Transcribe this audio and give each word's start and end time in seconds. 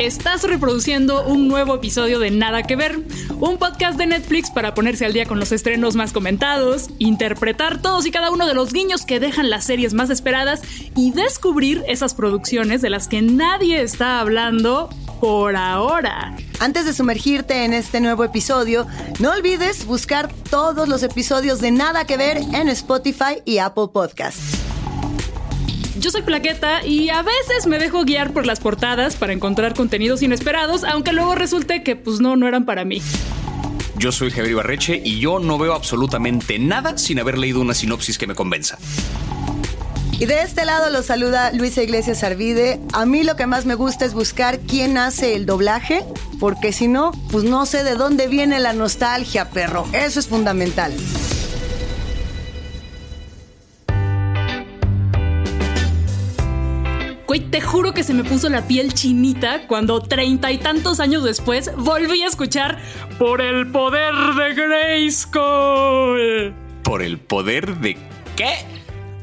Estás 0.00 0.44
reproduciendo 0.44 1.26
un 1.26 1.46
nuevo 1.46 1.74
episodio 1.74 2.18
de 2.20 2.30
Nada 2.30 2.62
que 2.62 2.74
Ver, 2.74 3.00
un 3.38 3.58
podcast 3.58 3.98
de 3.98 4.06
Netflix 4.06 4.50
para 4.50 4.72
ponerse 4.72 5.04
al 5.04 5.12
día 5.12 5.26
con 5.26 5.38
los 5.38 5.52
estrenos 5.52 5.94
más 5.94 6.14
comentados, 6.14 6.88
interpretar 6.98 7.82
todos 7.82 8.06
y 8.06 8.10
cada 8.10 8.30
uno 8.30 8.46
de 8.46 8.54
los 8.54 8.72
guiños 8.72 9.04
que 9.04 9.20
dejan 9.20 9.50
las 9.50 9.64
series 9.64 9.92
más 9.92 10.08
esperadas 10.08 10.62
y 10.96 11.10
descubrir 11.12 11.84
esas 11.86 12.14
producciones 12.14 12.80
de 12.80 12.88
las 12.88 13.08
que 13.08 13.20
nadie 13.20 13.82
está 13.82 14.20
hablando 14.20 14.88
por 15.20 15.54
ahora. 15.54 16.34
Antes 16.60 16.86
de 16.86 16.94
sumergirte 16.94 17.66
en 17.66 17.74
este 17.74 18.00
nuevo 18.00 18.24
episodio, 18.24 18.86
no 19.18 19.32
olvides 19.32 19.84
buscar 19.84 20.32
todos 20.48 20.88
los 20.88 21.02
episodios 21.02 21.60
de 21.60 21.72
Nada 21.72 22.06
que 22.06 22.16
Ver 22.16 22.38
en 22.38 22.70
Spotify 22.70 23.42
y 23.44 23.58
Apple 23.58 23.88
Podcasts. 23.92 24.59
Yo 26.00 26.10
soy 26.10 26.22
Plaqueta 26.22 26.82
y 26.82 27.10
a 27.10 27.20
veces 27.20 27.66
me 27.66 27.78
dejo 27.78 28.04
guiar 28.04 28.32
por 28.32 28.46
las 28.46 28.58
portadas 28.58 29.16
para 29.16 29.34
encontrar 29.34 29.74
contenidos 29.74 30.22
inesperados, 30.22 30.82
aunque 30.82 31.12
luego 31.12 31.34
resulte 31.34 31.82
que 31.82 31.94
pues 31.94 32.20
no, 32.20 32.36
no 32.36 32.48
eran 32.48 32.64
para 32.64 32.86
mí. 32.86 33.02
Yo 33.98 34.10
soy 34.10 34.30
Javier 34.30 34.54
Barreche 34.54 35.02
y 35.04 35.20
yo 35.20 35.40
no 35.40 35.58
veo 35.58 35.74
absolutamente 35.74 36.58
nada 36.58 36.96
sin 36.96 37.18
haber 37.18 37.36
leído 37.36 37.60
una 37.60 37.74
sinopsis 37.74 38.16
que 38.16 38.26
me 38.26 38.34
convenza. 38.34 38.78
Y 40.18 40.24
de 40.24 40.40
este 40.40 40.64
lado 40.64 40.88
lo 40.88 41.02
saluda 41.02 41.52
Luisa 41.52 41.82
Iglesias 41.82 42.22
Arvide. 42.22 42.80
A 42.94 43.04
mí 43.04 43.22
lo 43.22 43.36
que 43.36 43.46
más 43.46 43.66
me 43.66 43.74
gusta 43.74 44.06
es 44.06 44.14
buscar 44.14 44.58
quién 44.60 44.96
hace 44.96 45.36
el 45.36 45.44
doblaje, 45.44 46.02
porque 46.38 46.72
si 46.72 46.88
no, 46.88 47.12
pues 47.30 47.44
no 47.44 47.66
sé 47.66 47.84
de 47.84 47.94
dónde 47.94 48.26
viene 48.26 48.58
la 48.58 48.72
nostalgia, 48.72 49.50
perro. 49.50 49.86
Eso 49.92 50.18
es 50.18 50.28
fundamental. 50.28 50.94
Güey, 57.30 57.48
te 57.48 57.60
juro 57.60 57.94
que 57.94 58.02
se 58.02 58.12
me 58.12 58.24
puso 58.24 58.48
la 58.48 58.66
piel 58.66 58.92
chinita 58.92 59.68
cuando 59.68 60.02
treinta 60.02 60.50
y 60.50 60.58
tantos 60.58 60.98
años 60.98 61.22
después 61.22 61.70
volví 61.76 62.22
a 62.22 62.26
escuchar 62.26 62.82
Por 63.20 63.40
el 63.40 63.70
poder 63.70 64.12
de 64.36 64.52
Grayskull. 64.52 66.52
¿Por 66.82 67.02
el 67.02 67.20
poder 67.20 67.76
de 67.76 67.96
qué? 68.34 68.66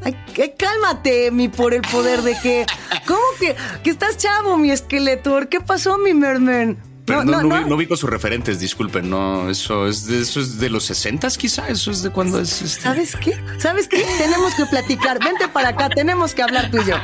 Ay, 0.06 0.16
cálmate, 0.58 1.32
mi 1.32 1.50
por 1.50 1.74
el 1.74 1.82
poder 1.82 2.22
de 2.22 2.38
qué. 2.42 2.66
¿Cómo 3.06 3.20
que, 3.42 3.58
que 3.84 3.90
estás 3.90 4.16
chavo, 4.16 4.56
mi 4.56 4.72
esqueletor? 4.72 5.50
¿Qué 5.50 5.60
pasó, 5.60 5.98
mi 5.98 6.14
merman? 6.14 6.78
Pero 7.04 7.26
no, 7.26 7.42
no, 7.42 7.66
no, 7.66 7.76
vi 7.76 7.88
con 7.88 7.98
sus 7.98 8.10
referentes, 8.10 8.62
disculpen, 8.62 9.10
no, 9.10 9.50
eso 9.50 9.86
es 9.86 10.06
de, 10.06 10.22
eso 10.22 10.40
es 10.40 10.60
de 10.60 10.70
los 10.70 10.86
60 10.86 11.28
quizá, 11.32 11.68
eso 11.68 11.92
es 11.92 12.04
de 12.04 12.10
cuando 12.10 12.40
es... 12.40 12.62
Este... 12.62 12.84
¿Sabes 12.84 13.18
qué? 13.18 13.38
¿Sabes 13.60 13.90
qué? 13.90 14.06
tenemos 14.18 14.56
que 14.56 14.66
platicar, 14.66 15.22
vente 15.22 15.50
para 15.50 15.68
acá, 15.70 15.90
tenemos 15.90 16.34
que 16.34 16.44
hablar 16.44 16.72
tú 16.72 16.78
y 16.82 16.86
yo. 16.86 16.96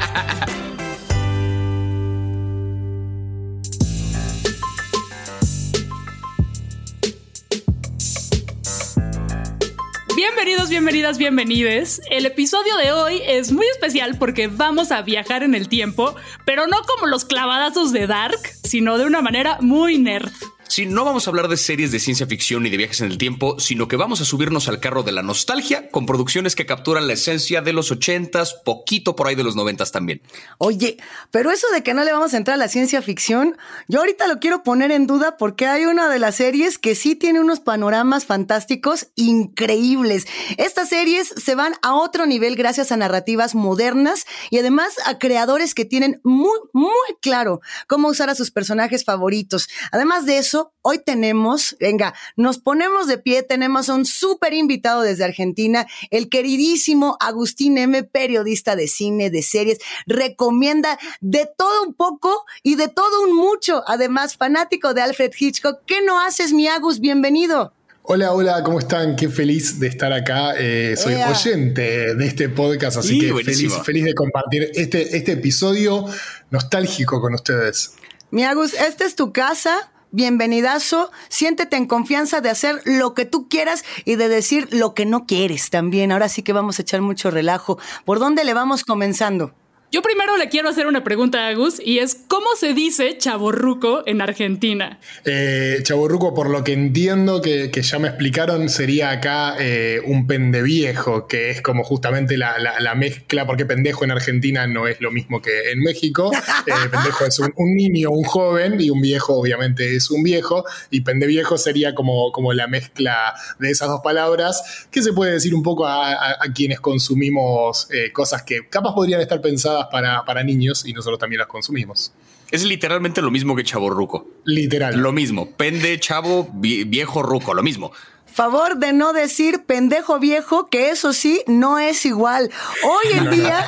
Bienvenidos, 10.43 10.69
bienvenidas, 10.69 11.17
bienvenides. 11.17 12.01
El 12.11 12.25
episodio 12.25 12.75
de 12.75 12.91
hoy 12.91 13.21
es 13.25 13.53
muy 13.53 13.65
especial 13.67 14.17
porque 14.19 14.47
vamos 14.47 14.91
a 14.91 15.01
viajar 15.01 15.41
en 15.41 15.55
el 15.55 15.69
tiempo, 15.69 16.17
pero 16.43 16.67
no 16.67 16.81
como 16.81 17.07
los 17.07 17.23
clavadazos 17.23 17.93
de 17.93 18.07
Dark, 18.07 18.39
sino 18.61 18.97
de 18.97 19.05
una 19.05 19.21
manera 19.21 19.57
muy 19.61 19.99
nerd. 19.99 20.33
Sí, 20.73 20.87
no 20.87 21.05
vamos 21.05 21.27
a 21.27 21.29
hablar 21.29 21.49
de 21.49 21.57
series 21.57 21.91
de 21.91 21.99
ciencia 21.99 22.25
ficción 22.25 22.63
ni 22.63 22.71
de 22.71 22.77
viajes 22.77 23.01
en 23.01 23.11
el 23.11 23.19
tiempo, 23.19 23.59
sino 23.59 23.87
que 23.87 23.95
vamos 23.95 24.21
a 24.21 24.25
subirnos 24.25 24.67
al 24.67 24.79
carro 24.79 25.03
de 25.03 25.11
la 25.11 25.21
nostalgia 25.21 25.91
con 25.91 26.07
producciones 26.07 26.55
que 26.55 26.65
capturan 26.65 27.05
la 27.05 27.13
esencia 27.13 27.61
de 27.61 27.73
los 27.73 27.91
ochentas, 27.91 28.55
poquito 28.65 29.15
por 29.15 29.27
ahí 29.27 29.35
de 29.35 29.43
los 29.43 29.55
noventas 29.55 29.91
también. 29.91 30.23
Oye, 30.57 30.97
pero 31.29 31.51
eso 31.51 31.67
de 31.75 31.83
que 31.83 31.93
no 31.93 32.03
le 32.03 32.11
vamos 32.11 32.33
a 32.33 32.37
entrar 32.37 32.55
a 32.55 32.57
la 32.57 32.69
ciencia 32.69 33.03
ficción, 33.03 33.55
yo 33.87 33.99
ahorita 33.99 34.25
lo 34.25 34.39
quiero 34.39 34.63
poner 34.63 34.89
en 34.89 35.05
duda 35.05 35.37
porque 35.37 35.67
hay 35.67 35.85
una 35.85 36.09
de 36.09 36.17
las 36.17 36.37
series 36.37 36.79
que 36.79 36.95
sí 36.95 37.15
tiene 37.15 37.39
unos 37.39 37.59
panoramas 37.59 38.25
fantásticos 38.25 39.09
increíbles. 39.13 40.25
Estas 40.57 40.89
series 40.89 41.27
se 41.27 41.53
van 41.53 41.75
a 41.83 41.93
otro 41.93 42.25
nivel 42.25 42.55
gracias 42.55 42.91
a 42.91 42.97
narrativas 42.97 43.53
modernas 43.53 44.25
y 44.49 44.57
además 44.57 44.95
a 45.05 45.19
creadores 45.19 45.75
que 45.75 45.85
tienen 45.85 46.19
muy, 46.23 46.57
muy 46.71 46.89
claro 47.21 47.61
cómo 47.85 48.07
usar 48.07 48.31
a 48.31 48.35
sus 48.35 48.49
personajes 48.49 49.05
favoritos. 49.05 49.69
Además 49.91 50.25
de 50.25 50.39
eso, 50.39 50.62
hoy 50.81 50.99
tenemos, 50.99 51.75
venga, 51.79 52.13
nos 52.35 52.59
ponemos 52.59 53.07
de 53.07 53.17
pie, 53.17 53.43
tenemos 53.43 53.89
a 53.89 53.95
un 53.95 54.05
súper 54.05 54.53
invitado 54.53 55.01
desde 55.01 55.23
Argentina, 55.23 55.87
el 56.11 56.29
queridísimo 56.29 57.17
Agustín 57.19 57.77
M., 57.77 58.03
periodista 58.03 58.75
de 58.75 58.87
cine, 58.87 59.29
de 59.29 59.41
series, 59.41 59.79
recomienda 60.05 60.99
de 61.21 61.49
todo 61.57 61.83
un 61.83 61.93
poco 61.93 62.45
y 62.61 62.75
de 62.75 62.87
todo 62.87 63.23
un 63.23 63.35
mucho, 63.35 63.83
además 63.87 64.37
fanático 64.37 64.93
de 64.93 65.01
Alfred 65.01 65.31
Hitchcock. 65.37 65.79
¿Qué 65.85 66.01
no 66.01 66.19
haces, 66.19 66.53
mi 66.53 66.67
Agus? 66.67 66.99
Bienvenido. 66.99 67.73
Hola, 68.05 68.33
hola, 68.33 68.61
¿cómo 68.63 68.79
están? 68.79 69.15
Qué 69.15 69.29
feliz 69.29 69.79
de 69.79 69.87
estar 69.87 70.11
acá. 70.11 70.55
Eh, 70.57 70.95
soy 70.97 71.13
oyente 71.13 72.13
de 72.13 72.25
este 72.25 72.49
podcast, 72.49 72.97
así 72.97 73.17
que 73.17 73.33
feliz, 73.33 73.73
feliz 73.85 74.03
de 74.03 74.13
compartir 74.13 74.71
este, 74.73 75.15
este 75.15 75.31
episodio 75.31 76.05
nostálgico 76.51 77.21
con 77.21 77.33
ustedes. 77.33 77.93
Mi 78.29 78.43
Agus, 78.43 78.73
esta 78.73 79.05
es 79.05 79.15
tu 79.15 79.31
casa, 79.31 79.92
bienvenidazo, 80.13 81.11
siéntete 81.27 81.75
en 81.75 81.87
confianza 81.87 82.39
de 82.39 82.49
hacer 82.49 82.81
lo 82.85 83.13
que 83.15 83.25
tú 83.25 83.49
quieras 83.49 83.83
y 84.05 84.15
de 84.15 84.29
decir 84.29 84.69
lo 84.71 84.93
que 84.93 85.05
no 85.05 85.25
quieres 85.25 85.69
también. 85.71 86.11
Ahora 86.11 86.29
sí 86.29 86.43
que 86.43 86.53
vamos 86.53 86.79
a 86.79 86.83
echar 86.83 87.01
mucho 87.01 87.31
relajo. 87.31 87.79
¿Por 88.05 88.19
dónde 88.19 88.45
le 88.45 88.53
vamos 88.53 88.85
comenzando? 88.85 89.53
Yo 89.93 90.01
primero 90.01 90.37
le 90.37 90.49
quiero 90.49 90.69
hacer 90.69 90.87
una 90.87 91.03
pregunta 91.03 91.45
a 91.45 91.49
Agus 91.49 91.79
y 91.79 91.99
es 91.99 92.17
¿cómo 92.27 92.47
se 92.59 92.73
dice 92.73 93.15
chaborruco 93.19 94.01
en 94.07 94.21
Argentina? 94.21 94.99
Eh, 95.23 95.81
chaborruco, 95.83 96.33
por 96.33 96.49
lo 96.49 96.63
que 96.63 96.73
entiendo 96.73 97.43
que, 97.43 97.69
ya 97.71 97.99
me 97.99 98.07
explicaron, 98.07 98.69
sería 98.69 99.11
acá 99.11 99.55
eh, 99.59 100.01
un 100.03 100.25
pendeviejo, 100.25 101.27
que 101.27 101.51
es 101.51 101.61
como 101.61 101.83
justamente 101.83 102.37
la, 102.37 102.55
mezcla, 102.95 103.45
porque 103.45 103.67
pendejo 103.67 104.03
en 104.03 104.09
Argentina 104.09 104.65
no 104.65 104.87
es 104.87 104.99
lo 104.99 105.11
mismo 105.11 105.43
que 105.43 105.71
en 105.71 105.79
México. 105.81 106.31
Eh, 106.65 106.71
pendejo 106.89 107.25
es 107.25 107.39
un, 107.39 107.75
niño, 107.75 108.09
un 108.09 108.23
joven, 108.23 108.79
y 108.79 108.89
un 108.89 109.01
viejo 109.01 109.33
obviamente 109.33 109.97
es 109.97 110.09
un 110.09 110.23
viejo, 110.23 110.63
y 110.89 111.01
pendeviejo 111.01 111.57
sería 111.57 111.93
como, 111.93 112.31
como 112.31 112.53
la 112.53 112.67
mezcla 112.67 113.33
de 113.59 113.69
esas 113.69 113.89
dos 113.89 113.99
palabras, 114.01 114.87
que 114.89 115.01
se 115.01 115.11
puede 115.11 115.33
decir 115.33 115.53
un 115.53 115.61
poco 115.61 115.85
a, 115.85 116.13
a 116.13 116.53
quienes 116.55 116.79
consumimos 116.79 117.89
eh, 117.91 118.13
cosas 118.13 118.43
que 118.43 118.69
capaz 118.69 118.93
podrían 118.93 119.19
estar 119.19 119.41
pensadas 119.41 119.82
para, 119.89 120.43
niños 120.43 120.85
y 120.85 120.93
nosotros 120.93 121.19
también 121.19 121.39
las 121.39 121.47
consumimos. 121.47 122.13
Es 122.51 122.63
literalmente 122.63 123.21
lo 123.21 123.31
mismo 123.31 123.55
que 123.55 123.63
chavo 123.63 123.89
ruco. 123.89 124.27
Literal. 124.45 124.95
Lo 124.97 125.11
mismo. 125.11 125.49
Pende, 125.51 125.99
chavo, 125.99 126.49
viejo 126.53 127.23
ruco, 127.23 127.53
lo 127.53 127.63
mismo. 127.63 127.91
Favor 128.33 128.77
de 128.77 128.93
no 128.93 129.13
decir 129.13 129.65
pendejo 129.65 130.17
viejo, 130.17 130.65
que 130.65 130.89
eso 130.89 131.13
sí 131.13 131.43
no 131.45 131.77
es 131.77 132.03
igual. 132.03 132.49
Hoy 132.83 133.17
en 133.19 133.29
día 133.29 133.63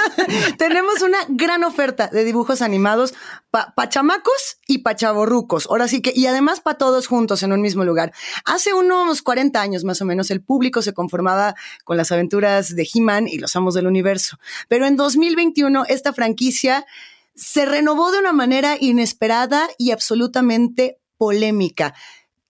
tenemos 0.58 1.02
una 1.02 1.18
gran 1.28 1.64
oferta 1.64 2.08
de 2.08 2.24
dibujos 2.24 2.62
animados 2.62 3.12
para 3.50 3.88
chamacos 3.90 4.56
y 4.66 4.78
para 4.78 4.96
chavorrucos. 4.96 5.66
Ahora 5.68 5.86
sí 5.86 6.00
que, 6.00 6.14
y 6.14 6.26
además 6.26 6.60
para 6.60 6.78
todos 6.78 7.06
juntos 7.06 7.42
en 7.42 7.52
un 7.52 7.60
mismo 7.60 7.84
lugar. 7.84 8.14
Hace 8.46 8.72
unos 8.72 9.20
40 9.20 9.60
años 9.60 9.84
más 9.84 10.00
o 10.00 10.06
menos 10.06 10.30
el 10.30 10.42
público 10.42 10.80
se 10.80 10.94
conformaba 10.94 11.54
con 11.84 11.98
las 11.98 12.10
aventuras 12.10 12.74
de 12.74 12.88
He-Man 12.92 13.28
y 13.28 13.36
los 13.36 13.54
amos 13.54 13.74
del 13.74 13.86
universo. 13.86 14.38
Pero 14.68 14.86
en 14.86 14.96
2021 14.96 15.84
esta 15.88 16.14
franquicia 16.14 16.86
se 17.34 17.66
renovó 17.66 18.12
de 18.12 18.20
una 18.20 18.32
manera 18.32 18.78
inesperada 18.80 19.68
y 19.76 19.90
absolutamente 19.90 20.98
polémica. 21.18 21.94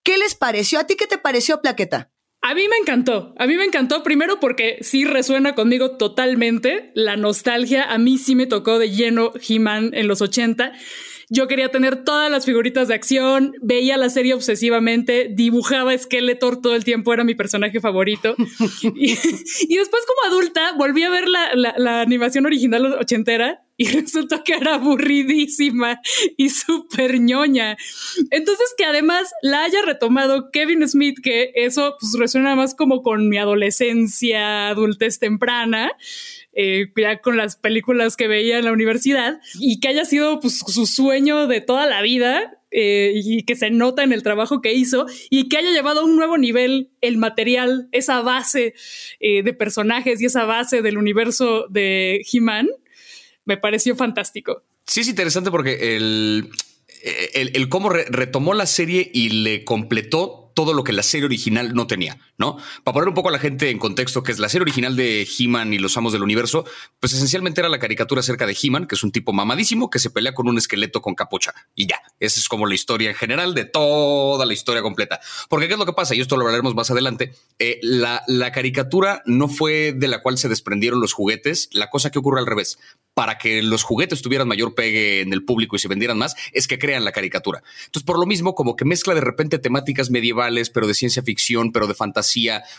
¿Qué 0.07 0.19
les 0.19 0.37
pareció? 0.37 0.79
¿A 0.79 0.87
ti 0.87 0.95
qué 0.95 1.09
te 1.09 1.19
pareció, 1.19 1.61
Plaqueta? 1.61 2.13
A 2.41 2.55
mí 2.55 2.69
me 2.69 2.77
encantó, 2.77 3.35
a 3.39 3.47
mí 3.49 3.57
me 3.57 3.65
encantó 3.65 4.05
primero 4.05 4.39
porque 4.39 4.79
sí 4.81 5.05
resuena 5.05 5.57
conmigo 5.57 5.97
totalmente 5.97 6.93
la 6.95 7.17
nostalgia, 7.17 7.93
a 7.93 7.99
mí 7.99 8.17
sí 8.17 8.37
me 8.37 8.47
tocó 8.47 8.79
de 8.79 8.93
lleno 8.93 9.33
He-Man 9.35 9.91
en 9.95 10.07
los 10.07 10.23
80. 10.23 10.75
Yo 11.29 11.49
quería 11.49 11.73
tener 11.73 12.05
todas 12.05 12.31
las 12.31 12.45
figuritas 12.45 12.87
de 12.87 12.95
acción, 12.95 13.55
veía 13.61 13.97
la 13.97 14.09
serie 14.09 14.35
obsesivamente, 14.35 15.29
dibujaba 15.29 15.99
Skeletor 15.99 16.61
todo 16.61 16.77
el 16.77 16.85
tiempo, 16.85 17.13
era 17.13 17.25
mi 17.25 17.35
personaje 17.35 17.81
favorito. 17.81 18.37
y, 18.95 19.09
después 19.09 20.05
como 20.07 20.33
adulta 20.33 20.73
volví 20.79 21.03
a 21.03 21.11
ver 21.11 21.25
la, 21.27 22.01
animación 22.01 22.47
original 22.47 22.95
ochentera 23.01 23.66
y 23.79 23.89
resultó 23.89 24.43
que 24.43 24.55
era 24.55 24.75
aburridísima 24.75 26.01
y 26.37 26.51
súper 26.51 27.21
ñoña. 27.21 27.77
Entonces 28.31 28.75
que 28.77 28.85
además 28.85 29.31
la 29.43 29.65
haya 29.65 29.83
retomado 29.83 30.51
Kevin 30.51 30.87
Smith, 30.89 31.19
que 31.23 31.53
eso 31.55 31.97
pues 32.01 32.15
resuena 32.19 32.55
más 32.57 32.75
como 32.75 33.03
con 33.03 33.29
mi 33.29 33.39
adolescencia, 33.39 34.69
adultez 34.69 35.19
temprana. 35.19 35.93
Eh, 36.59 36.87
ya 36.97 37.21
con 37.21 37.37
las 37.37 37.57
películas 37.57 38.17
que 38.17 38.29
veía 38.29 38.59
en 38.59 38.65
la 38.65 38.73
universidad 38.73 39.41
y 39.61 39.79
que 39.79 39.89
haya 39.89 40.07
sido 40.07 40.41
pues, 40.41 40.61
su 40.61 40.87
sueño 40.87 41.47
de 41.49 41.61
toda 41.61 41.85
la 41.85 42.01
vida 42.01 42.57
eh, 42.71 43.13
y 43.15 43.43
que 43.43 43.57
se 43.57 43.69
nota 43.69 44.03
en 44.03 44.13
el 44.15 44.23
trabajo 44.23 44.63
que 44.63 44.73
hizo 44.73 45.05
y 45.29 45.51
que 45.51 45.59
haya 45.59 45.71
llevado 45.71 46.01
a 46.01 46.05
un 46.05 46.17
nuevo 46.17 46.39
nivel 46.39 46.89
el 47.03 47.19
material, 47.19 47.91
esa 47.93 48.23
base 48.23 48.73
eh, 49.21 49.43
de 49.43 49.53
personajes 49.53 50.23
y 50.23 50.25
esa 50.25 50.47
base 50.47 50.81
del 50.81 50.97
universo 50.97 51.67
de 51.69 52.23
He-Man, 52.33 52.69
me 53.47 53.57
pareció 53.57 53.97
fantástico. 53.97 54.63
Sí, 54.87 55.01
es 55.01 55.09
interesante 55.09 55.51
porque 55.51 55.97
el, 55.97 56.51
eh, 57.03 57.51
el, 57.55 57.69
cómo 57.69 57.89
retomó 57.89 58.53
la 58.53 58.67
serie 58.67 59.11
y 59.13 59.31
le 59.31 59.65
completó 59.65 60.53
todo 60.55 60.75
lo 60.75 60.85
que 60.85 60.93
la 60.93 61.03
serie 61.03 61.27
original 61.27 61.75
no 61.75 61.87
tenía, 61.87 62.19
¿no? 62.39 62.57
Para 62.85 62.95
poner 62.95 63.09
un 63.09 63.15
poco 63.15 63.29
a 63.29 63.33
la 63.33 63.39
gente 63.39 63.71
en 63.71 63.79
contexto, 63.79 64.23
que 64.23 64.33
es 64.33 64.39
la 64.39 64.49
serie 64.49 64.63
original 64.63 64.97
de 64.97 65.27
He-Man 65.39 65.73
y 65.73 65.79
los 65.79 65.97
Amos 65.97 66.13
del 66.13 66.23
Universo, 66.23 66.65
pues 67.01 67.13
esencialmente 67.13 67.61
era 67.61 67.69
la 67.69 67.79
caricatura 67.79 68.21
acerca 68.21 68.47
de 68.47 68.57
He-Man, 68.61 68.87
que 68.87 68.95
es 68.95 69.03
un 69.03 69.13
tipo 69.13 69.33
mamadísimo 69.33 69.91
que 69.91 69.99
se 69.99 70.11
pelea 70.11 70.35
con 70.35 70.49
un 70.49 70.59
esqueleto 70.59 71.01
con 71.01 71.15
capucha. 71.15 71.55
Y 71.75 71.87
ya, 71.87 72.01
esa 72.21 72.41
es 72.41 72.49
como 72.49 72.67
la 72.67 72.75
historia 72.75 73.11
en 73.11 73.17
general 73.17 73.55
de 73.55 73.65
toda 73.65 74.45
la 74.47 74.53
historia 74.53 74.83
completa. 74.83 75.21
Porque 75.49 75.67
¿qué 75.67 75.75
es 75.75 75.79
lo 75.79 75.87
que 75.87 75.93
pasa? 75.93 76.15
Y 76.15 76.21
esto 76.21 76.37
lo 76.37 76.43
hablaremos 76.43 76.75
más 76.75 76.91
adelante. 76.91 77.35
Eh, 77.59 77.79
la, 77.83 78.23
la 78.27 78.53
caricatura 78.53 79.23
no 79.27 79.49
fue 79.49 79.93
de 79.93 80.09
la 80.09 80.23
cual 80.23 80.39
se 80.39 80.49
desprendieron 80.49 81.01
los 81.01 81.13
juguetes, 81.13 81.69
la 81.73 81.91
cosa 81.91 82.11
que 82.11 82.19
ocurre 82.19 82.41
al 82.41 82.47
revés 82.47 82.79
para 83.17 83.39
que 83.39 83.63
los 83.63 83.83
juguetes 83.83 84.21
tuvieran 84.21 84.47
mayor 84.47 84.75
pegue 84.75 85.23
en 85.23 85.33
el 85.33 85.43
público 85.43 85.75
y 85.75 85.79
se 85.79 85.89
vendieran 85.89 86.19
más, 86.19 86.37
es 86.53 86.69
que 86.69 86.79
crean 86.79 87.03
la 87.03 87.13
caricatura. 87.13 87.63
Entonces, 87.87 88.05
por 88.05 88.19
lo 88.19 88.27
mismo, 88.27 88.55
como 88.55 88.77
que 88.77 88.85
mezcla 88.85 89.15
de 89.15 89.23
repente 89.23 89.59
temáticas 89.59 90.11
medievales, 90.11 90.69
pero 90.69 90.87
de 90.87 90.93
ciencia 90.93 91.23
ficción, 91.23 91.73
pero 91.73 91.87
de 91.87 91.95
fantasía, 91.95 92.26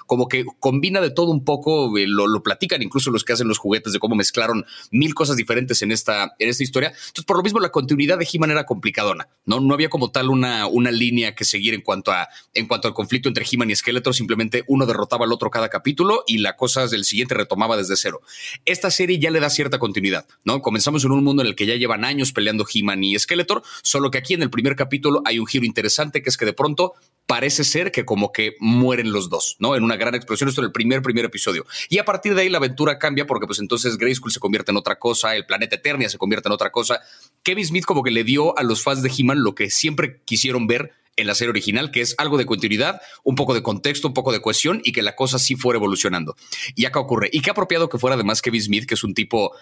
como 0.06 0.28
que 0.28 0.46
combina 0.60 1.02
de 1.02 1.10
todo 1.10 1.32
un 1.32 1.44
poco, 1.44 1.98
eh, 1.98 2.06
lo, 2.08 2.28
lo, 2.28 2.44
platican 2.44 2.82
incluso 2.82 3.12
los 3.12 3.24
que 3.24 3.34
hacen 3.34 3.48
los 3.48 3.58
juguetes 3.58 3.94
de 3.94 4.00
cómo 4.00 4.16
mezclaron 4.16 4.66
mil 4.92 5.14
cosas 5.14 5.36
diferentes 5.36 5.82
en 5.82 5.92
esta, 5.92 6.36
en 6.40 6.50
esta 6.50 6.64
historia. 6.64 6.90
Entonces, 6.90 7.26
por 7.26 7.38
lo 7.38 7.44
mismo, 7.44 7.60
la 7.60 7.70
continuidad 7.70 8.18
de 8.18 8.28
He-Man 8.32 8.52
era 8.52 8.66
complicadona, 8.66 9.28
¿no? 9.46 9.60
No 9.60 9.74
había 9.74 9.90
como 9.90 10.12
tal 10.12 10.30
una, 10.30 10.68
una 10.68 10.92
línea 10.92 11.36
que 11.36 11.46
seguir 11.46 11.74
en 11.74 11.82
cuanto, 11.82 12.12
a, 12.12 12.28
en 12.54 12.68
cuanto 12.68 12.88
al 12.88 12.94
conflicto 12.94 13.28
entre 13.28 13.46
He-Man 13.50 13.72
y 13.72 13.76
Skeletor, 13.76 14.14
simplemente 14.14 14.64
uno 14.68 14.86
derrotaba 14.86 15.26
al 15.26 15.34
otro 15.34 15.50
cada 15.50 15.70
capítulo 15.70 16.24
y 16.28 16.40
la 16.40 16.56
cosa 16.56 16.88
del 16.88 17.04
siguiente 17.04 17.36
retomaba 17.36 17.78
desde 17.78 17.96
cero. 17.96 18.22
Esta 18.66 18.92
serie 18.92 19.20
ya 19.20 19.32
le 19.32 19.40
da 19.40 19.50
cierta 19.50 19.80
continuidad. 19.80 20.26
¿no? 20.44 20.62
Comenzamos 20.62 21.04
en 21.06 21.12
un 21.12 21.24
mundo 21.24 21.42
en 21.42 21.50
el 21.50 21.56
que 21.56 21.66
ya 21.66 21.76
llevan 21.76 22.06
años 22.06 22.32
peleando 22.32 22.66
He-Man 22.72 23.04
y 23.04 23.18
Skeletor, 23.18 23.64
solo 23.82 24.12
que 24.12 24.18
aquí 24.18 24.34
en 24.34 24.44
el 24.44 24.50
primer 24.50 24.76
capítulo 24.76 25.22
hay 25.26 25.40
un 25.40 25.48
giro 25.48 25.66
interesante 25.66 26.22
que 26.22 26.30
es 26.30 26.38
que 26.38 26.46
de 26.46 26.54
pronto 26.54 26.94
parece 27.28 27.66
ser 27.66 27.92
que 27.92 28.06
como 28.06 28.32
que 28.32 28.56
mueren 28.60 29.12
los 29.12 29.30
dos, 29.30 29.58
¿no? 29.60 29.76
En 29.76 29.84
una 29.84 29.98
gran 29.98 30.16
explosión, 30.16 30.48
esto 30.48 30.62
en 30.62 30.66
el 30.66 30.72
primer, 30.72 31.02
primer 31.02 31.26
episodio. 31.26 31.66
Y 31.90 32.00
a 32.00 32.06
partir 32.06 32.34
de 32.34 32.42
ahí 32.42 32.50
la 32.50 32.58
aventura 32.58 32.98
cambia 32.98 33.28
porque 33.28 33.46
pues 33.46 33.60
entonces 33.60 33.98
Grayskull 33.98 34.32
se 34.32 34.40
convierte 34.40 34.72
en 34.72 34.78
otra 34.78 34.98
cosa, 34.98 35.36
el 35.36 35.46
planeta 35.46 35.76
Eternia 35.76 36.10
se 36.10 36.18
convierte 36.18 36.48
en 36.48 36.54
otra 36.54 36.72
cosa. 36.72 37.02
Kevin 37.44 37.66
Smith 37.66 37.86
como 37.86 38.02
que 38.02 38.12
le 38.12 38.24
dio 38.24 38.58
a 38.58 38.64
los 38.64 38.82
fans 38.82 39.04
de 39.04 39.12
He-Man 39.16 39.44
lo 39.44 39.56
que 39.56 39.70
siempre 39.70 40.22
quisieron 40.24 40.68
ver 40.68 40.94
en 41.18 41.28
la 41.28 41.36
serie 41.36 41.50
original, 41.50 41.92
que 41.92 42.02
es 42.02 42.16
algo 42.18 42.38
de 42.38 42.46
continuidad, 42.46 43.02
un 43.24 43.36
poco 43.36 43.54
de 43.54 43.64
contexto, 43.64 44.08
un 44.08 44.14
poco 44.14 44.32
de 44.32 44.42
cohesión 44.42 44.82
y 44.84 44.94
que 44.94 45.02
la 45.02 45.16
cosa 45.16 45.38
sí 45.38 45.56
fuera 45.56 45.78
evolucionando. 45.78 46.38
Y 46.76 46.86
acá 46.86 47.00
ocurre. 47.00 47.30
Y 47.34 47.42
qué 47.42 47.50
apropiado 47.50 47.90
que 47.90 47.98
fuera 47.98 48.14
además 48.14 48.42
Kevin 48.42 48.62
Smith, 48.62 48.86
que 48.86 48.94
es 48.94 49.04
un 49.04 49.14
tipo 49.14 49.54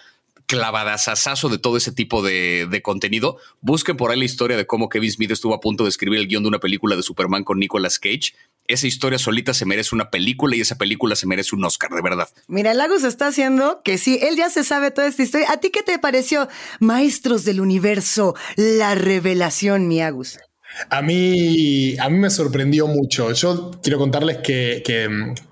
clavadasazo 0.46 1.48
de 1.48 1.58
todo 1.58 1.76
ese 1.76 1.92
tipo 1.92 2.22
de, 2.22 2.80
contenido. 2.82 3.38
Busquen 3.60 3.96
por 3.96 4.10
ahí 4.10 4.18
la 4.18 4.24
historia 4.24 4.56
de 4.56 4.66
cómo 4.66 4.88
Kevin 4.88 5.10
Smith 5.10 5.30
estuvo 5.30 5.54
a 5.54 5.60
punto 5.60 5.84
de 5.84 5.90
escribir 5.90 6.20
el 6.20 6.28
guion 6.28 6.42
de 6.42 6.48
una 6.48 6.60
película 6.60 6.96
de 6.96 7.02
Superman 7.02 7.44
con 7.44 7.58
Nicolas 7.58 7.98
Cage. 7.98 8.34
Esa 8.68 8.86
historia 8.86 9.18
solita 9.18 9.54
se 9.54 9.64
merece 9.64 9.94
una 9.94 10.10
película 10.10 10.56
y 10.56 10.60
esa 10.60 10.76
película 10.76 11.14
se 11.14 11.26
merece 11.26 11.54
un 11.54 11.64
Oscar, 11.64 11.90
de 11.90 12.02
verdad. 12.02 12.28
Mira, 12.48 12.74
Lagos 12.74 13.04
está 13.04 13.28
haciendo 13.28 13.82
que 13.84 13.98
sí, 13.98 14.18
él 14.22 14.36
ya 14.36 14.50
se 14.50 14.64
sabe 14.64 14.90
toda 14.90 15.06
esta 15.06 15.22
historia. 15.22 15.52
¿A 15.52 15.58
ti 15.58 15.70
qué 15.70 15.82
te 15.82 15.98
pareció? 15.98 16.48
Maestros 16.80 17.44
del 17.44 17.60
Universo, 17.60 18.34
la 18.56 18.94
revelación, 18.94 19.88
mi 19.88 20.00
Agus. 20.00 20.38
A 20.90 21.00
mí, 21.02 21.96
a 21.98 22.08
mí 22.08 22.18
me 22.18 22.30
sorprendió 22.30 22.86
mucho. 22.86 23.32
Yo 23.32 23.70
quiero 23.82 23.98
contarles 23.98 24.38
que, 24.38 24.82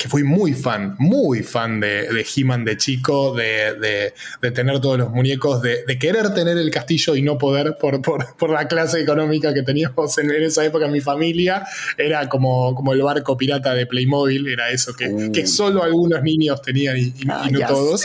fui 0.08 0.22
muy 0.22 0.52
fan, 0.52 0.96
muy 0.98 1.42
fan 1.42 1.80
de, 1.80 2.08
de 2.12 2.26
He-Man 2.36 2.64
de 2.64 2.76
chico, 2.76 3.34
de, 3.34 4.12
tener 4.54 4.80
todos 4.80 4.98
los 4.98 5.10
muñecos, 5.10 5.62
de, 5.62 5.84
querer 5.98 6.34
tener 6.34 6.58
el 6.58 6.70
castillo 6.70 7.16
y 7.16 7.22
no 7.22 7.38
poder 7.38 7.76
por, 7.80 8.02
por, 8.02 8.50
la 8.50 8.68
clase 8.68 9.00
económica 9.00 9.54
que 9.54 9.62
teníamos 9.62 10.18
en, 10.18 10.30
esa 10.30 10.64
época 10.64 10.86
en 10.86 10.92
mi 10.92 11.00
familia. 11.00 11.66
Era 11.96 12.28
como, 12.28 12.74
como 12.74 12.92
el 12.92 13.02
barco 13.02 13.36
pirata 13.36 13.74
de 13.74 13.86
Playmobil, 13.86 14.46
era 14.48 14.70
eso 14.70 14.92
que, 14.94 15.08
uh. 15.08 15.46
solo 15.46 15.82
algunos 15.82 16.22
niños 16.22 16.60
tenían 16.60 16.98
y, 16.98 17.12
ah, 17.28 17.48
no 17.50 17.66
todos 17.66 18.04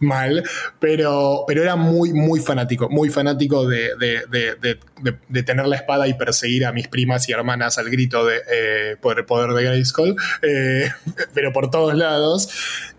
mal, 0.00 0.42
pero, 0.78 1.44
pero 1.46 1.62
era 1.62 1.76
muy, 1.76 2.12
muy 2.12 2.40
fanático, 2.40 2.88
muy 2.88 3.10
fanático 3.10 3.66
de, 3.68 3.90
tener 5.44 5.66
la 5.66 5.76
espada 5.76 6.08
y 6.08 6.14
perseguir 6.14 6.66
a 6.66 6.72
mis 6.72 6.88
primas 6.88 7.28
y 7.28 7.32
hermanas 7.32 7.78
al 7.78 7.90
grito 7.90 8.24
de 8.24 8.36
eh, 8.50 8.96
poder 9.00 9.52
de 9.52 9.64
Grayskull, 9.64 10.16
eh, 10.42 10.90
pero 11.34 11.52
por 11.52 11.70
todos 11.70 11.94
lados. 11.94 12.48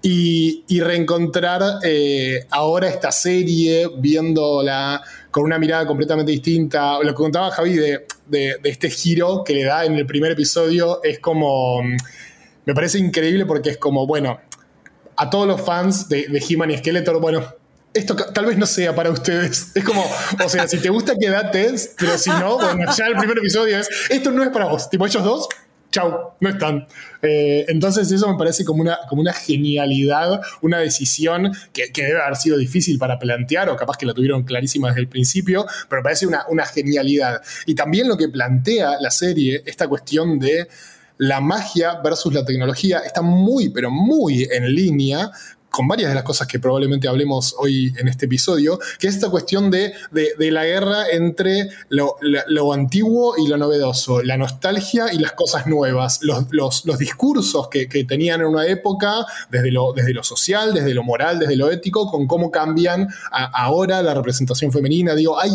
Y, 0.01 0.63
reencontrar 0.81 1.61
eh, 1.83 2.47
ahora 2.49 2.87
esta 2.87 3.11
serie, 3.11 3.87
viéndola 3.99 5.03
con 5.29 5.43
una 5.43 5.59
mirada 5.59 5.85
completamente 5.85 6.31
distinta. 6.31 6.97
Lo 7.03 7.09
que 7.09 7.13
contaba 7.13 7.51
Javi 7.51 7.75
de, 7.75 8.05
de, 8.27 8.59
este 8.63 8.89
giro 8.89 9.43
que 9.43 9.53
le 9.53 9.63
da 9.65 9.85
en 9.85 9.93
el 9.93 10.05
primer 10.05 10.31
episodio 10.31 11.03
es 11.03 11.19
como. 11.19 11.81
Me 12.63 12.75
parece 12.75 12.99
increíble 12.99 13.45
porque 13.45 13.71
es 13.71 13.77
como, 13.77 14.05
bueno, 14.05 14.39
a 15.21 15.29
todos 15.29 15.47
los 15.47 15.61
fans 15.61 16.09
de, 16.09 16.27
de 16.27 16.43
He-Man 16.49 16.71
y 16.71 16.77
Skeletor, 16.79 17.21
bueno, 17.21 17.45
esto 17.93 18.15
tal 18.15 18.45
vez 18.45 18.57
no 18.57 18.65
sea 18.65 18.95
para 18.95 19.11
ustedes. 19.11 19.71
Es 19.75 19.83
como, 19.83 20.03
o 20.43 20.49
sea, 20.49 20.67
si 20.67 20.79
te 20.79 20.89
gusta, 20.89 21.13
quédate, 21.15 21.75
pero 21.99 22.17
si 22.17 22.31
no, 22.31 22.57
bueno, 22.57 22.91
ya 22.97 23.05
el 23.05 23.15
primer 23.15 23.37
episodio 23.37 23.77
es, 23.77 23.87
esto 24.09 24.31
no 24.31 24.41
es 24.41 24.49
para 24.49 24.65
vos. 24.65 24.89
Tipo, 24.89 25.05
ellos 25.05 25.23
dos, 25.23 25.47
chau, 25.91 26.31
no 26.39 26.49
están. 26.49 26.87
Eh, 27.21 27.65
entonces 27.67 28.11
eso 28.11 28.27
me 28.31 28.35
parece 28.35 28.65
como 28.65 28.81
una, 28.81 28.97
como 29.07 29.21
una 29.21 29.33
genialidad, 29.33 30.41
una 30.61 30.79
decisión 30.79 31.51
que, 31.71 31.91
debe 31.93 32.19
haber 32.19 32.37
sido 32.37 32.57
difícil 32.57 32.97
para 32.97 33.19
plantear, 33.19 33.69
o 33.69 33.75
capaz 33.75 33.97
que 33.97 34.07
la 34.07 34.15
tuvieron 34.15 34.41
clarísima 34.41 34.87
desde 34.87 35.01
el 35.01 35.07
principio, 35.07 35.67
pero 35.87 36.01
me 36.01 36.03
parece 36.03 36.25
una, 36.25 36.45
una 36.49 36.65
genialidad. 36.65 37.43
Y 37.67 37.75
también 37.75 38.07
lo 38.07 38.17
que 38.17 38.27
plantea 38.27 38.99
la 38.99 39.11
serie, 39.11 39.61
esta 39.67 39.87
cuestión 39.87 40.39
de 40.39 40.67
la 41.21 41.39
magia 41.39 42.01
versus 42.03 42.33
la 42.33 42.43
tecnología 42.43 42.99
está 43.05 43.21
muy, 43.21 43.69
pero 43.69 43.91
muy 43.91 44.47
en 44.51 44.73
línea 44.73 45.29
con 45.71 45.87
varias 45.87 46.09
de 46.09 46.15
las 46.15 46.23
cosas 46.23 46.47
que 46.47 46.59
probablemente 46.59 47.07
hablemos 47.07 47.55
hoy 47.57 47.93
en 47.97 48.07
este 48.09 48.25
episodio, 48.25 48.77
que 48.99 49.07
es 49.07 49.15
esta 49.15 49.29
cuestión 49.29 49.71
de, 49.71 49.93
la 50.37 50.65
guerra 50.65 51.09
entre 51.09 51.69
lo, 51.89 52.73
antiguo 52.73 53.35
y 53.37 53.47
lo 53.47 53.57
novedoso, 53.57 54.21
la 54.21 54.37
nostalgia 54.37 55.13
y 55.13 55.17
las 55.17 55.31
cosas 55.31 55.67
nuevas, 55.67 56.19
los, 56.21 56.83
discursos 56.99 57.69
que, 57.69 57.87
tenían 58.01 58.41
en 58.41 58.47
una 58.47 58.67
época, 58.67 59.25
desde 59.49 59.71
lo, 59.71 59.93
desde 59.93 60.13
lo 60.13 60.23
social, 60.23 60.73
desde 60.73 60.93
lo 60.93 61.03
moral, 61.03 61.39
desde 61.39 61.55
lo 61.55 61.71
ético, 61.71 62.11
con 62.11 62.27
cómo 62.27 62.51
cambian 62.51 63.07
ahora 63.31 64.03
la 64.03 64.13
representación 64.13 64.71
femenina. 64.71 65.15
Digo, 65.15 65.39
hay, 65.39 65.51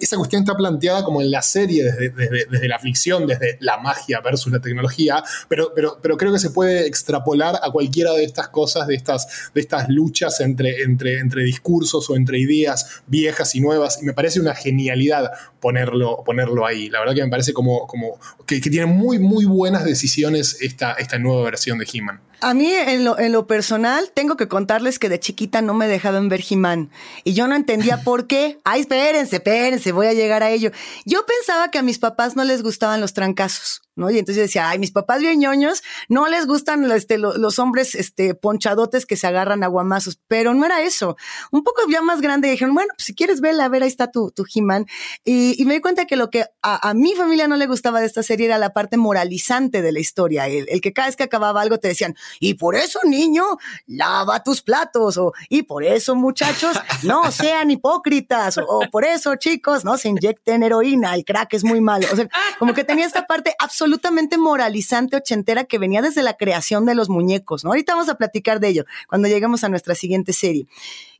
esa 0.00 0.16
cuestión 0.16 0.42
está 0.42 0.56
planteada 0.56 1.04
como 1.04 1.20
en 1.20 1.30
la 1.30 1.42
serie, 1.42 1.84
desde, 1.84 2.10
desde, 2.10 2.68
la 2.68 2.78
ficción, 2.78 3.26
desde 3.26 3.58
la 3.60 3.78
magia 3.78 4.20
versus 4.20 4.52
la 4.52 4.60
tecnología, 4.60 5.24
pero, 5.48 5.72
pero, 5.74 5.98
pero 6.00 6.16
creo 6.16 6.32
que 6.32 6.38
se 6.38 6.50
puede 6.50 6.86
extrapolar 6.86 7.58
a 7.60 7.70
cualquiera 7.72 8.12
de 8.12 8.22
estas 8.22 8.48
cosas, 8.48 8.86
de 8.86 8.94
estas 8.94 9.50
de 9.56 9.62
estas 9.62 9.88
luchas 9.88 10.40
entre, 10.40 10.82
entre, 10.82 11.18
entre 11.18 11.42
discursos 11.42 12.08
o 12.10 12.14
entre 12.14 12.38
ideas 12.38 13.02
viejas 13.06 13.54
y 13.54 13.60
nuevas. 13.60 13.98
Y 14.02 14.04
me 14.04 14.12
parece 14.12 14.38
una 14.38 14.54
genialidad 14.54 15.32
ponerlo, 15.60 16.22
ponerlo 16.24 16.66
ahí. 16.66 16.90
La 16.90 17.00
verdad 17.00 17.14
que 17.14 17.24
me 17.24 17.30
parece 17.30 17.54
como, 17.54 17.86
como 17.86 18.20
que, 18.46 18.60
tiene 18.60 18.84
muy, 18.86 19.18
muy 19.18 19.46
buenas 19.46 19.84
decisiones 19.84 20.58
esta, 20.60 20.92
esta 20.92 21.18
nueva 21.18 21.44
versión 21.44 21.78
de 21.78 21.88
He-Man. 21.90 22.20
A 22.40 22.54
mí, 22.54 22.72
en 22.72 23.04
lo, 23.04 23.18
en 23.18 23.32
lo, 23.32 23.46
personal, 23.46 24.10
tengo 24.12 24.36
que 24.36 24.48
contarles 24.48 24.98
que 24.98 25.08
de 25.08 25.18
chiquita 25.18 25.62
no 25.62 25.74
me 25.74 25.88
dejaban 25.88 26.28
ver 26.28 26.42
He-Man. 26.48 26.90
Y 27.24 27.32
yo 27.32 27.48
no 27.48 27.54
entendía 27.54 28.00
por 28.04 28.26
qué. 28.26 28.60
Ay, 28.64 28.80
espérense, 28.82 29.36
espérense, 29.36 29.92
voy 29.92 30.06
a 30.06 30.12
llegar 30.12 30.42
a 30.42 30.50
ello. 30.50 30.70
Yo 31.04 31.24
pensaba 31.24 31.70
que 31.70 31.78
a 31.78 31.82
mis 31.82 31.98
papás 31.98 32.36
no 32.36 32.44
les 32.44 32.62
gustaban 32.62 33.00
los 33.00 33.14
trancazos. 33.14 33.82
¿no? 33.96 34.10
Y 34.10 34.18
entonces 34.18 34.44
decía, 34.44 34.68
ay, 34.68 34.78
mis 34.78 34.92
papás 34.92 35.20
bien 35.20 35.40
ñoños, 35.40 35.82
no 36.08 36.28
les 36.28 36.46
gustan 36.46 36.88
este, 36.92 37.16
los, 37.18 37.58
hombres 37.58 37.94
este, 37.94 38.34
ponchadotes 38.34 39.06
que 39.06 39.16
se 39.16 39.26
agarran 39.26 39.64
aguamazos, 39.64 40.20
pero 40.28 40.54
no 40.54 40.66
era 40.66 40.82
eso. 40.82 41.16
Un 41.50 41.64
poco 41.64 41.80
ya 41.90 42.02
más 42.02 42.20
grande 42.20 42.50
dijeron, 42.50 42.74
bueno, 42.74 42.92
pues 42.94 43.06
si 43.06 43.14
quieres 43.14 43.40
verla, 43.40 43.64
a 43.64 43.68
ver, 43.68 43.82
ahí 43.82 43.88
está 43.88 44.10
tu, 44.10 44.30
tu 44.30 44.44
He-Man. 44.54 44.86
Y, 45.24 45.64
me 45.66 45.74
di 45.74 45.80
cuenta 45.80 46.04
que 46.04 46.16
lo 46.16 46.30
que 46.30 46.44
a, 46.62 46.94
mi 46.94 47.14
familia 47.14 47.48
no 47.48 47.56
le 47.56 47.66
gustaba 47.66 48.00
de 48.00 48.06
esta 48.06 48.22
serie 48.22 48.46
era 48.46 48.58
la 48.58 48.72
parte 48.72 48.96
moralizante 48.96 49.82
de 49.82 49.90
la 49.90 49.98
historia, 49.98 50.46
el, 50.46 50.66
el, 50.68 50.80
que 50.80 50.92
cada 50.92 51.08
vez 51.08 51.16
que 51.16 51.24
acababa 51.24 51.60
algo 51.60 51.78
te 51.78 51.88
decían, 51.88 52.14
y 52.40 52.54
por 52.54 52.76
eso, 52.76 53.00
niño, 53.04 53.44
lava 53.86 54.42
tus 54.42 54.62
platos, 54.62 55.16
o 55.18 55.32
y 55.48 55.62
por 55.62 55.84
eso, 55.84 56.14
muchachos, 56.14 56.76
no 57.02 57.30
sean 57.32 57.70
hipócritas, 57.70 58.58
o, 58.58 58.82
por 58.90 59.04
eso, 59.04 59.36
chicos, 59.36 59.84
no 59.84 59.96
se 59.96 60.08
inyecten 60.08 60.62
heroína, 60.62 61.14
el 61.14 61.24
crack 61.24 61.54
es 61.54 61.64
muy 61.64 61.80
malo. 61.80 62.06
O 62.12 62.16
sea, 62.16 62.28
como 62.58 62.74
que 62.74 62.84
tenía 62.84 63.06
esta 63.06 63.26
parte 63.26 63.54
absolutamente 63.58 63.86
absolutamente 63.96 64.36
moralizante 64.36 65.16
ochentera 65.16 65.64
que 65.64 65.78
venía 65.78 66.02
desde 66.02 66.22
la 66.22 66.36
creación 66.36 66.86
de 66.86 66.94
los 66.94 67.08
muñecos, 67.08 67.64
¿no? 67.64 67.70
Ahorita 67.70 67.94
vamos 67.94 68.08
a 68.08 68.16
platicar 68.16 68.58
de 68.58 68.68
ello 68.68 68.84
cuando 69.08 69.28
lleguemos 69.28 69.64
a 69.64 69.68
nuestra 69.68 69.94
siguiente 69.94 70.32
serie. 70.32 70.66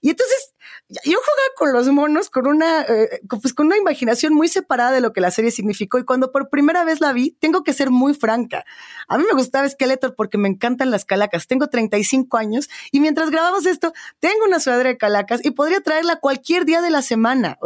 Y 0.01 0.11
entonces 0.11 0.53
yo 0.89 1.19
jugaba 1.19 1.49
con 1.57 1.73
los 1.73 1.89
monos 1.89 2.31
con 2.31 2.47
una, 2.47 2.83
eh, 2.83 3.21
pues 3.29 3.53
con 3.55 3.67
una 3.67 3.77
imaginación 3.77 4.35
muy 4.35 4.47
separada 4.47 4.93
de 4.93 5.01
lo 5.01 5.13
que 5.13 5.21
la 5.21 5.33
serie 5.33 5.51
significó. 5.51 5.99
Y 5.99 6.05
cuando 6.05 6.31
por 6.31 6.49
primera 6.49 6.85
vez 6.85 7.01
la 7.01 7.13
vi, 7.13 7.33
tengo 7.41 7.65
que 7.65 7.73
ser 7.73 7.91
muy 7.91 8.15
franca. 8.15 8.65
A 9.09 9.19
mí 9.19 9.25
me 9.25 9.35
gustaba 9.35 9.69
Skeletor 9.69 10.15
porque 10.15 10.39
me 10.39 10.49
encantan 10.49 10.93
las 10.93 11.05
calacas. 11.05 11.49
Tengo 11.49 11.67
35 11.67 12.37
años 12.37 12.69
y 12.93 13.01
mientras 13.01 13.31
grabamos 13.31 13.67
esto, 13.67 13.93
tengo 14.21 14.45
una 14.47 14.61
sudadera 14.61 14.91
de 14.91 14.97
calacas 14.97 15.45
y 15.45 15.51
podría 15.51 15.81
traerla 15.81 16.21
cualquier 16.21 16.65
día 16.65 16.81
de 16.81 16.91
la 16.91 17.03
semana. 17.03 17.59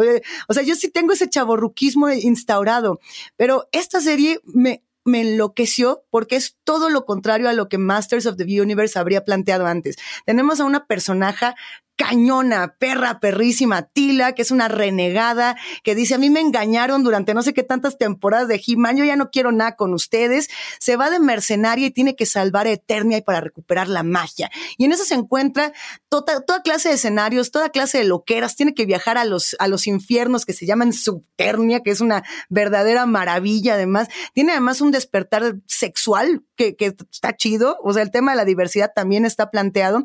O 0.48 0.54
sea, 0.54 0.62
yo 0.62 0.74
sí 0.74 0.88
tengo 0.88 1.12
ese 1.12 1.28
chaborruquismo 1.28 2.08
instaurado, 2.08 3.00
pero 3.36 3.68
esta 3.72 4.00
serie 4.00 4.40
me, 4.44 4.82
me 5.04 5.20
enloqueció 5.20 6.04
porque 6.10 6.36
es 6.36 6.56
todo 6.64 6.88
lo 6.88 7.04
contrario 7.04 7.48
a 7.48 7.52
lo 7.52 7.68
que 7.68 7.78
Masters 7.78 8.26
of 8.26 8.36
the 8.36 8.44
Universe 8.44 8.98
habría 8.98 9.24
planteado 9.24 9.66
antes. 9.66 9.96
Tenemos 10.24 10.60
a 10.60 10.64
una 10.64 10.86
personaje 10.86 11.54
cañona, 12.00 12.76
perra, 12.78 13.20
perrísima, 13.20 13.82
Tila, 13.82 14.32
que 14.32 14.40
es 14.40 14.50
una 14.50 14.68
renegada, 14.68 15.58
que 15.82 15.94
dice, 15.94 16.14
a 16.14 16.18
mí 16.18 16.30
me 16.30 16.40
engañaron 16.40 17.04
durante 17.04 17.34
no 17.34 17.42
sé 17.42 17.52
qué 17.52 17.62
tantas 17.62 17.98
temporadas 17.98 18.48
de 18.48 18.58
He-Man, 18.66 18.96
yo 18.96 19.04
ya 19.04 19.16
no 19.16 19.30
quiero 19.30 19.52
nada 19.52 19.76
con 19.76 19.92
ustedes, 19.92 20.48
se 20.78 20.96
va 20.96 21.10
de 21.10 21.20
mercenaria 21.20 21.88
y 21.88 21.90
tiene 21.90 22.16
que 22.16 22.24
salvar 22.24 22.66
a 22.66 22.70
Eternia 22.70 23.18
y 23.18 23.20
para 23.20 23.42
recuperar 23.42 23.86
la 23.86 24.02
magia. 24.02 24.50
Y 24.78 24.86
en 24.86 24.92
eso 24.92 25.04
se 25.04 25.12
encuentra 25.12 25.74
toda, 26.08 26.40
toda 26.40 26.62
clase 26.62 26.88
de 26.88 26.94
escenarios, 26.94 27.50
toda 27.50 27.68
clase 27.68 27.98
de 27.98 28.04
loqueras, 28.04 28.56
tiene 28.56 28.72
que 28.72 28.86
viajar 28.86 29.18
a 29.18 29.26
los, 29.26 29.54
a 29.58 29.68
los 29.68 29.86
infiernos 29.86 30.46
que 30.46 30.54
se 30.54 30.64
llaman 30.64 30.94
Subternia, 30.94 31.80
que 31.80 31.90
es 31.90 32.00
una 32.00 32.24
verdadera 32.48 33.04
maravilla 33.04 33.74
además. 33.74 34.08
Tiene 34.32 34.52
además 34.52 34.80
un 34.80 34.90
despertar 34.90 35.56
sexual 35.66 36.44
que, 36.76 36.94
está 37.10 37.36
chido, 37.36 37.78
o 37.82 37.92
sea, 37.92 38.02
el 38.02 38.10
tema 38.10 38.32
de 38.32 38.36
la 38.36 38.44
diversidad 38.44 38.92
también 38.94 39.24
está 39.24 39.50
planteado. 39.50 40.04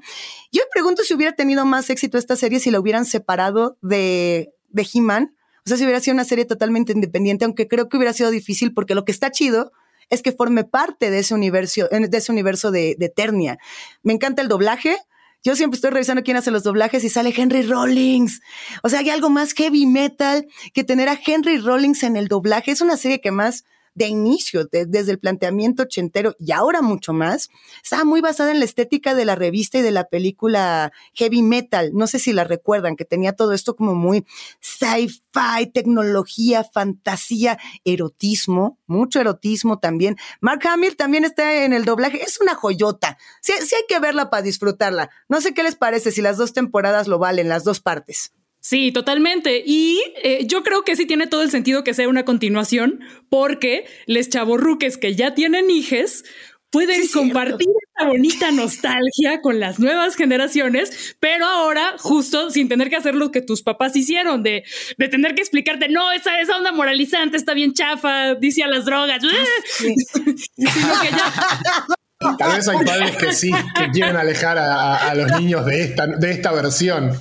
Yo 0.51 0.61
me 0.61 0.69
pregunto 0.71 1.03
si 1.03 1.13
hubiera 1.13 1.33
tenido 1.33 1.65
más 1.65 1.89
éxito 1.89 2.17
esta 2.17 2.35
serie 2.35 2.59
si 2.59 2.71
la 2.71 2.79
hubieran 2.79 3.05
separado 3.05 3.77
de, 3.81 4.53
de 4.69 4.87
He-Man. 4.93 5.35
O 5.65 5.69
sea, 5.69 5.77
si 5.77 5.83
hubiera 5.83 5.99
sido 5.99 6.13
una 6.13 6.25
serie 6.25 6.45
totalmente 6.45 6.93
independiente, 6.93 7.45
aunque 7.45 7.67
creo 7.67 7.89
que 7.89 7.97
hubiera 7.97 8.13
sido 8.13 8.29
difícil 8.31 8.73
porque 8.73 8.95
lo 8.95 9.03
que 9.03 9.11
está 9.11 9.31
chido 9.31 9.71
es 10.09 10.21
que 10.21 10.31
forme 10.31 10.63
parte 10.63 11.09
de 11.09 11.19
ese 11.19 11.33
universo, 11.33 11.87
de 11.89 12.17
ese 12.17 12.31
universo 12.31 12.71
de, 12.71 12.95
de 12.97 13.07
Eternia. 13.07 13.57
Me 14.03 14.13
encanta 14.13 14.41
el 14.41 14.47
doblaje. 14.47 14.97
Yo 15.43 15.55
siempre 15.55 15.75
estoy 15.75 15.91
revisando 15.91 16.23
quién 16.23 16.37
hace 16.37 16.51
los 16.51 16.63
doblajes 16.63 17.03
y 17.03 17.09
sale 17.09 17.33
Henry 17.35 17.63
Rollins. 17.63 18.41
O 18.83 18.89
sea, 18.89 18.99
hay 18.99 19.09
algo 19.09 19.29
más 19.29 19.53
heavy 19.53 19.85
metal 19.85 20.47
que 20.73 20.83
tener 20.83 21.09
a 21.09 21.19
Henry 21.23 21.57
Rollins 21.57 22.03
en 22.03 22.15
el 22.15 22.27
doblaje. 22.27 22.71
Es 22.71 22.81
una 22.81 22.97
serie 22.97 23.21
que 23.21 23.31
más 23.31 23.65
de 23.95 24.07
inicio, 24.07 24.65
desde 24.65 25.11
el 25.11 25.19
planteamiento 25.19 25.83
ochentero 25.83 26.35
y 26.37 26.51
ahora 26.51 26.81
mucho 26.81 27.13
más, 27.13 27.49
estaba 27.81 28.03
muy 28.03 28.21
basada 28.21 28.51
en 28.51 28.59
la 28.59 28.65
estética 28.65 29.15
de 29.15 29.25
la 29.25 29.35
revista 29.35 29.77
y 29.77 29.81
de 29.81 29.91
la 29.91 30.09
película 30.09 30.91
Heavy 31.13 31.41
Metal. 31.41 31.91
No 31.93 32.05
sé 32.05 32.19
si 32.19 32.33
la 32.33 32.43
recuerdan, 32.43 32.97
que 32.97 33.05
tenía 33.05 33.33
todo 33.33 33.53
esto 33.53 33.75
como 33.75 33.95
muy 33.95 34.25
sci-fi, 34.59 35.71
tecnología, 35.73 36.63
fantasía, 36.63 37.57
erotismo, 37.85 38.77
mucho 38.85 39.21
erotismo 39.21 39.79
también. 39.79 40.17
Mark 40.41 40.67
Hamill 40.67 40.97
también 40.97 41.23
está 41.23 41.63
en 41.63 41.73
el 41.73 41.85
doblaje, 41.85 42.21
es 42.21 42.39
una 42.41 42.53
joyota. 42.53 43.17
Sí, 43.41 43.53
sí 43.61 43.75
hay 43.75 43.83
que 43.87 43.99
verla 43.99 44.29
para 44.29 44.43
disfrutarla. 44.43 45.09
No 45.29 45.39
sé 45.39 45.53
qué 45.53 45.63
les 45.63 45.75
parece 45.75 46.11
si 46.11 46.21
las 46.21 46.37
dos 46.37 46.51
temporadas 46.51 47.07
lo 47.07 47.17
valen, 47.17 47.47
las 47.47 47.63
dos 47.63 47.79
partes. 47.79 48.34
Sí, 48.67 48.91
totalmente. 48.91 49.61
Y 49.63 50.01
eh, 50.23 50.47
yo 50.47 50.63
creo 50.63 50.83
que 50.83 50.95
sí 50.95 51.05
tiene 51.05 51.27
todo 51.27 51.43
el 51.43 51.51
sentido 51.51 51.83
que 51.83 51.93
sea 51.93 52.09
una 52.09 52.25
continuación, 52.25 52.99
porque 53.29 53.85
les 54.07 54.27
chavorruques 54.27 54.97
que 54.97 55.13
ya 55.13 55.35
tienen 55.35 55.69
hijes 55.69 56.25
pueden 56.71 57.07
compartir 57.13 57.67
esta 57.87 58.07
bonita 58.07 58.49
nostalgia 58.49 59.39
con 59.41 59.59
las 59.59 59.79
nuevas 59.79 60.15
generaciones, 60.15 61.15
pero 61.19 61.45
ahora 61.45 61.93
justo 61.99 62.49
sin 62.49 62.67
tener 62.67 62.89
que 62.89 62.95
hacer 62.95 63.13
lo 63.13 63.29
que 63.29 63.41
tus 63.41 63.61
papás 63.61 63.95
hicieron, 63.95 64.41
de, 64.41 64.63
de 64.97 65.07
tener 65.09 65.35
que 65.35 65.41
explicarte, 65.41 65.87
no, 65.87 66.11
esa, 66.11 66.41
esa 66.41 66.57
onda 66.57 66.71
moralizante 66.71 67.37
está 67.37 67.53
bien 67.53 67.73
chafa, 67.73 68.33
dice 68.33 68.63
a 68.63 68.67
las 68.67 68.85
drogas, 68.85 69.21
sino 69.77 71.01
que 71.01 71.11
ya 71.11 71.85
Tal 72.37 72.55
vez 72.55 72.67
hay 72.67 72.85
padres 72.85 73.17
que 73.17 73.33
sí, 73.33 73.51
que 73.51 73.91
quieren 73.91 74.15
alejar 74.15 74.57
a, 74.57 75.13
los 75.15 75.39
niños 75.39 75.65
de 75.65 75.81
esta, 75.81 76.07
de 76.07 76.31
esta 76.31 76.51
versión. 76.51 77.11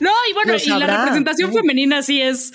No, 0.00 0.10
y 0.30 0.32
bueno, 0.34 0.54
y 0.62 0.68
la 0.68 0.86
representación 0.86 1.52
femenina 1.52 2.02
sí 2.02 2.20
es 2.20 2.52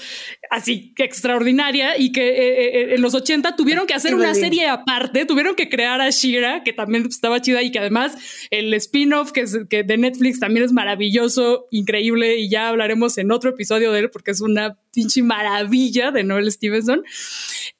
así 0.50 0.94
extraordinaria 0.98 1.98
y 1.98 2.12
que 2.12 2.30
eh, 2.30 2.92
eh, 2.92 2.96
en 2.96 3.02
los 3.02 3.16
80 3.16 3.56
tuvieron 3.56 3.88
que 3.88 3.96
hacer 3.96 4.14
una 4.14 4.36
serie 4.36 4.68
aparte, 4.68 5.26
tuvieron 5.26 5.56
que 5.56 5.68
crear 5.68 6.00
a 6.00 6.10
Shira, 6.12 6.64
que 6.64 6.74
también 6.74 7.06
estaba 7.08 7.42
chida 7.42 7.64
y 7.64 7.72
que 7.72 7.80
además 7.80 8.16
el 8.52 8.74
spin-off 8.76 9.32
que, 9.32 9.46
que 9.70 9.84
de 9.84 9.98
Netflix 9.98 10.40
también 10.40 10.66
es 10.66 10.72
maravilloso, 10.72 11.66
increíble 11.72 12.38
y 12.38 12.50
ya 12.50 12.70
hablaremos 12.70 13.18
en 13.18 13.32
otro 13.32 13.50
episodio 13.50 13.92
de 13.92 14.02
él 14.02 14.10
porque 14.12 14.32
es 14.32 14.42
una 14.42 14.78
pinche 14.94 15.24
maravilla 15.24 16.12
de 16.12 16.24
Noel 16.24 16.52
Stevenson. 16.52 17.04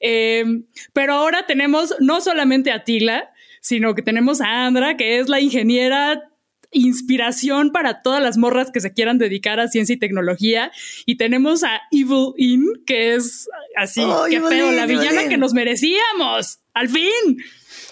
Eh, 0.00 0.44
pero 0.92 1.14
ahora 1.14 1.46
tenemos 1.46 1.94
no 2.00 2.20
solamente 2.20 2.72
a 2.72 2.84
Tila, 2.84 3.30
sino 3.64 3.94
que 3.94 4.02
tenemos 4.02 4.42
a 4.42 4.66
Andra, 4.66 4.94
que 4.98 5.18
es 5.18 5.30
la 5.30 5.40
ingeniera 5.40 6.22
inspiración 6.70 7.72
para 7.72 8.02
todas 8.02 8.22
las 8.22 8.36
morras 8.36 8.70
que 8.70 8.80
se 8.80 8.92
quieran 8.92 9.16
dedicar 9.16 9.58
a 9.58 9.68
ciencia 9.68 9.94
y 9.94 9.98
tecnología. 9.98 10.70
Y 11.06 11.16
tenemos 11.16 11.64
a 11.64 11.80
Evil 11.90 12.34
In, 12.36 12.66
que 12.84 13.14
es 13.14 13.48
así, 13.74 14.02
oh, 14.04 14.26
qué 14.28 14.38
feo, 14.42 14.70
la 14.70 14.84
villana 14.84 15.28
que 15.28 15.38
nos 15.38 15.54
merecíamos. 15.54 16.58
Al 16.74 16.90
fin. 16.90 17.38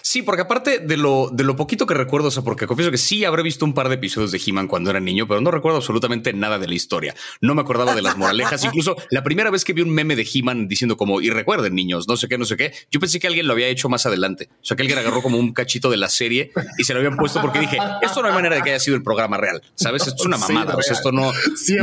Sí, 0.05 0.21
porque 0.21 0.41
aparte 0.41 0.79
de 0.79 0.97
lo, 0.97 1.29
de 1.31 1.45
lo 1.45 1.55
poquito 1.55 1.87
que 1.87 1.93
recuerdo, 1.93 2.27
o 2.27 2.31
sea, 2.31 2.43
porque 2.43 2.67
confieso 2.67 2.91
que 2.91 2.97
sí 2.97 3.23
habré 3.23 3.41
visto 3.41 3.63
un 3.63 3.73
par 3.73 3.87
de 3.87 3.95
episodios 3.95 4.33
de 4.33 4.41
He-Man 4.45 4.67
cuando 4.67 4.89
era 4.89 4.99
niño, 4.99 5.29
pero 5.29 5.39
no 5.39 5.49
recuerdo 5.49 5.77
absolutamente 5.77 6.33
nada 6.33 6.59
de 6.59 6.67
la 6.67 6.73
historia. 6.73 7.15
No 7.39 7.55
me 7.55 7.61
acordaba 7.61 7.95
de 7.95 8.01
las 8.01 8.17
moralejas. 8.17 8.63
Incluso 8.65 8.97
la 9.11 9.23
primera 9.23 9.49
vez 9.49 9.63
que 9.63 9.71
vi 9.71 9.81
un 9.81 9.91
meme 9.91 10.17
de 10.17 10.27
He-Man 10.31 10.67
diciendo 10.67 10.97
como, 10.97 11.21
y 11.21 11.29
recuerden 11.29 11.73
niños, 11.73 12.05
no 12.09 12.17
sé 12.17 12.27
qué, 12.27 12.37
no 12.37 12.43
sé 12.43 12.57
qué, 12.57 12.73
yo 12.91 12.99
pensé 12.99 13.21
que 13.21 13.27
alguien 13.27 13.47
lo 13.47 13.53
había 13.53 13.67
hecho 13.67 13.87
más 13.87 14.05
adelante. 14.05 14.49
O 14.51 14.65
sea, 14.65 14.75
que 14.75 14.83
alguien 14.83 14.99
agarró 14.99 15.21
como 15.21 15.37
un 15.37 15.53
cachito 15.53 15.89
de 15.89 15.95
la 15.95 16.09
serie 16.09 16.51
y 16.77 16.83
se 16.83 16.93
lo 16.93 16.99
habían 16.99 17.15
puesto 17.15 17.39
porque 17.39 17.59
dije, 17.59 17.77
esto 18.01 18.21
no 18.21 18.27
hay 18.27 18.33
manera 18.33 18.57
de 18.57 18.61
que 18.61 18.71
haya 18.71 18.81
sido 18.81 18.97
el 18.97 19.03
programa 19.03 19.37
real. 19.37 19.61
¿Sabes? 19.75 20.05
Esto 20.05 20.23
es 20.23 20.25
una 20.25 20.37
mamada. 20.37 20.75
o 20.75 20.81
sea, 20.81 20.97
esto 20.97 21.13
no, 21.13 21.31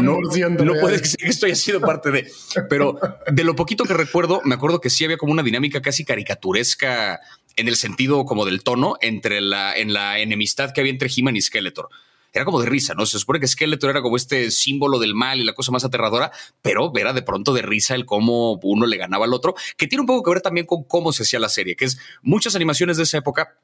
no, 0.02 0.18
no 0.20 0.74
puede 0.78 0.98
ser 0.98 1.16
que 1.16 1.28
esto 1.28 1.46
haya 1.46 1.56
sido 1.56 1.80
parte 1.80 2.10
de. 2.10 2.30
Pero 2.68 3.00
de 3.32 3.44
lo 3.44 3.56
poquito 3.56 3.84
que 3.84 3.94
recuerdo, 3.94 4.42
me 4.44 4.56
acuerdo 4.56 4.78
que 4.78 4.90
sí 4.90 5.06
había 5.06 5.16
como 5.16 5.32
una 5.32 5.42
dinámica 5.42 5.80
casi 5.80 6.04
caricaturesca 6.04 7.18
en 7.56 7.68
el 7.68 7.76
sentido 7.76 8.24
como 8.24 8.44
del 8.44 8.62
tono 8.62 8.96
entre 9.00 9.40
la, 9.40 9.76
en 9.76 9.92
la 9.92 10.18
enemistad 10.18 10.72
que 10.72 10.80
había 10.80 10.92
entre 10.92 11.10
He-Man 11.14 11.36
y 11.36 11.40
Skeletor. 11.40 11.88
Era 12.32 12.44
como 12.44 12.60
de 12.60 12.68
risa, 12.68 12.94
¿no? 12.94 13.06
Se 13.06 13.18
supone 13.18 13.40
que 13.40 13.48
Skeletor 13.48 13.90
era 13.90 14.02
como 14.02 14.16
este 14.16 14.50
símbolo 14.52 14.98
del 15.00 15.14
mal 15.14 15.40
y 15.40 15.44
la 15.44 15.52
cosa 15.52 15.72
más 15.72 15.84
aterradora, 15.84 16.30
pero 16.62 16.92
era 16.96 17.12
de 17.12 17.22
pronto 17.22 17.52
de 17.52 17.62
risa 17.62 17.94
el 17.94 18.06
cómo 18.06 18.60
uno 18.62 18.86
le 18.86 18.96
ganaba 18.96 19.24
al 19.24 19.34
otro, 19.34 19.54
que 19.76 19.88
tiene 19.88 20.02
un 20.02 20.06
poco 20.06 20.22
que 20.22 20.30
ver 20.30 20.40
también 20.40 20.66
con 20.66 20.84
cómo 20.84 21.12
se 21.12 21.24
hacía 21.24 21.40
la 21.40 21.48
serie, 21.48 21.74
que 21.74 21.86
es 21.86 21.98
muchas 22.22 22.54
animaciones 22.54 22.96
de 22.96 23.02
esa 23.02 23.18
época 23.18 23.56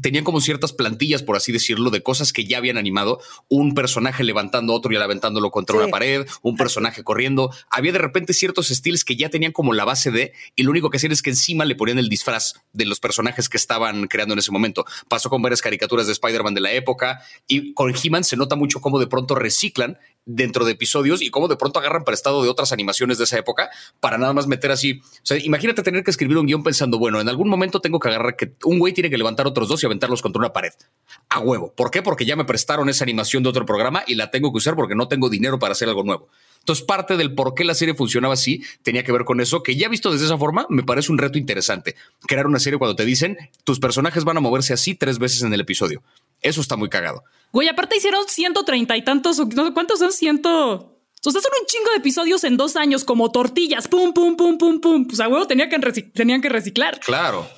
tenían 0.00 0.24
como 0.24 0.40
ciertas 0.40 0.72
plantillas, 0.72 1.22
por 1.22 1.36
así 1.36 1.52
decirlo, 1.52 1.90
de 1.90 2.02
cosas 2.02 2.32
que 2.32 2.44
ya 2.44 2.58
habían 2.58 2.78
animado. 2.78 3.20
Un 3.48 3.74
personaje 3.74 4.24
levantando 4.24 4.72
otro 4.72 4.92
y 4.92 4.96
aventándolo 4.96 5.50
contra 5.50 5.76
una 5.76 5.88
pared, 5.88 6.26
un 6.42 6.56
personaje 6.56 7.04
corriendo. 7.04 7.50
Había 7.70 7.92
de 7.92 7.98
repente 7.98 8.32
ciertos 8.32 8.70
estilos 8.70 9.04
que 9.04 9.16
ya 9.16 9.28
tenían 9.28 9.52
como 9.52 9.72
la 9.72 9.84
base 9.84 10.10
de, 10.10 10.32
y 10.56 10.62
lo 10.62 10.70
único 10.70 10.90
que 10.90 10.96
hacían 10.96 11.12
es 11.12 11.22
que 11.22 11.30
encima 11.30 11.64
le 11.64 11.74
ponían 11.74 11.98
el 11.98 12.08
disfraz 12.08 12.54
de 12.72 12.86
los 12.86 13.00
personajes 13.00 13.48
que 13.48 13.56
estaban 13.56 14.06
creando 14.06 14.32
en 14.34 14.38
ese 14.38 14.52
momento. 14.52 14.84
Pasó 15.08 15.28
con 15.28 15.42
varias 15.42 15.60
caricaturas 15.60 16.06
de 16.06 16.12
Spider-Man 16.12 16.54
de 16.54 16.60
la 16.60 16.72
época 16.72 17.20
y 17.46 17.74
con 17.74 17.92
He-Man 17.92 18.24
se 18.24 18.36
nota 18.36 18.56
mucho 18.56 18.80
cómo 18.80 18.98
de 18.98 19.06
pronto 19.06 19.34
reciclan 19.34 19.98
dentro 20.24 20.64
de 20.64 20.72
episodios 20.72 21.20
y 21.20 21.30
cómo 21.30 21.48
de 21.48 21.56
pronto 21.56 21.80
agarran 21.80 22.04
prestado 22.04 22.42
de 22.42 22.48
otras 22.48 22.72
animaciones 22.72 23.18
de 23.18 23.24
esa 23.24 23.38
época 23.38 23.70
para 24.00 24.18
nada 24.18 24.32
más 24.32 24.46
meter 24.46 24.70
así. 24.70 25.00
O 25.02 25.24
sea, 25.24 25.36
imagínate 25.38 25.82
tener 25.82 26.04
que 26.04 26.10
escribir 26.10 26.38
un 26.38 26.46
guion 26.46 26.62
pensando, 26.62 26.98
bueno, 26.98 27.20
en 27.20 27.28
algún 27.28 27.48
momento 27.48 27.80
tengo 27.80 27.98
que 27.98 28.08
agarrar 28.08 28.36
que 28.36 28.52
un 28.64 28.78
güey 28.78 28.92
tiene 28.92 29.10
que 29.10 29.18
levantar 29.18 29.46
otros 29.46 29.68
dos 29.68 29.81
y 29.82 29.86
aventarlos 29.86 30.22
contra 30.22 30.40
una 30.40 30.52
pared. 30.52 30.72
A 31.28 31.40
huevo. 31.40 31.72
¿Por 31.74 31.90
qué? 31.90 32.02
Porque 32.02 32.24
ya 32.24 32.36
me 32.36 32.44
prestaron 32.44 32.88
esa 32.88 33.04
animación 33.04 33.42
de 33.42 33.48
otro 33.48 33.66
programa 33.66 34.04
y 34.06 34.14
la 34.14 34.30
tengo 34.30 34.52
que 34.52 34.58
usar 34.58 34.76
porque 34.76 34.94
no 34.94 35.08
tengo 35.08 35.28
dinero 35.28 35.58
para 35.58 35.72
hacer 35.72 35.88
algo 35.88 36.02
nuevo. 36.02 36.28
Entonces, 36.60 36.84
parte 36.84 37.16
del 37.16 37.34
por 37.34 37.54
qué 37.54 37.64
la 37.64 37.74
serie 37.74 37.94
funcionaba 37.94 38.34
así 38.34 38.62
tenía 38.82 39.02
que 39.02 39.10
ver 39.10 39.24
con 39.24 39.40
eso, 39.40 39.62
que 39.62 39.74
ya 39.74 39.88
visto 39.88 40.12
desde 40.12 40.26
esa 40.26 40.38
forma, 40.38 40.66
me 40.68 40.84
parece 40.84 41.10
un 41.10 41.18
reto 41.18 41.36
interesante. 41.36 41.96
Crear 42.26 42.46
una 42.46 42.60
serie 42.60 42.78
cuando 42.78 42.94
te 42.94 43.04
dicen 43.04 43.36
tus 43.64 43.80
personajes 43.80 44.24
van 44.24 44.36
a 44.36 44.40
moverse 44.40 44.72
así 44.72 44.94
tres 44.94 45.18
veces 45.18 45.42
en 45.42 45.52
el 45.52 45.60
episodio. 45.60 46.02
Eso 46.40 46.60
está 46.60 46.76
muy 46.76 46.88
cagado. 46.88 47.24
Güey, 47.52 47.68
aparte 47.68 47.96
hicieron 47.96 48.24
130 48.28 48.96
y 48.96 49.04
tantos, 49.04 49.42
¿cuántos 49.74 49.98
son? 49.98 50.12
Ciento... 50.12 50.88
O 51.24 51.30
sea, 51.30 51.40
son 51.40 51.52
un 51.60 51.66
chingo 51.66 51.90
de 51.90 51.98
episodios 51.98 52.42
en 52.42 52.56
dos 52.56 52.74
años, 52.74 53.04
como 53.04 53.30
tortillas, 53.30 53.86
pum, 53.86 54.12
pum, 54.12 54.36
pum, 54.36 54.58
pum, 54.58 54.80
pum. 54.80 55.06
Pues 55.06 55.20
a 55.20 55.28
huevo 55.28 55.46
tenía 55.46 55.68
que 55.68 55.78
tenían 56.12 56.40
que 56.40 56.48
reciclar. 56.48 56.98
Claro. 56.98 57.48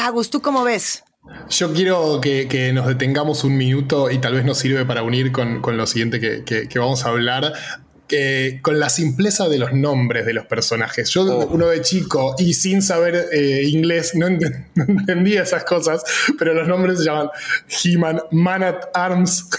Agus, 0.00 0.30
¿tú 0.30 0.40
cómo 0.40 0.62
ves? 0.62 1.02
Yo 1.50 1.72
quiero 1.72 2.20
que, 2.20 2.70
nos 2.74 2.86
detengamos 2.86 3.44
un 3.44 3.56
minuto 3.56 4.10
y 4.10 4.18
tal 4.18 4.34
vez 4.34 4.44
nos 4.44 4.58
sirve 4.58 4.84
para 4.84 5.02
unir 5.02 5.32
con, 5.32 5.62
lo 5.76 5.86
siguiente 5.86 6.20
que, 6.20 6.78
vamos 6.78 7.04
a 7.04 7.08
hablar. 7.08 7.52
Con 8.62 8.78
la 8.78 8.88
simpleza 8.88 9.48
de 9.48 9.58
los 9.58 9.72
nombres 9.72 10.26
de 10.26 10.32
los 10.32 10.46
personajes. 10.46 11.10
Yo, 11.10 11.24
oh. 11.24 11.46
uno 11.46 11.68
de 11.68 11.80
chico 11.82 12.34
y 12.38 12.54
sin 12.54 12.82
saber 12.82 13.28
eh, 13.32 13.62
inglés, 13.66 14.14
no, 14.14 14.26
entendía 14.76 15.42
esas 15.42 15.64
cosas, 15.64 16.02
pero 16.38 16.54
los 16.54 16.66
nombres 16.66 16.98
se 16.98 17.04
llaman 17.04 17.28
He-Man, 17.82 18.22
Man 18.30 18.62
at 18.62 18.80
Arms, 18.94 19.48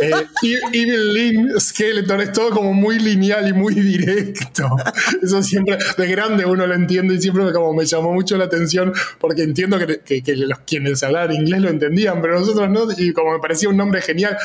Eh, 0.00 0.26
Evil 0.72 1.12
Lynn 1.12 1.60
Skeleton 1.60 2.20
es 2.20 2.32
todo 2.32 2.50
como 2.50 2.72
muy 2.72 2.98
lineal 2.98 3.48
y 3.48 3.52
muy 3.52 3.74
directo. 3.74 4.76
Eso 5.22 5.42
siempre, 5.42 5.78
de 5.96 6.06
grande 6.06 6.44
uno 6.44 6.66
lo 6.66 6.74
entiende 6.74 7.14
y 7.14 7.20
siempre 7.20 7.52
como 7.52 7.72
me 7.72 7.84
llamó 7.84 8.12
mucho 8.12 8.36
la 8.36 8.44
atención 8.44 8.92
porque 9.18 9.42
entiendo 9.42 9.78
que, 9.78 10.22
los 10.36 10.58
quienes 10.60 11.02
hablaban 11.02 11.32
inglés 11.34 11.60
lo 11.60 11.68
entendían, 11.68 12.20
pero 12.20 12.38
nosotros 12.38 12.68
no. 12.70 12.86
Y 12.96 13.12
como 13.12 13.32
me 13.32 13.38
parecía 13.38 13.68
un 13.68 13.76
nombre 13.76 14.02
genial, 14.02 14.36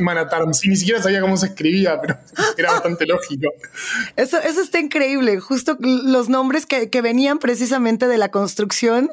Manatarm, 0.00 0.50
ni 0.64 0.76
siquiera 0.76 1.02
sabía 1.02 1.20
cómo 1.20 1.36
se 1.36 1.46
escribía, 1.46 2.00
pero 2.00 2.18
era 2.56 2.75
bastante 2.76 3.06
lógico. 3.06 3.52
Eso, 4.16 4.38
eso 4.38 4.60
está 4.60 4.78
increíble. 4.78 5.40
Justo 5.40 5.76
los 5.80 6.28
nombres 6.28 6.66
que, 6.66 6.90
que 6.90 7.02
venían 7.02 7.38
precisamente 7.38 8.06
de 8.06 8.18
la 8.18 8.30
construcción 8.30 9.10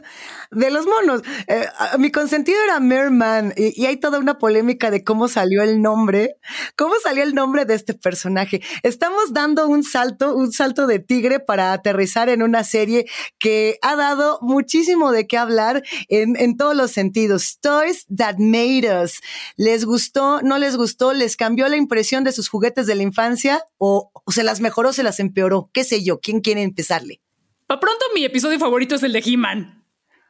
de 0.56 0.72
los 0.72 0.86
monos. 0.86 1.22
Eh, 1.48 1.66
mi 1.98 2.12
consentido 2.12 2.58
era 2.64 2.80
Merman 2.80 3.54
y, 3.58 3.86
hay 3.86 3.98
toda 3.98 4.20
una 4.20 4.38
polémica 4.38 4.92
de 4.92 5.04
cómo 5.04 5.28
salió 5.28 5.62
el 5.64 5.82
nombre, 5.82 6.38
cómo 6.76 6.94
salió 7.04 7.24
el 7.24 7.34
nombre 7.34 7.66
de 7.66 7.76
este 7.76 7.94
personaje. 7.94 8.62
Estamos 8.84 9.34
dando 9.34 9.68
un 9.68 9.84
salto, 9.84 10.36
un 10.36 10.52
salto 10.52 10.88
de 10.88 11.00
tigre 11.00 11.40
para 11.40 11.74
aterrizar 11.74 12.30
en 12.30 12.42
una 12.44 12.64
serie 12.64 13.06
que 13.40 13.78
ha 13.82 13.96
dado 13.96 14.40
muchísimo 14.42 15.12
de 15.12 15.28
qué 15.28 15.38
hablar 15.38 15.84
en, 16.08 16.36
en 16.38 16.58
todos 16.58 16.76
los 16.76 16.92
sentidos. 16.92 17.60
Toys 17.60 18.06
That 18.16 18.36
Made 18.38 19.04
Us. 19.04 19.20
¿Les 19.56 19.86
gustó? 19.86 20.42
¿No 20.42 20.58
les 20.58 20.76
gustó? 20.78 21.14
¿Les 21.14 21.36
cambió 21.36 21.68
la 21.68 21.78
impresión 21.78 22.24
de 22.24 22.32
sus 22.32 22.50
juguetes 22.50 22.88
de 22.88 22.96
la 22.96 23.04
infancia? 23.04 23.64
¿O, 23.78 24.12
o 24.14 24.32
se 24.32 24.44
las 24.44 24.62
mejoró, 24.62 24.94
se 24.94 25.04
las 25.04 25.20
empeoró? 25.20 25.70
¿Qué 25.74 25.84
sé 25.84 26.04
yo? 26.04 26.20
¿Quién 26.20 26.42
quiere 26.42 26.62
empezarle? 26.62 27.22
Para 27.68 27.80
pronto 27.80 28.06
mi 28.14 28.26
episodio 28.26 28.60
favorito 28.60 28.96
es 28.96 29.04
el 29.04 29.14
de 29.14 29.24
He-Man. 29.26 29.83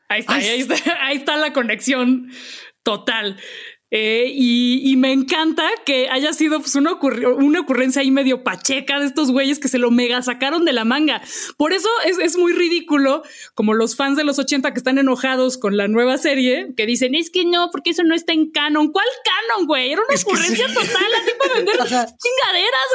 Ahí 0.10 0.20
está, 0.22 0.36
ahí 0.36 0.62
está, 0.62 0.76
ahí 1.06 1.18
está 1.18 1.38
la 1.38 1.54
conexión 1.54 2.30
total. 2.84 3.38
Eh, 3.96 4.34
y, 4.34 4.96
me 4.98 5.12
encanta 5.12 5.70
que 5.86 6.10
haya 6.10 6.34
sido 6.34 6.60
pues, 6.60 6.74
una, 6.74 6.94
una, 6.94 7.60
ocurrencia 7.60 8.02
ahí 8.02 8.10
medio 8.10 8.44
pacheca 8.44 9.00
de 9.00 9.06
estos 9.06 9.30
güeyes 9.30 9.60
que 9.60 9.68
se 9.68 9.78
lo 9.78 9.92
mega 9.92 10.20
sacaron 10.24 10.66
de 10.66 10.74
la 10.74 10.84
manga. 10.84 11.22
Por 11.58 11.74
eso 11.74 11.90
es, 12.06 12.18
es, 12.18 12.36
muy 12.36 12.54
ridículo, 12.54 13.22
como 13.54 13.76
los 13.76 13.96
fans 13.96 14.18
de 14.18 14.24
los 14.24 14.40
80 14.40 14.72
que 14.72 14.80
están 14.80 14.98
enojados 14.98 15.60
con 15.60 15.78
la 15.78 15.88
nueva 15.88 16.18
serie, 16.18 16.74
que 16.76 16.88
dicen, 16.88 17.14
es 17.14 17.30
que 17.30 17.46
no, 17.46 17.70
porque 17.72 17.92
eso 17.92 18.04
no 18.04 18.16
está 18.16 18.34
en 18.34 18.50
canon. 18.50 18.92
¿Cuál 18.92 19.06
canon, 19.26 19.68
güey? 19.68 19.92
Era 19.92 20.02
una 20.10 20.20
ocurrencia 20.20 20.66
total, 20.68 21.12
así 21.22 21.32
para 21.38 21.54
vender 21.58 21.76
chingaderas, 21.76 22.90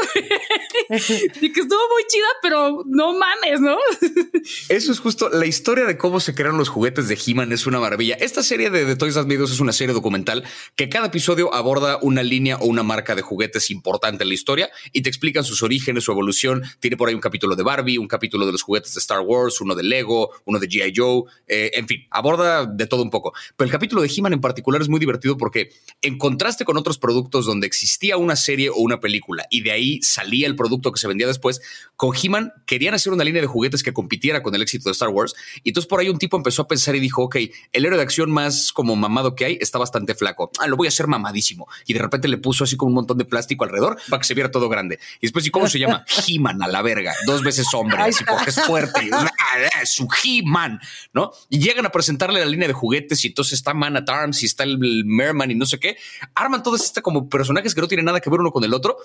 y 1.43 1.53
que 1.53 1.61
estuvo 1.61 1.81
muy 1.93 2.03
chida, 2.09 2.27
pero 2.43 2.83
no 2.87 3.13
mames, 3.13 3.61
¿no? 3.61 3.77
eso 4.69 4.91
es 4.91 4.99
justo 4.99 5.29
la 5.29 5.47
historia 5.47 5.85
de 5.85 5.97
cómo 5.97 6.19
se 6.19 6.35
crearon 6.35 6.59
los 6.59 6.71
juguetes 6.71 7.07
de 7.07 7.17
He-Man 7.25 7.53
es 7.53 7.67
una 7.67 7.79
maravilla. 7.79 8.17
Esta 8.17 8.43
serie 8.43 8.71
de, 8.71 8.85
de 8.85 8.97
Toys 8.97 9.15
R 9.17 9.43
Us 9.43 9.53
es 9.53 9.61
una 9.61 9.73
serie 9.73 9.95
documental 9.95 10.43
que 10.75 10.88
cada 10.89 11.07
episodio 11.07 11.53
aborda 11.55 11.99
una 12.03 12.23
línea 12.23 12.57
o 12.59 12.67
una 12.67 12.83
marca 12.83 13.15
de 13.15 13.23
juguetes 13.23 13.71
importante 13.71 14.23
en 14.25 14.29
la 14.29 14.35
historia 14.35 14.71
y 14.93 15.03
te 15.03 15.09
explican 15.09 15.45
sus 15.45 15.63
orígenes, 15.63 16.05
su 16.05 16.13
evolución. 16.13 16.63
Tiene 16.81 16.97
por 16.97 17.09
ahí 17.09 17.15
un 17.15 17.21
capítulo 17.21 17.57
de 17.57 17.63
Barbie, 17.63 17.99
un 17.99 18.09
capítulo 18.09 18.47
de 18.47 18.53
los 18.53 18.63
juguetes 18.63 18.95
de 18.95 19.01
Star 19.01 19.21
Wars, 19.21 19.61
uno 19.61 19.75
de 19.75 19.83
Lego, 19.83 20.31
uno 20.45 20.59
de 20.59 20.69
G.I. 20.69 20.93
Joe, 20.95 21.25
eh, 21.47 21.71
en 21.75 21.87
fin, 21.87 22.07
aborda 22.11 22.67
de 22.67 22.87
todo 22.87 23.03
un 23.03 23.11
poco. 23.11 23.33
Pero 23.57 23.67
el 23.67 23.73
capítulo 23.73 24.03
de 24.03 24.11
He-Man 24.15 24.33
en 24.33 24.41
particular 24.41 24.81
es 24.81 24.89
muy 24.89 25.01
divertido 25.01 25.37
porque 25.37 25.71
en 26.03 26.19
contraste 26.19 26.65
con 26.65 26.77
otros 26.77 26.99
productos 26.99 27.47
donde 27.47 27.67
existía 27.67 28.17
una 28.17 28.37
serie 28.37 28.71
o 28.71 28.77
una 28.77 29.01
película 29.01 29.47
y 29.51 29.63
de 29.63 29.73
ahí 29.73 30.01
salía 30.03 30.47
el 30.47 30.57
producto 30.57 30.93
que 30.93 31.01
se 31.01 31.09
vendía 31.09 31.27
después, 31.27 31.61
con 31.97 32.15
He-Man 32.15 32.53
querían 32.67 32.95
hacer 32.95 33.13
una 33.13 33.25
línea 33.25 33.43
de 33.43 33.49
juguetes 33.49 33.83
que 33.83 33.93
compitiera 33.93 34.43
con 34.43 34.55
el 34.55 34.63
éxito 34.63 34.89
de 34.89 34.93
Star 34.93 35.09
Wars 35.09 35.35
y 35.63 35.71
entonces 35.71 35.89
por 35.89 36.01
ahí 36.01 36.09
un 36.09 36.19
tipo 36.19 36.37
empezó 36.37 36.63
a 36.63 36.69
pensar 36.69 36.95
y 36.97 37.01
dijo, 37.01 37.23
ok, 37.23 37.37
el 37.73 37.85
héroe 37.85 37.97
de 37.97 38.03
acción 38.03 38.31
más 38.31 38.73
como 38.73 38.97
mamado 38.97 39.35
que 39.35 39.45
hay 39.45 39.59
está 39.61 39.79
bastante 39.79 40.15
flaco. 40.15 40.51
Lo 40.69 40.77
voy 40.77 40.87
a 40.87 40.89
hacer 40.89 41.07
mamadísimo. 41.07 41.67
Y 41.87 41.95
de 41.95 42.01
repente 42.01 42.29
le 42.29 42.39
puso 42.39 42.65
así 42.65 42.77
como 42.77 42.89
un 42.89 42.95
montón 42.95 43.19
de 43.19 43.25
plástico 43.25 43.65
alrededor 43.65 43.99
para 44.09 44.21
que 44.21 44.27
se 44.27 44.35
viera 44.35 44.51
todo 44.51 44.69
grande. 44.69 44.99
Y 45.21 45.27
después, 45.27 45.47
¿y 45.47 45.51
cómo 45.51 45.69
se 45.69 45.79
llama? 45.79 46.05
He-Man 46.27 46.63
a 46.63 46.69
la 46.69 46.83
verga. 46.83 47.15
Dos 47.27 47.43
veces 47.43 47.67
hombre, 47.75 48.03
así 48.03 48.25
porque 48.25 48.51
es 48.51 48.61
fuerte. 48.63 49.11
Ah, 49.13 49.85
su 49.85 50.09
He-Man, 50.23 50.81
¿no? 51.13 51.33
Y 51.49 51.59
llegan 51.59 51.87
a 51.87 51.91
presentarle 51.91 52.41
la 52.41 52.47
línea 52.47 52.69
de 52.69 52.75
juguetes 52.75 53.25
y 53.25 53.29
entonces 53.29 53.55
está 53.55 53.75
Man 53.75 53.97
at 53.97 54.09
Arms 54.09 54.43
y 54.43 54.47
está 54.47 54.65
el 54.65 54.79
Merman 55.05 55.51
y 55.51 55.55
no 55.55 55.67
sé 55.67 55.79
qué. 55.79 55.97
Arman 56.35 56.63
todos 56.63 56.85
este 56.85 57.03
como 57.03 57.29
personajes 57.29 57.75
que 57.75 57.81
no 57.81 57.89
tienen 57.89 58.07
nada 58.07 58.21
que 58.21 58.31
ver 58.31 58.41
uno 58.41 58.51
con 58.51 58.65
el 58.65 58.75
otro 58.75 58.99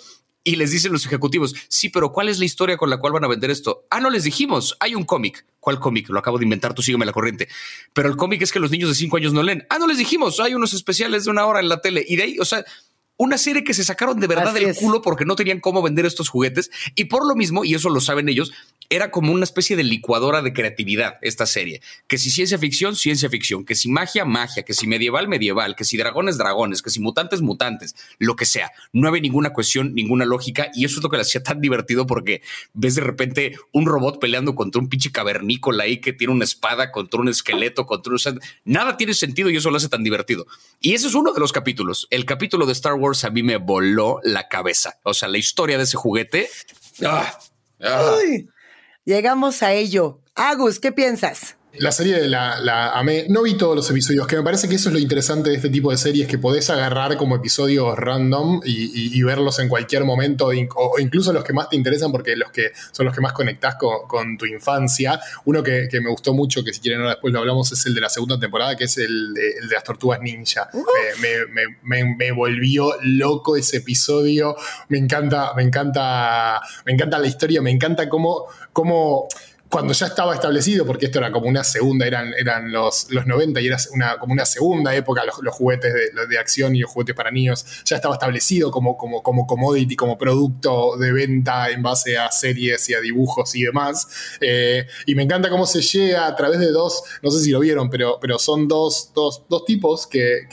y 0.43 0.57
les 0.57 0.71
dicen 0.71 0.91
los 0.91 1.05
ejecutivos, 1.05 1.55
sí, 1.69 1.89
pero 1.89 2.11
¿cuál 2.11 2.27
es 2.27 2.37
la 2.37 2.45
historia 2.45 2.75
con 2.75 2.89
la 2.89 2.97
cual 2.97 3.13
van 3.13 3.23
a 3.23 3.27
vender 3.27 3.49
esto? 3.49 3.85
Ah, 3.89 4.01
no 4.01 4.09
les 4.09 4.23
dijimos, 4.23 4.75
hay 4.79 4.93
un 4.93 5.05
cómic. 5.05 5.45
¿Cuál 5.59 5.79
cómic? 5.79 6.09
Lo 6.09 6.19
acabo 6.19 6.37
de 6.37 6.43
inventar, 6.43 6.73
tú 6.73 6.81
sígueme 6.81 7.05
la 7.05 7.13
corriente. 7.13 7.47
Pero 7.93 8.09
el 8.09 8.17
cómic 8.17 8.41
es 8.41 8.51
que 8.51 8.59
los 8.59 8.69
niños 8.69 8.89
de 8.89 8.95
cinco 8.95 9.15
años 9.15 9.31
no 9.31 9.41
leen. 9.41 9.65
Ah, 9.69 9.79
no 9.79 9.87
les 9.87 9.97
dijimos, 9.97 10.41
hay 10.41 10.53
unos 10.53 10.73
especiales 10.73 11.23
de 11.23 11.31
una 11.31 11.45
hora 11.45 11.52
en 11.59 11.69
la 11.69 11.81
tele. 11.81 12.03
Y 12.07 12.15
de 12.15 12.23
ahí, 12.23 12.39
o 12.39 12.45
sea, 12.45 12.65
una 13.23 13.37
serie 13.37 13.63
que 13.63 13.73
se 13.73 13.83
sacaron 13.83 14.19
de 14.19 14.27
verdad 14.27 14.53
del 14.53 14.75
culo 14.75 15.01
porque 15.01 15.25
no 15.25 15.35
tenían 15.35 15.59
cómo 15.59 15.81
vender 15.81 16.05
estos 16.05 16.29
juguetes. 16.29 16.69
Y 16.95 17.05
por 17.05 17.27
lo 17.27 17.35
mismo, 17.35 17.63
y 17.63 17.73
eso 17.73 17.89
lo 17.89 18.01
saben 18.01 18.29
ellos, 18.29 18.51
era 18.89 19.11
como 19.11 19.31
una 19.31 19.43
especie 19.43 19.75
de 19.75 19.83
licuadora 19.83 20.41
de 20.41 20.53
creatividad 20.53 21.15
esta 21.21 21.45
serie. 21.45 21.81
Que 22.07 22.17
si 22.17 22.29
ciencia 22.29 22.57
ficción, 22.57 22.95
ciencia 22.95 23.29
ficción. 23.29 23.65
Que 23.65 23.75
si 23.75 23.89
magia, 23.89 24.25
magia. 24.25 24.63
Que 24.63 24.73
si 24.73 24.87
medieval, 24.87 25.27
medieval. 25.27 25.75
Que 25.75 25.83
si 25.83 25.97
dragones, 25.97 26.37
dragones. 26.37 26.81
Que 26.81 26.89
si 26.89 26.99
mutantes, 26.99 27.41
mutantes. 27.41 27.95
Lo 28.19 28.35
que 28.35 28.45
sea. 28.45 28.71
No 28.91 29.07
había 29.07 29.21
ninguna 29.21 29.51
cuestión, 29.51 29.93
ninguna 29.93 30.25
lógica. 30.25 30.69
Y 30.73 30.85
eso 30.85 30.97
es 30.97 31.03
lo 31.03 31.09
que 31.09 31.17
le 31.17 31.21
hacía 31.21 31.41
tan 31.41 31.61
divertido 31.61 32.05
porque 32.05 32.41
ves 32.73 32.95
de 32.95 33.01
repente 33.01 33.57
un 33.71 33.85
robot 33.85 34.19
peleando 34.19 34.53
contra 34.53 34.81
un 34.81 34.89
pinche 34.89 35.11
cavernícola 35.11 35.85
ahí 35.85 36.01
que 36.01 36.13
tiene 36.13 36.33
una 36.33 36.43
espada 36.43 36.91
contra 36.91 37.21
un 37.21 37.29
esqueleto, 37.29 37.85
contra 37.85 38.13
un... 38.13 38.39
nada 38.65 38.97
tiene 38.97 39.13
sentido 39.13 39.49
y 39.49 39.57
eso 39.57 39.71
lo 39.71 39.77
hace 39.77 39.89
tan 39.89 40.03
divertido. 40.03 40.45
Y 40.79 40.93
ese 40.93 41.07
es 41.07 41.15
uno 41.15 41.33
de 41.33 41.39
los 41.39 41.51
capítulos. 41.51 42.07
El 42.09 42.25
capítulo 42.25 42.65
de 42.65 42.73
Star 42.73 42.93
Wars 42.93 43.12
a 43.23 43.29
mí 43.29 43.43
me 43.43 43.57
voló 43.57 44.19
la 44.23 44.47
cabeza. 44.47 44.99
O 45.03 45.13
sea, 45.13 45.27
la 45.29 45.37
historia 45.37 45.77
de 45.77 45.83
ese 45.83 45.97
juguete... 45.97 46.49
¡ah! 47.05 47.37
¡Ah! 47.81 48.17
Llegamos 49.05 49.61
a 49.63 49.73
ello. 49.73 50.21
Agus, 50.35 50.79
¿qué 50.79 50.91
piensas? 50.91 51.57
La 51.79 51.91
serie 51.91 52.27
la, 52.27 52.59
la, 52.59 52.91
amé. 52.91 53.25
No 53.29 53.41
vi 53.41 53.55
todos 53.55 53.75
los 53.75 53.89
episodios, 53.89 54.27
que 54.27 54.35
me 54.35 54.43
parece 54.43 54.69
que 54.69 54.75
eso 54.75 54.89
es 54.89 54.93
lo 54.93 54.99
interesante 54.99 55.49
de 55.49 55.55
este 55.55 55.69
tipo 55.69 55.89
de 55.89 55.97
series, 55.97 56.27
que 56.27 56.37
podés 56.37 56.69
agarrar 56.69 57.17
como 57.17 57.35
episodios 57.35 57.97
random 57.97 58.61
y, 58.63 59.23
verlos 59.23 59.57
en 59.57 59.69
cualquier 59.69 60.03
momento, 60.03 60.51
o, 60.75 60.99
incluso 60.99 61.33
los 61.33 61.43
que 61.43 61.51
más 61.51 61.69
te 61.69 61.75
interesan, 61.75 62.11
porque 62.11 62.35
los 62.35 62.51
que 62.51 62.71
son 62.91 63.07
los 63.07 63.15
que 63.15 63.21
más 63.21 63.33
conectás 63.33 63.75
con, 63.75 64.37
tu 64.37 64.45
infancia. 64.45 65.19
Uno 65.45 65.63
que, 65.63 65.87
me 65.93 66.11
gustó 66.11 66.35
mucho, 66.35 66.63
que 66.63 66.73
si 66.73 66.79
quieren 66.79 66.99
ahora 66.99 67.13
después 67.13 67.33
lo 67.33 67.39
hablamos, 67.39 67.71
es 67.71 67.83
el 67.87 67.95
de 67.95 68.01
la 68.01 68.09
segunda 68.09 68.39
temporada, 68.39 68.75
que 68.75 68.83
es 68.83 68.97
el 68.99 69.33
de, 69.33 69.55
las 69.71 69.83
tortugas 69.83 70.21
ninja. 70.21 70.69
Me, 71.83 72.31
volvió 72.33 72.93
loco 73.01 73.57
ese 73.57 73.77
episodio. 73.77 74.55
Me 74.89 74.99
encanta, 74.99 75.53
me 75.55 75.63
encanta, 75.63 76.61
me 76.85 76.93
encanta 76.93 77.17
la 77.17 77.27
historia, 77.27 77.63
me 77.63 77.71
encanta 77.71 78.07
cómo, 78.07 78.45
cómo 78.71 79.27
cuando 79.73 79.91
ya 79.91 80.05
estaba 80.05 80.35
establecido, 80.35 80.85
porque 80.85 81.07
esto 81.07 81.17
era 81.17 81.31
como 81.31 81.47
una 81.47 81.63
segunda, 81.63 82.05
eran, 82.05 82.31
eran 82.37 82.71
los, 82.71 83.07
los 83.09 83.25
90 83.25 83.59
y 83.59 83.65
era 83.65 83.77
una, 83.91 84.19
como 84.19 84.31
una 84.31 84.45
segunda 84.45 84.93
época, 84.93 85.23
los, 85.25 85.55
juguetes 85.55 85.91
de, 86.29 86.37
acción 86.37 86.75
y 86.75 86.81
los 86.81 86.91
juguetes 86.91 87.15
para 87.15 87.31
niños, 87.31 87.65
ya 87.83 87.95
estaba 87.95 88.13
establecido 88.13 88.69
como, 88.69 88.95
como, 88.95 89.23
como 89.23 89.47
commodity, 89.47 89.95
como 89.95 90.15
producto 90.15 90.95
de 90.97 91.11
venta 91.11 91.71
en 91.71 91.81
base 91.81 92.19
a 92.19 92.29
series 92.29 92.87
y 92.89 92.93
a 92.93 92.99
dibujos 92.99 93.55
y 93.55 93.63
demás. 93.63 94.07
Eh, 94.41 94.85
y 95.07 95.15
me 95.15 95.23
encanta 95.23 95.49
cómo 95.49 95.65
se 95.65 95.81
llega 95.81 96.27
a 96.27 96.35
través 96.35 96.59
de 96.59 96.67
dos, 96.67 97.01
no 97.23 97.31
sé 97.31 97.43
si 97.43 97.49
lo 97.49 97.59
vieron, 97.59 97.89
pero, 97.89 98.19
pero 98.21 98.37
son 98.37 98.67
dos, 98.67 99.09
dos, 99.15 99.41
dos 99.49 99.65
tipos 99.65 100.05
que 100.05 100.45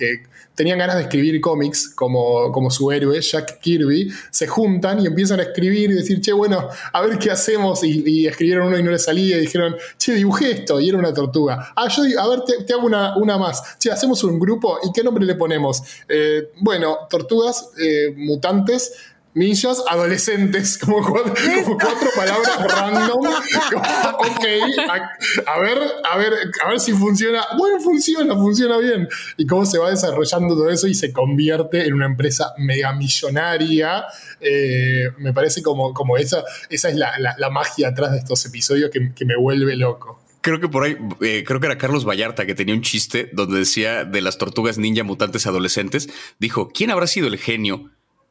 tenían 0.61 0.79
ganas 0.79 0.97
de 0.97 1.03
escribir 1.05 1.41
cómics 1.41 1.89
como, 1.95 2.53
como 2.53 2.71
su 2.71 2.93
héroe, 2.93 3.19
Jack 3.19 3.61
Kirby, 3.61 4.13
se 4.31 4.47
juntan 4.47 5.01
y 5.01 5.07
empiezan 5.07 5.41
a 5.41 5.45
escribir 5.45 5.91
y 5.91 5.95
decir, 5.95 6.21
che, 6.21 6.35
bueno, 6.35 6.69
a 6.93 7.01
ver 7.01 7.19
qué 7.19 7.31
hacemos. 7.31 7.83
Y, 7.83 8.27
escribieron 8.27 8.67
uno 8.67 8.79
y 8.79 8.83
no 8.83 8.91
le 8.91 8.99
salía 8.99 9.39
y 9.39 9.41
dijeron, 9.41 9.75
che, 9.97 10.13
dibujé 10.13 10.51
esto 10.51 10.79
y 10.79 10.91
era 10.91 10.99
una 10.99 11.15
tortuga. 11.15 11.73
Ah, 11.75 11.89
yo, 11.89 12.03
a 12.21 12.29
ver, 12.29 12.43
te, 12.43 12.75
hago 12.75 12.85
una, 12.85 13.17
una, 13.17 13.39
más. 13.39 13.79
Che, 13.79 13.91
hacemos 13.91 14.23
un 14.23 14.39
grupo 14.39 14.77
y 14.83 14.93
qué 14.93 15.03
nombre 15.03 15.25
le 15.25 15.35
ponemos. 15.35 15.83
Eh, 16.07 16.51
bueno, 16.59 16.99
tortugas 17.09 17.71
eh, 17.79 18.13
mutantes 18.15 18.93
ninjas 19.35 19.83
adolescentes, 19.89 20.79
como 20.79 21.07
cuatro, 21.07 21.35
palabras 22.17 22.67
random. 22.69 23.19
ok, 24.19 24.45
a, 25.47 25.61
ver, 25.61 25.79
a 26.05 26.19
ver, 26.19 26.33
a 26.65 26.69
ver 26.69 26.81
si 26.81 26.93
funciona. 26.93 27.45
Bueno, 27.57 27.81
funciona, 27.81 28.35
funciona 28.35 28.79
bien. 28.79 29.09
Y 29.37 29.47
cómo 29.47 29.65
se 29.67 29.79
va 29.79 29.91
desarrollando 29.91 30.55
todo 30.55 30.71
eso 30.71 30.87
y 30.87 30.95
se 30.95 31.13
convierte 31.13 31.87
en 31.87 31.95
una 31.95 32.07
empresa 32.07 32.53
mega 32.59 32.93
millonaria. 32.93 34.05
Eh, 34.41 35.11
me 35.19 35.33
parece 35.33 35.63
como, 35.63 35.95
como 35.95 36.17
esa, 36.17 36.43
esa 36.69 36.89
es 36.89 36.97
la, 36.97 37.51
magia 37.51 37.89
atrás 37.89 38.13
de 38.13 38.19
estos 38.19 38.45
episodios 38.47 38.91
que, 38.91 39.25
me 39.25 39.37
vuelve 39.37 39.77
loco. 39.77 40.21
Creo 40.41 40.61
que 40.61 40.69
por 40.69 40.85
ahí, 40.85 40.97
eh, 41.21 41.45
creo 41.47 41.61
que 41.61 41.67
era 41.67 41.77
Carlos 41.77 42.07
Vallarta 42.09 42.47
que 42.47 42.55
tenía 42.55 42.75
un 42.75 42.81
chiste 42.81 43.29
donde 43.33 43.59
decía 43.59 44.05
de 44.05 44.23
las 44.23 44.39
tortugas 44.39 44.79
ninja 44.79 45.05
mutantes 45.05 45.47
adolescentes. 45.47 46.09
Dijo, 46.39 46.71
¿quién 46.73 46.91
habrá 46.91 47.07
sido 47.07 47.27
el 47.27 47.37
genio 47.37 47.91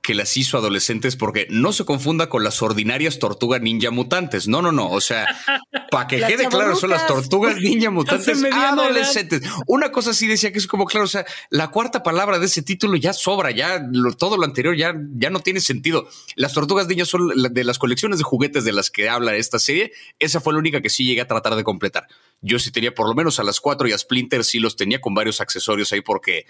que 0.09 0.15
las 0.15 0.35
hizo 0.37 0.57
adolescentes 0.57 1.15
porque 1.15 1.45
no 1.51 1.71
se 1.71 1.85
confunda 1.85 2.29
con 2.29 2.43
las 2.43 2.63
ordinarias 2.63 3.19
tortugas 3.19 3.61
ninja 3.61 3.91
mutantes. 3.91 4.47
No, 4.47 4.63
no, 4.63 4.71
no. 4.71 4.89
O 4.89 5.01
sea, 5.01 5.27
para 5.91 6.07
que 6.07 6.17
quede 6.17 6.47
claro, 6.47 6.75
son 6.75 6.89
las 6.89 7.05
tortugas 7.05 7.57
ninja 7.57 7.91
mutantes 7.91 8.43
adolescentes. 8.51 9.43
Una 9.67 9.91
cosa 9.91 10.15
sí 10.15 10.25
decía 10.25 10.51
que 10.51 10.57
es 10.57 10.65
como 10.65 10.85
claro, 10.85 11.05
o 11.05 11.07
sea, 11.07 11.27
la 11.51 11.67
cuarta 11.69 12.01
palabra 12.01 12.39
de 12.39 12.47
ese 12.47 12.63
título 12.63 12.97
ya 12.97 13.13
sobra, 13.13 13.51
ya 13.51 13.87
todo 14.17 14.35
lo 14.37 14.45
anterior 14.45 14.75
ya, 14.75 14.95
ya 15.13 15.29
no 15.29 15.41
tiene 15.41 15.59
sentido. 15.61 16.07
Las 16.35 16.53
tortugas 16.53 16.87
ninja 16.87 17.05
son 17.05 17.29
de 17.53 17.63
las 17.63 17.77
colecciones 17.77 18.17
de 18.17 18.23
juguetes 18.23 18.63
de 18.63 18.71
las 18.71 18.89
que 18.89 19.09
habla 19.09 19.35
esta 19.35 19.59
serie. 19.59 19.91
Esa 20.17 20.41
fue 20.41 20.53
la 20.53 20.59
única 20.59 20.81
que 20.81 20.89
sí 20.89 21.05
llegué 21.05 21.21
a 21.21 21.27
tratar 21.27 21.55
de 21.55 21.63
completar. 21.63 22.07
Yo 22.41 22.57
sí 22.57 22.71
tenía 22.71 22.95
por 22.95 23.07
lo 23.07 23.13
menos 23.13 23.39
a 23.39 23.43
las 23.43 23.59
cuatro 23.59 23.87
y 23.87 23.91
a 23.91 23.97
Splinter 23.99 24.43
sí 24.43 24.57
los 24.57 24.75
tenía 24.75 25.01
con 25.01 25.13
varios 25.13 25.39
accesorios 25.39 25.93
ahí 25.93 26.01
porque 26.01 26.47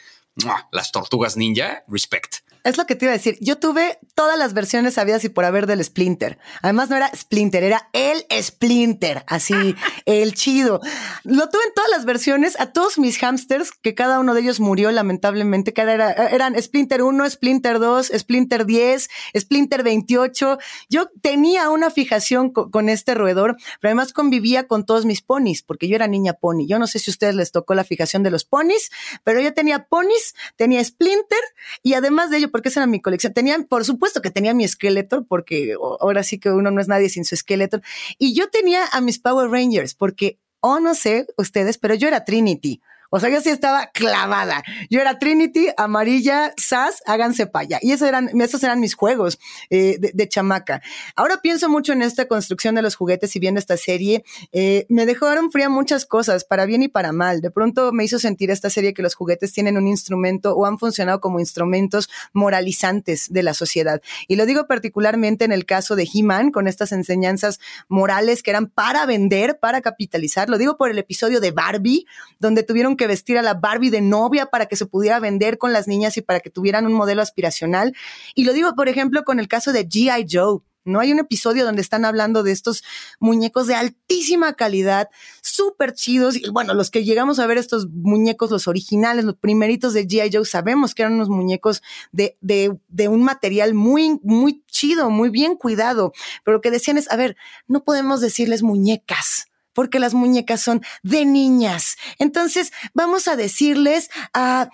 las 0.71 0.93
tortugas 0.93 1.35
ninja, 1.35 1.83
respect. 1.89 2.37
Es 2.63 2.77
lo 2.77 2.85
que 2.85 2.95
te 2.95 3.05
iba 3.05 3.13
a 3.13 3.17
decir. 3.17 3.37
Yo 3.39 3.57
tuve 3.57 3.99
todas 4.15 4.37
las 4.37 4.53
versiones 4.53 4.97
habidas 4.97 5.23
y 5.23 5.29
por 5.29 5.45
haber 5.45 5.65
del 5.65 5.83
Splinter. 5.83 6.37
Además, 6.61 6.89
no 6.89 6.97
era 6.97 7.09
Splinter, 7.15 7.63
era 7.63 7.89
el 7.93 8.25
Splinter, 8.41 9.23
así, 9.27 9.75
el 10.05 10.33
chido. 10.33 10.81
Lo 11.23 11.49
tuve 11.49 11.63
en 11.67 11.73
todas 11.73 11.89
las 11.89 12.05
versiones, 12.05 12.59
a 12.59 12.73
todos 12.73 12.97
mis 12.97 13.17
hamsters, 13.17 13.71
que 13.71 13.95
cada 13.95 14.19
uno 14.19 14.33
de 14.33 14.41
ellos 14.41 14.59
murió 14.59 14.91
lamentablemente, 14.91 15.73
que 15.73 15.81
era, 15.81 16.11
eran 16.11 16.61
Splinter 16.61 17.01
1, 17.01 17.29
Splinter 17.29 17.79
2, 17.79 18.11
Splinter 18.17 18.65
10, 18.65 19.09
Splinter 19.37 19.83
28. 19.83 20.57
Yo 20.89 21.09
tenía 21.21 21.69
una 21.69 21.89
fijación 21.89 22.51
con, 22.51 22.89
este 22.89 23.13
roedor, 23.13 23.55
pero 23.79 23.89
además 23.89 24.13
convivía 24.13 24.67
con 24.67 24.85
todos 24.85 25.05
mis 25.05 25.21
ponis, 25.21 25.63
porque 25.63 25.87
yo 25.87 25.95
era 25.95 26.07
niña 26.07 26.33
pony. 26.33 26.65
Yo 26.67 26.79
no 26.79 26.87
sé 26.87 26.99
si 26.99 27.11
a 27.11 27.13
ustedes 27.13 27.35
les 27.35 27.51
tocó 27.51 27.73
la 27.73 27.83
fijación 27.83 28.23
de 28.23 28.31
los 28.31 28.45
ponis, 28.45 28.89
pero 29.23 29.39
yo 29.39 29.53
tenía 29.53 29.85
ponis, 29.85 30.35
tenía 30.55 30.83
Splinter 30.83 31.39
y 31.83 31.93
además 31.93 32.29
de 32.29 32.37
ello, 32.37 32.48
porque 32.49 32.69
esa 32.69 32.81
era 32.81 32.87
mi 32.87 33.01
colección. 33.01 33.33
Tenía, 33.33 33.57
por 33.67 33.85
supuesto 33.85 34.21
que 34.21 34.31
tenía 34.31 34.53
mi 34.53 34.67
Skeletor, 34.67 35.25
porque 35.27 35.75
ahora 35.99 36.23
sí 36.23 36.39
que 36.39 36.51
uno 36.51 36.71
no 36.71 36.81
es 36.81 36.87
nadie 36.87 37.09
sin 37.09 37.25
su 37.25 37.35
Skeletor. 37.35 37.81
Y 38.17 38.33
yo 38.33 38.49
tenía 38.49 38.85
a 38.91 39.01
mis 39.01 39.19
Power 39.19 39.49
Rangers, 39.49 39.95
porque, 39.95 40.39
oh, 40.59 40.79
no 40.79 40.95
sé 40.95 41.27
ustedes, 41.37 41.77
pero 41.77 41.95
yo 41.95 42.07
era 42.07 42.25
Trinity. 42.25 42.81
O 43.09 43.19
sea, 43.19 43.29
yo 43.29 43.41
sí 43.41 43.49
estaba 43.49 43.87
clavada. 43.87 44.63
Yo 44.89 45.01
era 45.01 45.17
Trinity, 45.17 45.67
amarilla, 45.77 46.53
SAS, 46.57 47.01
háganse 47.05 47.47
paya. 47.47 47.79
Y 47.81 47.91
esos 47.91 48.07
eran, 48.07 48.29
esos 48.39 48.63
eran 48.63 48.79
mis 48.79 48.93
juegos 48.93 49.39
eh, 49.69 49.97
de, 49.99 50.29
chamaca. 50.29 50.81
Ahora 51.15 51.41
pienso 51.41 51.69
mucho 51.69 51.93
en 51.93 52.03
esta 52.03 52.27
construcción 52.27 52.75
de 52.75 52.83
los 52.83 52.95
juguetes 52.95 53.35
y 53.35 53.39
viendo 53.39 53.59
esta 53.59 53.77
serie. 53.77 54.23
Eh, 54.51 54.85
me 54.89 55.05
dejaron 55.05 55.51
fría 55.51 55.69
muchas 55.69 56.05
cosas, 56.05 56.43
para 56.45 56.65
bien 56.65 56.83
y 56.83 56.87
para 56.87 57.11
mal. 57.11 57.41
De 57.41 57.49
pronto 57.49 57.91
me 57.91 58.03
hizo 58.03 58.19
sentir 58.19 58.51
esta 58.51 58.69
serie 58.69 58.93
que 58.93 59.01
los 59.01 59.15
juguetes 59.15 59.53
tienen 59.53 59.77
un 59.77 59.87
instrumento 59.87 60.53
o 60.55 60.65
han 60.65 60.77
funcionado 60.77 61.19
como 61.19 61.39
instrumentos 61.39 62.09
moralizantes 62.33 63.27
de 63.31 63.43
la 63.43 63.53
sociedad. 63.53 64.01
Y 64.27 64.35
lo 64.35 64.45
digo 64.45 64.67
particularmente 64.67 65.45
en 65.45 65.51
el 65.51 65.65
caso 65.65 65.95
de 65.95 66.07
He-Man, 66.13 66.51
con 66.51 66.67
estas 66.67 66.91
enseñanzas 66.91 67.59
morales 67.87 68.43
que 68.43 68.51
eran 68.51 68.67
para 68.67 69.05
vender, 69.07 69.59
para 69.59 69.81
capitalizar. 69.81 70.49
Lo 70.49 70.57
digo 70.57 70.77
por 70.77 70.91
el 70.91 70.99
episodio 70.99 71.39
de 71.39 71.51
Barbie, 71.51 72.05
donde 72.39 72.63
tuvieron 72.63 72.95
que 72.99 73.07
vestir 73.07 73.39
a 73.39 73.41
la 73.41 73.55
Barbie 73.55 73.89
de 73.89 74.01
novia 74.01 74.45
para 74.45 74.67
que 74.67 74.75
se 74.75 74.85
pudiera 74.85 75.19
vender 75.19 75.57
con 75.57 75.73
las 75.73 75.87
niñas 75.87 76.17
y 76.17 76.21
para 76.21 76.41
que 76.41 76.51
tuvieran 76.51 76.85
un 76.85 76.93
modelo 76.93 77.23
aspiracional. 77.23 77.95
Y 78.35 78.43
lo 78.43 78.53
digo, 78.53 78.75
por 78.75 78.89
ejemplo, 78.89 79.23
con 79.23 79.39
el 79.39 79.47
caso 79.47 79.71
de 79.73 79.87
G.I. 79.87 80.27
Joe. 80.29 80.59
No 80.85 80.99
hay 80.99 81.11
un 81.11 81.19
episodio 81.19 81.65
donde 81.65 81.81
están 81.81 82.03
hablando 82.03 82.41
de 82.41 82.51
estos 82.51 82.83
muñecos 83.19 83.67
de 83.67 83.75
altísima 83.75 84.53
calidad, 84.53 85.09
súper 85.41 85.93
chidos. 85.93 86.35
Y 86.35 86.49
bueno, 86.49 86.73
los 86.73 86.89
que 86.89 87.03
llegamos 87.03 87.37
a 87.39 87.47
ver 87.47 87.57
estos 87.57 87.87
muñecos, 87.89 88.49
los 88.49 88.67
originales, 88.67 89.25
los 89.25 89.35
primeritos 89.35 89.93
de 89.93 90.07
G.I. 90.07 90.31
Joe, 90.33 90.45
sabemos 90.45 90.95
que 90.95 91.03
eran 91.03 91.13
unos 91.13 91.29
muñecos 91.29 91.81
de, 92.11 92.37
de, 92.41 92.77
de 92.87 93.07
un 93.07 93.23
material 93.23 93.73
muy, 93.73 94.19
muy 94.23 94.63
chido, 94.67 95.09
muy 95.09 95.29
bien 95.29 95.55
cuidado. 95.55 96.11
Pero 96.43 96.57
lo 96.57 96.61
que 96.61 96.71
decían 96.71 96.97
es, 96.97 97.11
a 97.11 97.15
ver, 97.15 97.35
no 97.67 97.83
podemos 97.83 98.21
decirles 98.21 98.63
muñecas 98.63 99.48
porque 99.73 99.99
las 99.99 100.13
muñecas 100.13 100.61
son 100.61 100.81
de 101.03 101.25
niñas. 101.25 101.95
Entonces, 102.17 102.71
vamos 102.93 103.27
a 103.27 103.35
decirles 103.35 104.09
a 104.33 104.69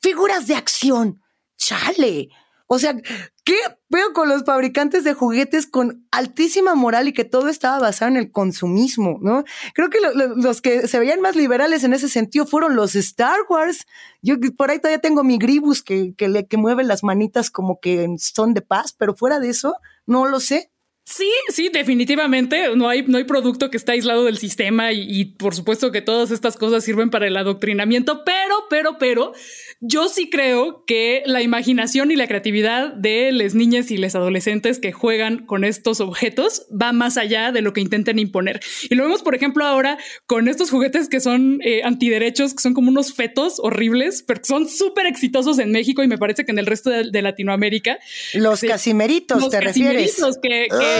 figuras 0.00 0.46
de 0.46 0.56
acción. 0.56 1.22
Chale. 1.56 2.28
O 2.66 2.78
sea, 2.78 2.96
¿qué 3.44 3.56
veo 3.90 4.12
con 4.14 4.28
los 4.28 4.44
fabricantes 4.44 5.04
de 5.04 5.12
juguetes 5.12 5.66
con 5.66 6.06
altísima 6.10 6.74
moral 6.74 7.08
y 7.08 7.12
que 7.12 7.24
todo 7.24 7.48
estaba 7.48 7.78
basado 7.78 8.10
en 8.10 8.16
el 8.16 8.32
consumismo, 8.32 9.18
¿no? 9.20 9.44
Creo 9.74 9.90
que 9.90 9.98
los 10.36 10.62
que 10.62 10.88
se 10.88 10.98
veían 10.98 11.20
más 11.20 11.36
liberales 11.36 11.84
en 11.84 11.92
ese 11.92 12.08
sentido 12.08 12.46
fueron 12.46 12.74
los 12.74 12.94
Star 12.94 13.36
Wars. 13.50 13.86
Yo 14.22 14.36
por 14.56 14.70
ahí 14.70 14.78
todavía 14.78 14.98
tengo 14.98 15.22
mi 15.24 15.36
Gribus 15.36 15.82
que, 15.82 16.14
que 16.16 16.56
mueve 16.56 16.84
las 16.84 17.04
manitas 17.04 17.50
como 17.50 17.80
que 17.80 18.08
son 18.18 18.54
de 18.54 18.62
paz, 18.62 18.94
pero 18.96 19.14
fuera 19.14 19.38
de 19.40 19.50
eso, 19.50 19.76
no 20.06 20.26
lo 20.26 20.40
sé. 20.40 20.70
Sí, 21.06 21.30
sí, 21.50 21.68
definitivamente. 21.70 22.74
No 22.76 22.88
hay, 22.88 23.02
no 23.02 23.18
hay 23.18 23.24
producto 23.24 23.70
que 23.70 23.76
está 23.76 23.92
aislado 23.92 24.24
del 24.24 24.38
sistema 24.38 24.90
y, 24.92 25.02
y, 25.02 25.24
por 25.26 25.54
supuesto 25.54 25.92
que 25.92 26.00
todas 26.00 26.30
estas 26.30 26.56
cosas 26.56 26.82
sirven 26.82 27.10
para 27.10 27.26
el 27.26 27.36
adoctrinamiento, 27.36 28.24
pero, 28.24 28.64
pero, 28.70 28.96
pero, 28.98 29.32
yo 29.80 30.08
sí 30.08 30.30
creo 30.30 30.82
que 30.86 31.22
la 31.26 31.42
imaginación 31.42 32.10
y 32.10 32.16
la 32.16 32.26
creatividad 32.26 32.94
de 32.94 33.32
las 33.32 33.54
niñas 33.54 33.90
y 33.90 33.98
los 33.98 34.14
adolescentes 34.14 34.78
que 34.78 34.92
juegan 34.92 35.44
con 35.44 35.64
estos 35.64 36.00
objetos 36.00 36.66
va 36.70 36.92
más 36.92 37.18
allá 37.18 37.52
de 37.52 37.60
lo 37.60 37.74
que 37.74 37.82
intenten 37.82 38.18
imponer. 38.18 38.60
Y 38.88 38.94
lo 38.94 39.04
vemos, 39.04 39.22
por 39.22 39.34
ejemplo, 39.34 39.66
ahora 39.66 39.98
con 40.24 40.48
estos 40.48 40.70
juguetes 40.70 41.10
que 41.10 41.20
son 41.20 41.58
eh, 41.62 41.82
antiderechos, 41.84 42.54
que 42.54 42.62
son 42.62 42.72
como 42.72 42.88
unos 42.88 43.12
fetos 43.12 43.56
horribles, 43.58 44.24
pero 44.26 44.40
son 44.42 44.70
súper 44.70 45.04
exitosos 45.04 45.58
en 45.58 45.70
México 45.70 46.02
y 46.02 46.08
me 46.08 46.16
parece 46.16 46.46
que 46.46 46.52
en 46.52 46.58
el 46.58 46.66
resto 46.66 46.88
de, 46.88 47.24
Latinoamérica. 47.24 47.98
Los 48.34 48.60
casimeritos, 48.60 49.48
¿te 49.50 49.60
refieres? 49.60 50.16
Que, 50.42 50.68
que 50.70 50.93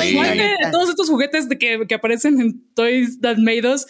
todos 0.73 0.91
estos 0.91 1.09
juguetes 1.09 1.47
que, 1.49 1.87
que 1.87 1.95
aparecen 1.95 2.41
en 2.41 2.75
Toys 2.75 3.21
That 3.21 3.37
Made 3.39 3.67
Us 3.69 3.87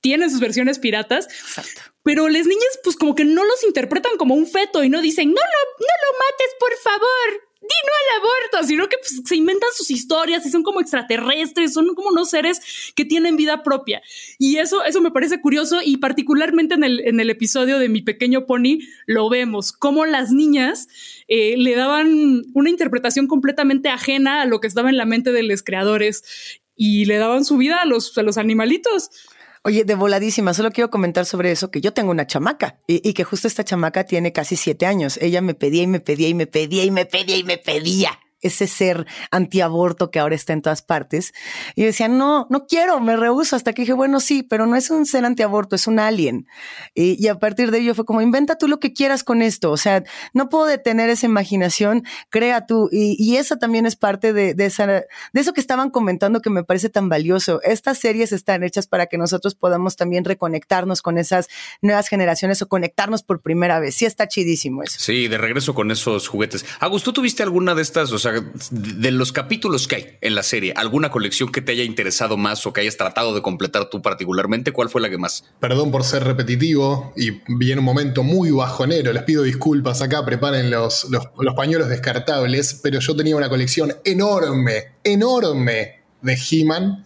tienen 0.00 0.30
sus 0.30 0.40
versiones 0.40 0.78
piratas. 0.78 1.26
Exacto. 1.26 1.80
Pero 2.02 2.28
las 2.28 2.46
niñas, 2.46 2.78
pues 2.84 2.96
como 2.96 3.14
que 3.14 3.24
no 3.24 3.44
los 3.44 3.64
interpretan 3.64 4.16
como 4.16 4.34
un 4.34 4.46
feto 4.46 4.84
y 4.84 4.88
no 4.88 5.02
dicen, 5.02 5.28
no, 5.28 5.34
no, 5.34 5.40
no 5.40 5.94
lo 6.04 6.18
mates, 6.18 6.54
por 6.60 6.72
favor. 6.76 7.48
Di 7.68 7.74
no 7.86 7.92
al 7.92 8.20
aborto, 8.20 8.68
sino 8.68 8.88
que 8.88 8.96
pues, 8.98 9.22
se 9.24 9.36
inventan 9.36 9.68
sus 9.74 9.90
historias 9.90 10.46
y 10.46 10.50
son 10.50 10.62
como 10.62 10.80
extraterrestres, 10.80 11.72
son 11.72 11.94
como 11.94 12.10
unos 12.10 12.30
seres 12.30 12.60
que 12.94 13.04
tienen 13.04 13.36
vida 13.36 13.62
propia. 13.62 14.02
Y 14.38 14.56
eso, 14.58 14.84
eso 14.84 15.00
me 15.00 15.10
parece 15.10 15.40
curioso 15.40 15.80
y 15.84 15.96
particularmente 15.96 16.74
en 16.74 16.84
el, 16.84 17.00
en 17.00 17.20
el 17.20 17.30
episodio 17.30 17.78
de 17.78 17.88
Mi 17.88 18.02
Pequeño 18.02 18.46
Pony 18.46 18.78
lo 19.06 19.28
vemos, 19.28 19.72
como 19.72 20.06
las 20.06 20.30
niñas 20.30 20.88
eh, 21.28 21.56
le 21.56 21.74
daban 21.74 22.44
una 22.54 22.70
interpretación 22.70 23.26
completamente 23.26 23.88
ajena 23.88 24.42
a 24.42 24.46
lo 24.46 24.60
que 24.60 24.68
estaba 24.68 24.90
en 24.90 24.96
la 24.96 25.06
mente 25.06 25.32
de 25.32 25.42
los 25.42 25.62
creadores 25.62 26.60
y 26.76 27.06
le 27.06 27.16
daban 27.16 27.44
su 27.44 27.56
vida 27.56 27.80
a 27.80 27.86
los, 27.86 28.16
a 28.16 28.22
los 28.22 28.38
animalitos. 28.38 29.10
Oye, 29.66 29.82
de 29.82 29.96
voladísima, 29.96 30.54
solo 30.54 30.70
quiero 30.70 30.90
comentar 30.90 31.26
sobre 31.26 31.50
eso, 31.50 31.72
que 31.72 31.80
yo 31.80 31.92
tengo 31.92 32.12
una 32.12 32.24
chamaca 32.28 32.78
y, 32.86 33.12
que 33.14 33.24
justo 33.24 33.48
esta 33.48 33.64
chamaca 33.64 34.04
tiene 34.04 34.32
casi 34.32 34.54
siete 34.54 34.86
años. 34.86 35.18
Ella 35.20 35.40
me 35.40 35.54
pedía 35.54 35.82
y 35.82 35.88
me 35.88 35.98
pedía 35.98 36.28
y 36.28 36.34
me 36.34 36.46
pedía 36.46 36.84
y 36.84 36.92
me 36.92 37.04
pedía 37.04 37.36
y 37.36 37.42
me 37.42 37.58
pedía 37.58 38.16
ese 38.40 38.66
ser 38.66 39.06
antiaborto 39.30 40.10
que 40.10 40.18
ahora 40.18 40.34
está 40.34 40.52
en 40.52 40.62
todas 40.62 40.82
partes. 40.82 41.32
Y 41.74 41.84
decía, 41.84 42.08
no, 42.08 42.46
no 42.50 42.66
quiero, 42.66 43.00
me 43.00 43.16
rehuso. 43.16 43.56
Hasta 43.56 43.72
que 43.72 43.82
dije, 43.82 43.92
bueno, 43.92 44.20
sí, 44.20 44.42
pero 44.42 44.66
no 44.66 44.76
es 44.76 44.90
un 44.90 45.06
ser 45.06 45.24
antiaborto, 45.24 45.76
es 45.76 45.86
un 45.86 45.98
alien. 45.98 46.46
Y, 46.94 47.26
a 47.28 47.38
partir 47.38 47.70
de 47.70 47.78
ello 47.78 47.94
fue 47.94 48.04
como, 48.04 48.22
inventa 48.22 48.56
tú 48.58 48.68
lo 48.68 48.78
que 48.78 48.92
quieras 48.92 49.24
con 49.24 49.42
esto. 49.42 49.70
O 49.70 49.76
sea, 49.76 50.04
no 50.32 50.48
puedo 50.48 50.66
detener 50.66 51.10
esa 51.10 51.26
imaginación, 51.26 52.04
crea 52.30 52.66
tú. 52.66 52.88
Y, 52.92 53.16
y 53.18 53.36
esa 53.36 53.56
también 53.56 53.86
es 53.86 53.96
parte 53.96 54.32
de, 54.32 54.54
de, 54.54 54.66
esa, 54.66 54.86
de 54.86 55.06
eso 55.34 55.52
que 55.52 55.60
estaban 55.60 55.90
comentando 55.90 56.40
que 56.40 56.50
me 56.50 56.64
parece 56.64 56.88
tan 56.88 57.08
valioso. 57.08 57.60
Estas 57.62 57.98
series 57.98 58.32
están 58.32 58.62
hechas 58.62 58.86
para 58.86 59.06
que 59.06 59.18
nosotros 59.18 59.54
podamos 59.54 59.96
también 59.96 60.24
reconectarnos 60.24 61.02
con 61.02 61.18
esas 61.18 61.48
nuevas 61.82 62.08
generaciones 62.08 62.62
o 62.62 62.68
conectarnos 62.68 63.22
por 63.22 63.40
primera 63.40 63.80
vez. 63.80 63.94
Sí, 63.94 64.04
está 64.04 64.28
chidísimo 64.28 64.82
eso. 64.82 64.98
Sí, 65.00 65.28
de 65.28 65.38
regreso 65.38 65.74
con 65.74 65.90
esos 65.90 66.28
juguetes. 66.28 66.64
Augusto, 66.80 67.12
¿tuviste 67.12 67.42
alguna 67.42 67.74
de 67.74 67.82
estas? 67.82 68.12
O 68.12 68.18
sea, 68.18 68.25
de 68.70 69.10
los 69.10 69.32
capítulos 69.32 69.88
que 69.88 69.96
hay 69.96 70.06
en 70.20 70.34
la 70.34 70.42
serie, 70.42 70.72
¿alguna 70.76 71.10
colección 71.10 71.50
que 71.50 71.60
te 71.60 71.72
haya 71.72 71.84
interesado 71.84 72.36
más 72.36 72.66
o 72.66 72.72
que 72.72 72.80
hayas 72.80 72.96
tratado 72.96 73.34
de 73.34 73.42
completar 73.42 73.90
tú 73.90 74.02
particularmente? 74.02 74.72
¿Cuál 74.72 74.88
fue 74.88 75.00
la 75.00 75.10
que 75.10 75.18
más? 75.18 75.44
Perdón 75.60 75.90
por 75.90 76.04
ser 76.04 76.24
repetitivo 76.24 77.12
y 77.16 77.40
viene 77.48 77.80
un 77.80 77.84
momento 77.84 78.22
muy 78.22 78.50
bajonero, 78.50 79.12
les 79.12 79.22
pido 79.22 79.42
disculpas 79.42 80.02
acá, 80.02 80.24
preparen 80.24 80.70
los, 80.70 81.04
los, 81.10 81.24
los 81.38 81.54
pañuelos 81.54 81.88
descartables, 81.88 82.80
pero 82.82 83.00
yo 83.00 83.16
tenía 83.16 83.36
una 83.36 83.48
colección 83.48 83.94
enorme, 84.04 84.94
enorme 85.04 86.02
de 86.22 86.38
He-Man 86.50 87.04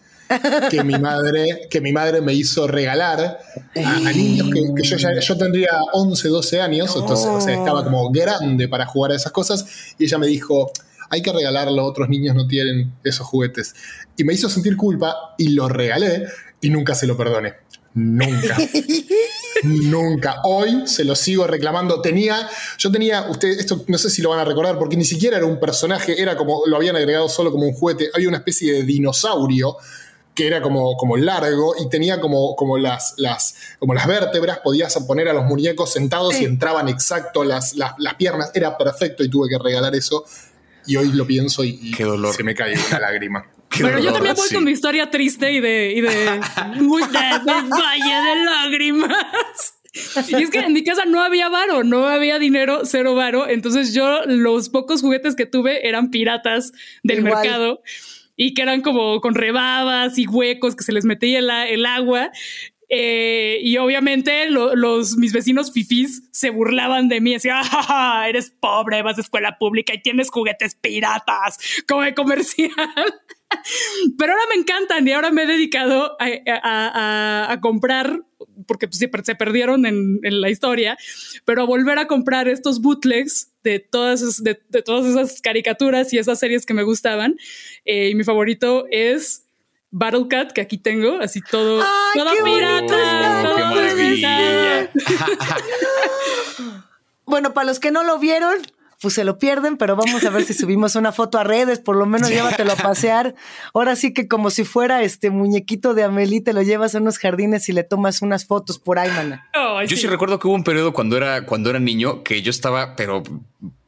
que 0.69 0.83
mi 0.83 0.97
madre, 0.97 1.67
que 1.69 1.81
mi 1.81 1.91
madre 1.91 2.21
me 2.21 2.33
hizo 2.33 2.67
regalar 2.67 3.39
a, 3.75 4.11
niños 4.11 4.49
que, 4.49 4.83
yo, 4.83 4.97
ya, 4.97 5.19
yo 5.19 5.37
tendría 5.37 5.69
11, 5.93 6.27
12 6.29 6.61
años, 6.61 6.95
entonces 6.95 7.47
estaba 7.47 7.83
como 7.83 8.09
grande 8.11 8.67
para 8.67 8.85
jugar 8.85 9.11
a 9.11 9.15
esas 9.15 9.31
cosas, 9.31 9.65
y 9.97 10.05
ella 10.05 10.17
me 10.17 10.27
dijo, 10.27 10.71
hay 11.11 11.21
que 11.21 11.31
regalarlo, 11.31 11.85
otros 11.85 12.09
niños 12.09 12.35
no 12.35 12.47
tienen 12.47 12.93
esos 13.03 13.27
juguetes. 13.27 13.75
Y 14.17 14.23
me 14.23 14.33
hizo 14.33 14.49
sentir 14.49 14.75
culpa 14.77 15.35
y 15.37 15.49
lo 15.49 15.69
regalé 15.69 16.25
y 16.61 16.69
nunca 16.69 16.95
se 16.95 17.05
lo 17.05 17.15
perdoné. 17.17 17.53
Nunca. 17.93 18.57
Nunca. 19.63 20.37
Hoy 20.45 20.87
se 20.87 21.03
lo 21.03 21.15
sigo 21.15 21.45
reclamando. 21.45 22.01
Tenía, 22.01 22.49
yo 22.77 22.91
tenía, 22.91 23.29
usted, 23.29 23.49
esto 23.49 23.83
no 23.87 23.97
sé 23.97 24.09
si 24.09 24.21
lo 24.21 24.29
van 24.29 24.39
a 24.39 24.45
recordar, 24.45 24.79
porque 24.79 24.95
ni 24.95 25.03
siquiera 25.03 25.37
era 25.37 25.45
un 25.45 25.59
personaje, 25.59 26.19
era 26.19 26.37
como, 26.37 26.63
lo 26.65 26.77
habían 26.77 26.95
agregado 26.95 27.29
solo 27.29 27.51
como 27.51 27.65
un 27.65 27.73
juguete. 27.73 28.09
Había 28.13 28.29
una 28.29 28.37
especie 28.37 28.73
de 28.73 28.83
dinosaurio 28.83 29.77
que 30.33 30.47
era 30.47 30.61
como, 30.61 30.95
como 30.95 31.17
largo 31.17 31.75
y 31.77 31.89
tenía 31.89 32.21
como, 32.21 32.55
como, 32.55 32.77
las, 32.77 33.15
las, 33.17 33.55
como 33.79 33.93
las 33.93 34.07
vértebras, 34.07 34.59
podías 34.59 34.97
poner 34.99 35.27
a 35.27 35.33
los 35.33 35.43
muñecos 35.43 35.91
sentados 35.91 36.39
y 36.39 36.45
entraban 36.45 36.87
exacto 36.87 37.43
las, 37.43 37.75
las, 37.75 37.93
piernas. 38.17 38.51
Era 38.53 38.77
perfecto 38.77 39.23
y 39.23 39.29
tuve 39.29 39.49
que 39.49 39.57
regalar 39.57 39.93
eso. 39.95 40.25
Y 40.87 40.95
hoy 40.95 41.11
lo 41.11 41.25
pienso 41.25 41.63
y, 41.63 41.93
se 41.93 42.43
me 42.43 42.55
cae 42.55 42.75
una 42.89 42.99
lágrima. 42.99 43.45
Pero 43.77 43.99
yo 43.99 44.13
también 44.13 44.35
voy 44.35 44.49
con 44.49 44.63
mi 44.63 44.71
historia 44.71 45.09
triste 45.09 45.51
y 45.53 45.59
de, 45.59 45.93
y 45.95 46.01
de, 46.01 46.07
valle 46.07 47.09
de 47.09 48.45
lágrimas. 48.45 49.75
Y 50.29 50.43
es 50.43 50.49
que 50.49 50.59
en 50.59 50.73
mi 50.73 50.83
casa 50.83 51.05
no 51.05 51.21
había 51.21 51.49
varo, 51.49 51.83
no 51.83 52.07
había 52.07 52.39
dinero, 52.39 52.81
cero 52.85 53.15
varo. 53.15 53.49
Entonces 53.49 53.93
yo 53.93 54.21
los 54.25 54.69
pocos 54.69 55.01
juguetes 55.01 55.35
que 55.35 55.45
tuve 55.45 55.87
eran 55.87 56.11
piratas 56.11 56.71
del 57.03 57.23
mercado 57.23 57.81
y 58.37 58.53
que 58.53 58.61
eran 58.61 58.81
como 58.81 59.19
con 59.21 59.35
rebabas 59.35 60.17
y 60.17 60.27
huecos 60.27 60.75
que 60.75 60.83
se 60.83 60.93
les 60.93 61.05
metía 61.05 61.39
el, 61.67 61.85
agua. 61.85 62.31
Eh, 62.93 63.59
y 63.61 63.77
obviamente 63.77 64.49
los 64.49 65.15
mis 65.15 65.31
vecinos 65.31 65.71
fifís 65.71 66.23
se 66.31 66.49
burlaban 66.49 67.07
de 67.07 67.21
mí, 67.21 67.31
decían, 67.31 67.63
ah, 67.71 68.25
eres 68.27 68.49
pobre, 68.51 69.01
vas 69.01 69.17
a 69.17 69.21
escuela 69.21 69.57
pública 69.57 69.93
y 69.93 70.01
tienes 70.01 70.29
juguetes 70.29 70.75
piratas, 70.75 71.57
como 71.87 72.01
de 72.01 72.13
comercial. 72.13 72.69
Pero 74.17 74.33
ahora 74.33 74.43
me 74.53 74.59
encantan 74.59 75.07
y 75.07 75.11
ahora 75.13 75.31
me 75.31 75.43
he 75.43 75.47
dedicado 75.47 76.17
a, 76.19 77.57
comprar, 77.61 78.23
porque 78.67 78.89
pues, 78.89 78.99
se 78.99 79.35
perdieron 79.35 79.85
en, 79.85 80.19
la 80.21 80.49
historia, 80.49 80.97
pero 81.45 81.63
a 81.63 81.65
volver 81.65 81.99
a 81.99 82.07
comprar 82.07 82.47
estos 82.47 82.81
bootlegs 82.81 83.51
de 83.63 83.79
todas, 83.79 84.43
de, 84.43 84.55
todas 84.55 85.05
esas 85.05 85.41
caricaturas 85.41 86.11
y 86.13 86.17
esas 86.17 86.39
series 86.39 86.65
que 86.65 86.73
me 86.73 86.83
gustaban. 86.83 87.35
Eh, 87.85 88.09
y 88.09 88.15
mi 88.15 88.23
favorito 88.23 88.85
es 88.89 89.40
Battle 89.91 90.27
Cat, 90.29 90.53
que 90.53 90.61
aquí 90.61 90.77
tengo, 90.77 91.19
así 91.19 91.41
todo, 91.41 91.83
todo 92.13 92.43
pirata. 92.43 92.95
bueno, 97.25 97.53
para 97.53 97.67
los 97.67 97.79
que 97.79 97.91
no 97.91 98.03
lo 98.03 98.17
vieron, 98.17 98.55
pues 99.01 99.15
se 99.15 99.25
lo 99.25 99.37
pierden, 99.37 99.75
pero 99.77 99.97
vamos 99.97 100.23
a 100.23 100.29
ver 100.29 100.45
si 100.45 100.53
subimos 100.53 100.95
una 100.95 101.11
foto 101.11 101.39
a 101.39 101.43
redes, 101.43 101.79
por 101.79 101.97
lo 101.97 102.05
menos 102.05 102.29
llévatelo 102.29 102.71
a 102.71 102.75
pasear. 102.75 103.35
Ahora 103.73 103.95
sí 103.97 104.13
que 104.13 104.29
como 104.29 104.49
si 104.49 104.63
fuera 104.63 105.01
este 105.01 105.29
muñequito 105.29 105.93
de 105.93 106.03
Amelie, 106.03 106.39
te 106.39 106.53
lo 106.53 106.61
llevas 106.61 106.95
a 106.95 106.99
unos 106.99 107.17
jardines 107.17 107.67
y 107.67 107.73
le 107.73 107.83
tomas 107.83 108.21
unas 108.21 108.45
fotos 108.45 108.79
por 108.79 108.97
ahí, 108.97 109.09
mana. 109.09 109.49
yo 109.87 109.97
sí. 109.97 110.07
recuerdo 110.07 110.39
que 110.39 110.47
hubo 110.47 110.55
un 110.55 110.63
periodo 110.63 110.93
cuando 110.93 111.17
era, 111.17 111.45
cuando 111.45 111.69
era 111.69 111.79
niño 111.79 112.23
que 112.23 112.41
yo 112.41 112.51
estaba, 112.51 112.95
pero 112.95 113.23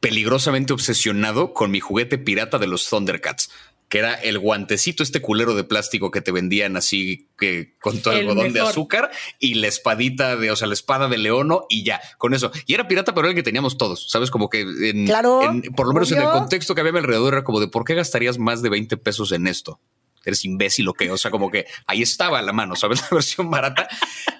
peligrosamente 0.00 0.74
obsesionado 0.74 1.54
con 1.54 1.70
mi 1.70 1.80
juguete 1.80 2.18
pirata 2.18 2.58
de 2.58 2.66
los 2.66 2.90
Thundercats 2.90 3.50
que 3.94 4.00
era 4.00 4.14
el 4.14 4.40
guantecito, 4.40 5.04
este 5.04 5.22
culero 5.22 5.54
de 5.54 5.62
plástico 5.62 6.10
que 6.10 6.20
te 6.20 6.32
vendían 6.32 6.76
así 6.76 7.28
que 7.38 7.76
con 7.80 8.02
todo 8.02 8.12
el 8.14 8.22
algodón 8.22 8.52
de 8.52 8.60
azúcar 8.60 9.12
y 9.38 9.54
la 9.54 9.68
espadita 9.68 10.34
de, 10.34 10.50
o 10.50 10.56
sea, 10.56 10.66
la 10.66 10.74
espada 10.74 11.06
de 11.06 11.16
leono 11.16 11.66
y 11.68 11.84
ya, 11.84 12.00
con 12.18 12.34
eso. 12.34 12.50
Y 12.66 12.74
era 12.74 12.88
pirata, 12.88 13.14
pero 13.14 13.28
era 13.28 13.30
el 13.30 13.36
que 13.36 13.44
teníamos 13.44 13.78
todos, 13.78 14.10
¿sabes? 14.10 14.32
Como 14.32 14.48
que 14.48 14.62
en, 14.62 15.06
claro, 15.06 15.42
por 15.76 15.86
lo 15.86 15.92
menos 15.92 16.10
en 16.10 16.22
el 16.22 16.28
contexto 16.28 16.74
que 16.74 16.80
había 16.80 16.90
alrededor 16.90 17.34
era 17.34 17.44
como 17.44 17.60
de 17.60 17.68
por 17.68 17.84
qué 17.84 17.94
gastarías 17.94 18.36
más 18.36 18.62
de 18.62 18.70
20 18.70 18.96
pesos 18.96 19.30
en 19.30 19.46
esto 19.46 19.78
eres 20.24 20.44
imbécil 20.44 20.88
o 20.88 20.94
qué. 20.94 21.10
O 21.10 21.18
sea, 21.18 21.30
como 21.30 21.50
que 21.50 21.66
ahí 21.86 22.02
estaba 22.02 22.40
la 22.42 22.52
mano, 22.52 22.76
¿sabes? 22.76 23.02
La 23.10 23.16
versión 23.16 23.50
barata. 23.50 23.88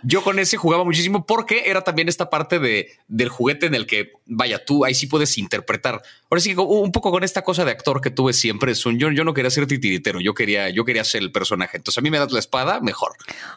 Yo 0.02 0.22
con 0.22 0.38
ese 0.38 0.56
jugaba 0.56 0.84
muchísimo 0.84 1.26
porque 1.26 1.64
era 1.66 1.82
también 1.82 2.08
esta 2.08 2.30
parte 2.30 2.58
de, 2.58 2.92
del 3.08 3.28
juguete 3.28 3.66
en 3.66 3.74
el 3.74 3.86
que, 3.86 4.12
vaya, 4.26 4.64
tú 4.64 4.84
ahí 4.84 4.94
sí 4.94 5.06
puedes 5.06 5.38
interpretar. 5.38 6.02
Ahora 6.30 6.40
sí, 6.40 6.54
un 6.56 6.92
poco 6.92 7.10
con 7.10 7.24
esta 7.24 7.42
cosa 7.42 7.64
de 7.64 7.70
actor 7.70 8.00
que 8.00 8.10
tuve 8.10 8.32
siempre, 8.32 8.72
es 8.72 8.84
un, 8.86 8.98
yo, 8.98 9.10
yo 9.10 9.24
no 9.24 9.34
quería 9.34 9.50
ser 9.50 9.66
titiritero, 9.66 10.20
yo 10.20 10.34
quería, 10.34 10.70
yo 10.70 10.84
quería 10.84 11.04
ser 11.04 11.22
el 11.22 11.32
personaje. 11.32 11.76
Entonces 11.76 11.98
a 11.98 12.00
mí 12.00 12.10
me 12.10 12.18
das 12.18 12.32
la 12.32 12.38
espada, 12.38 12.80
mejor. 12.80 13.12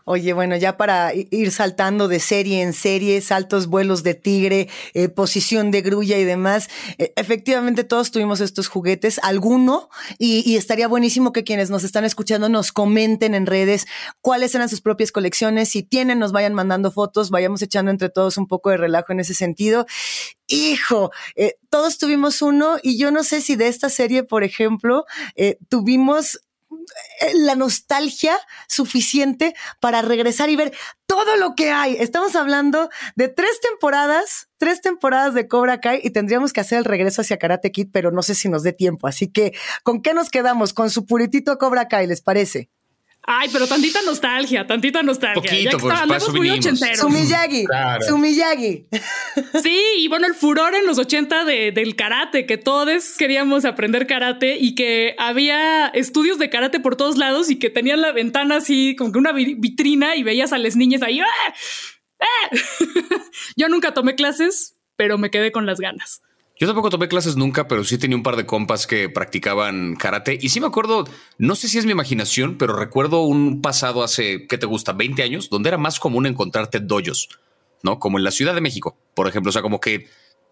Oye, 0.05 0.33
bueno, 0.33 0.55
ya 0.57 0.77
para 0.77 1.13
ir 1.13 1.51
saltando 1.51 2.07
de 2.07 2.19
serie 2.19 2.61
en 2.61 2.73
serie, 2.73 3.21
saltos, 3.21 3.67
vuelos 3.67 4.03
de 4.03 4.13
tigre, 4.13 4.69
eh, 4.93 5.09
posición 5.09 5.71
de 5.71 5.81
grulla 5.81 6.17
y 6.17 6.23
demás, 6.23 6.69
eh, 6.97 7.13
efectivamente 7.15 7.83
todos 7.83 8.11
tuvimos 8.11 8.41
estos 8.41 8.67
juguetes, 8.67 9.19
alguno, 9.23 9.89
y, 10.17 10.43
y 10.49 10.57
estaría 10.57 10.87
buenísimo 10.87 11.33
que 11.33 11.43
quienes 11.43 11.69
nos 11.69 11.83
están 11.83 12.05
escuchando 12.05 12.16
escuchando 12.17 12.49
nos 12.49 12.71
comenten 12.71 13.35
en 13.35 13.45
redes 13.45 13.85
cuáles 14.21 14.55
eran 14.55 14.69
sus 14.69 14.81
propias 14.81 15.11
colecciones. 15.11 15.69
Si 15.69 15.83
tienen, 15.83 16.17
nos 16.17 16.31
vayan 16.31 16.55
mandando 16.55 16.91
fotos, 16.91 17.29
vayamos 17.29 17.61
echando 17.61 17.91
entre 17.91 18.09
todos 18.09 18.37
un 18.37 18.47
poco 18.47 18.71
de 18.71 18.77
relajo 18.77 19.13
en 19.13 19.19
ese 19.19 19.35
sentido. 19.35 19.85
Hijo, 20.47 21.11
eh, 21.35 21.57
todos 21.69 21.99
tuvimos 21.99 22.41
uno 22.41 22.77
y 22.81 22.97
yo 22.97 23.11
no 23.11 23.23
sé 23.23 23.41
si 23.41 23.55
de 23.55 23.67
esta 23.67 23.89
serie, 23.89 24.23
por 24.23 24.43
ejemplo, 24.43 25.05
eh, 25.35 25.59
tuvimos 25.69 26.39
la 27.35 27.55
nostalgia 27.55 28.37
suficiente 28.67 29.55
para 29.79 30.01
regresar 30.01 30.49
y 30.49 30.55
ver 30.55 30.73
todo 31.05 31.37
lo 31.37 31.55
que 31.55 31.71
hay. 31.71 31.95
Estamos 31.99 32.35
hablando 32.35 32.89
de 33.15 33.27
tres 33.27 33.59
temporadas, 33.61 34.49
tres 34.57 34.81
temporadas 34.81 35.33
de 35.33 35.47
Cobra 35.47 35.79
Kai 35.79 36.01
y 36.03 36.11
tendríamos 36.11 36.53
que 36.53 36.61
hacer 36.61 36.79
el 36.79 36.85
regreso 36.85 37.21
hacia 37.21 37.37
Karate 37.37 37.71
Kid, 37.71 37.89
pero 37.91 38.11
no 38.11 38.21
sé 38.21 38.35
si 38.35 38.49
nos 38.49 38.63
dé 38.63 38.73
tiempo. 38.73 39.07
Así 39.07 39.31
que, 39.31 39.53
¿con 39.83 40.01
qué 40.01 40.13
nos 40.13 40.29
quedamos? 40.29 40.73
Con 40.73 40.89
su 40.89 41.05
puritito 41.05 41.57
Cobra 41.57 41.87
Kai, 41.87 42.07
¿les 42.07 42.21
parece? 42.21 42.69
Ay, 43.29 43.49
pero 43.51 43.67
tantita 43.67 44.01
nostalgia, 44.03 44.65
tantita 44.65 45.03
nostalgia. 45.03 45.41
Poquito, 45.41 45.63
ya 45.63 45.71
que 45.71 45.77
por 45.77 46.31
muy 46.33 46.61
Su 46.95 47.09
Miyagi, 47.09 47.65
su 48.07 48.17
Miyagi. 48.17 48.87
Sí, 49.61 49.81
y 49.97 50.07
bueno, 50.07 50.27
el 50.27 50.33
furor 50.33 50.73
en 50.75 50.85
los 50.85 50.97
80 50.97 51.43
de, 51.43 51.73
del 51.73 51.97
karate, 51.97 52.45
que 52.45 52.57
todos 52.57 53.17
queríamos 53.17 53.65
aprender 53.65 54.07
karate 54.07 54.55
y 54.55 54.75
que 54.75 55.13
había 55.19 55.87
estudios 55.87 56.39
de 56.39 56.49
karate 56.49 56.79
por 56.79 56.95
todos 56.95 57.17
lados 57.17 57.49
y 57.49 57.59
que 57.59 57.69
tenían 57.69 57.99
la 57.99 58.13
ventana 58.13 58.55
así 58.55 58.95
como 58.95 59.11
que 59.11 59.19
una 59.19 59.33
vitrina 59.33 60.15
y 60.15 60.23
veías 60.23 60.53
a 60.53 60.57
las 60.57 60.77
niñas 60.77 61.01
ahí. 61.01 61.19
¡Ah! 61.19 61.53
¡Ah! 62.21 62.49
Yo 63.57 63.67
nunca 63.67 63.93
tomé 63.93 64.15
clases, 64.15 64.77
pero 64.95 65.17
me 65.17 65.31
quedé 65.31 65.51
con 65.51 65.65
las 65.65 65.81
ganas. 65.81 66.21
Yo 66.59 66.65
tampoco 66.65 66.89
tomé 66.89 67.07
clases 67.07 67.35
nunca, 67.35 67.67
pero 67.67 67.83
sí 67.83 67.97
tenía 67.97 68.17
un 68.17 68.23
par 68.23 68.35
de 68.35 68.47
compas 68.47 68.87
que 68.87 69.09
practicaban 69.09 69.95
karate. 69.95 70.37
Y 70.41 70.49
sí 70.49 70.59
me 70.59 70.67
acuerdo, 70.67 71.05
no 71.37 71.55
sé 71.55 71.67
si 71.67 71.77
es 71.77 71.85
mi 71.85 71.91
imaginación, 71.91 72.57
pero 72.57 72.75
recuerdo 72.75 73.21
un 73.21 73.61
pasado 73.61 74.03
hace, 74.03 74.47
¿qué 74.47 74.57
te 74.57 74.65
gusta? 74.65 74.93
20 74.93 75.21
años, 75.21 75.49
donde 75.49 75.69
era 75.69 75.77
más 75.77 75.99
común 75.99 76.25
encontrarte 76.25 76.79
doyos, 76.79 77.29
¿no? 77.83 77.99
Como 77.99 78.17
en 78.17 78.23
la 78.23 78.31
Ciudad 78.31 78.55
de 78.55 78.61
México, 78.61 78.97
por 79.13 79.27
ejemplo. 79.27 79.49
O 79.49 79.53
sea, 79.53 79.61
como 79.61 79.79
que 79.79 80.07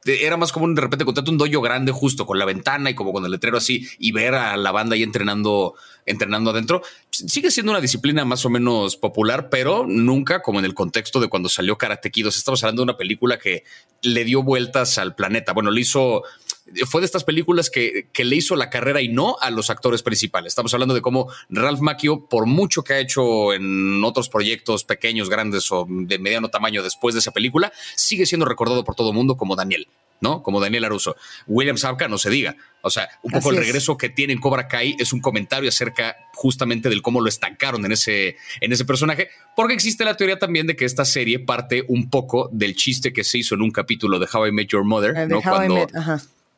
era 0.06 0.38
más 0.38 0.52
común 0.52 0.76
de 0.76 0.82
repente 0.82 1.04
encontrarte 1.04 1.32
un 1.32 1.38
dojo 1.38 1.62
grande 1.62 1.92
justo 1.92 2.26
con 2.26 2.38
la 2.38 2.46
ventana 2.46 2.90
y 2.90 2.96
como 2.96 3.12
con 3.12 3.26
el 3.26 3.32
letrero 3.32 3.58
así 3.58 3.88
y 4.00 4.12
ver 4.12 4.36
a 4.36 4.56
la 4.58 4.72
banda 4.72 4.96
ahí 4.96 5.04
entrenando, 5.04 5.76
entrenando 6.06 6.52
adentro. 6.52 6.82
Sigue 7.10 7.52
siendo 7.52 7.72
una 7.72 7.82
disciplina 7.82 8.26
más 8.26 8.46
o 8.46 8.50
menos 8.50 8.98
popular, 8.98 9.50
pero 9.50 9.86
nunca 9.88 10.42
como 10.42 10.60
en 10.60 10.66
el 10.66 10.74
contexto 10.74 11.20
de 11.20 11.28
cuando 11.28 11.50
salió 11.50 11.78
Karate. 11.78 12.12
Estamos 12.16 12.64
hablando 12.64 12.82
de 12.82 12.92
una 12.92 12.98
película 12.98 13.40
que 13.40 13.64
le 14.02 14.24
dio 14.24 14.44
vueltas 14.44 14.98
al 14.98 15.16
planeta. 15.16 15.54
Bueno, 15.54 15.72
le 15.72 15.82
hizo 15.82 16.24
fue 16.86 17.02
de 17.02 17.06
estas 17.06 17.24
películas 17.24 17.70
que, 17.70 18.08
que, 18.12 18.26
le 18.26 18.36
hizo 18.36 18.56
la 18.56 18.70
carrera 18.70 19.02
y 19.02 19.08
no 19.08 19.38
a 19.40 19.52
los 19.52 19.70
actores 19.70 20.02
principales. 20.02 20.52
Estamos 20.52 20.74
hablando 20.74 20.94
de 20.94 21.02
cómo 21.02 21.30
Ralph 21.50 21.80
Macchio, 21.80 22.26
por 22.26 22.48
mucho 22.48 22.84
que 22.84 22.94
ha 22.94 23.00
hecho 23.00 23.54
en 23.54 24.04
otros 24.04 24.30
proyectos 24.30 24.84
pequeños, 24.84 25.30
grandes 25.30 25.72
o 25.72 25.86
de 25.88 26.18
mediano 26.20 26.50
tamaño 26.50 26.82
después 26.82 27.14
de 27.14 27.20
esa 27.20 27.32
película, 27.32 27.72
sigue 27.96 28.26
siendo 28.26 28.46
recordado 28.46 28.84
por 28.84 28.96
todo 28.96 29.10
el 29.10 29.16
mundo 29.16 29.38
como 29.38 29.56
Daniel. 29.56 29.88
¿no? 30.22 30.42
Como 30.44 30.62
Daniel 30.62 30.86
Aruso. 30.86 31.16
William 31.46 31.78
Zabka 31.78 32.08
no 32.08 32.18
se 32.18 32.30
diga. 32.30 32.56
O 32.82 32.90
sea, 32.90 33.10
un 33.22 33.32
poco 33.32 33.52
el 33.52 33.58
regreso 33.58 33.98
que 33.98 34.10
tiene 34.10 34.34
en 34.34 34.40
Cobra 34.40 34.68
Kai 34.68 34.96
es 34.98 35.12
un 35.12 35.20
comentario 35.20 35.68
acerca 35.68 36.16
justamente 36.34 36.90
del 36.90 37.02
cómo 37.02 37.20
lo 37.20 37.28
estancaron 37.28 37.86
en 37.86 37.92
ese, 37.92 38.38
en 38.62 38.72
ese 38.72 38.86
personaje, 38.86 39.30
porque 39.56 39.74
existe 39.74 40.06
la 40.06 40.16
teoría 40.16 40.40
también 40.40 40.68
de 40.68 40.76
que 40.76 40.86
esta 40.86 41.04
serie 41.04 41.40
parte 41.40 41.84
un 41.88 42.10
poco 42.10 42.50
del 42.52 42.76
chiste 42.76 43.12
que 43.12 43.24
se 43.24 43.40
hizo 43.40 43.56
en 43.56 43.62
un 43.62 43.72
capítulo 43.72 44.20
de 44.20 44.28
How 44.32 44.48
I 44.48 44.52
Met 44.52 44.68
Your 44.70 44.86
Mother, 44.86 45.28
¿no? 45.28 45.42
Cuando, 45.42 45.88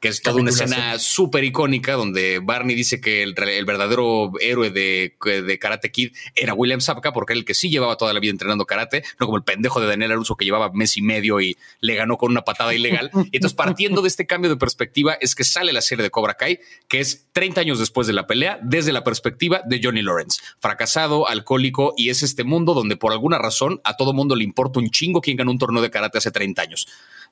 que 0.07 0.11
es 0.13 0.21
toda 0.21 0.41
una 0.41 0.49
escena 0.49 0.99
súper 0.99 1.43
icónica 1.43 1.93
donde 1.93 2.39
Barney 2.39 2.75
dice 2.75 3.01
que 3.01 3.23
el, 3.23 3.33
verdadero 3.33 4.31
héroe 4.39 4.71
de, 4.71 5.15
de, 5.23 5.59
Karate 5.59 5.91
Kid 5.91 6.13
era 6.35 6.53
William 6.53 6.81
Zabka 6.81 7.11
porque 7.11 7.33
era 7.33 7.39
el 7.39 7.45
que 7.45 7.53
sí 7.53 7.69
llevaba 7.69 7.97
toda 7.97 8.13
la 8.13 8.19
vida 8.19 8.31
entrenando 8.31 8.65
karate, 8.65 9.03
no 9.19 9.25
como 9.25 9.37
el 9.37 9.43
pendejo 9.43 9.81
de 9.81 9.87
Daniel 9.87 10.13
Aruso 10.13 10.35
que 10.35 10.45
llevaba 10.45 10.71
mes 10.71 10.97
y 10.97 11.01
medio 11.01 11.41
y 11.41 11.57
le 11.81 11.95
ganó 11.95 12.17
con 12.17 12.31
una 12.31 12.43
patada 12.43 12.73
ilegal. 12.73 13.11
Y 13.13 13.17
entonces, 13.37 13.55
partiendo 13.55 14.01
de 14.01 14.07
este 14.07 14.25
cambio 14.25 14.49
de 14.49 14.57
perspectiva, 14.57 15.17
es 15.19 15.35
que 15.35 15.43
sale 15.43 15.73
la 15.73 15.81
serie 15.81 16.03
de 16.03 16.09
Cobra 16.09 16.35
Kai, 16.35 16.59
que 16.87 16.99
es 16.99 17.27
30 17.33 17.61
años 17.61 17.79
después 17.79 18.07
de 18.07 18.13
la 18.13 18.27
pelea, 18.27 18.59
desde 18.63 18.91
la 18.91 19.03
perspectiva 19.03 19.61
de 19.65 19.81
Johnny 19.83 20.01
Lawrence, 20.01 20.41
fracasado, 20.59 21.27
alcohólico, 21.27 21.93
y 21.97 22.09
es 22.09 22.23
este 22.23 22.43
mundo 22.43 22.73
donde 22.73 22.97
por 22.97 23.11
alguna 23.11 23.37
razón 23.37 23.81
a 23.83 23.97
todo 23.97 24.13
mundo 24.13 24.35
le 24.35 24.43
importa 24.43 24.79
un 24.79 24.89
chingo 24.89 25.21
quien 25.21 25.37
ganó 25.37 25.51
un 25.51 25.59
torneo 25.59 25.81
de 25.81 25.91
karate 25.91 26.17
hace 26.17 26.31
30 26.31 26.61
años. 26.61 26.87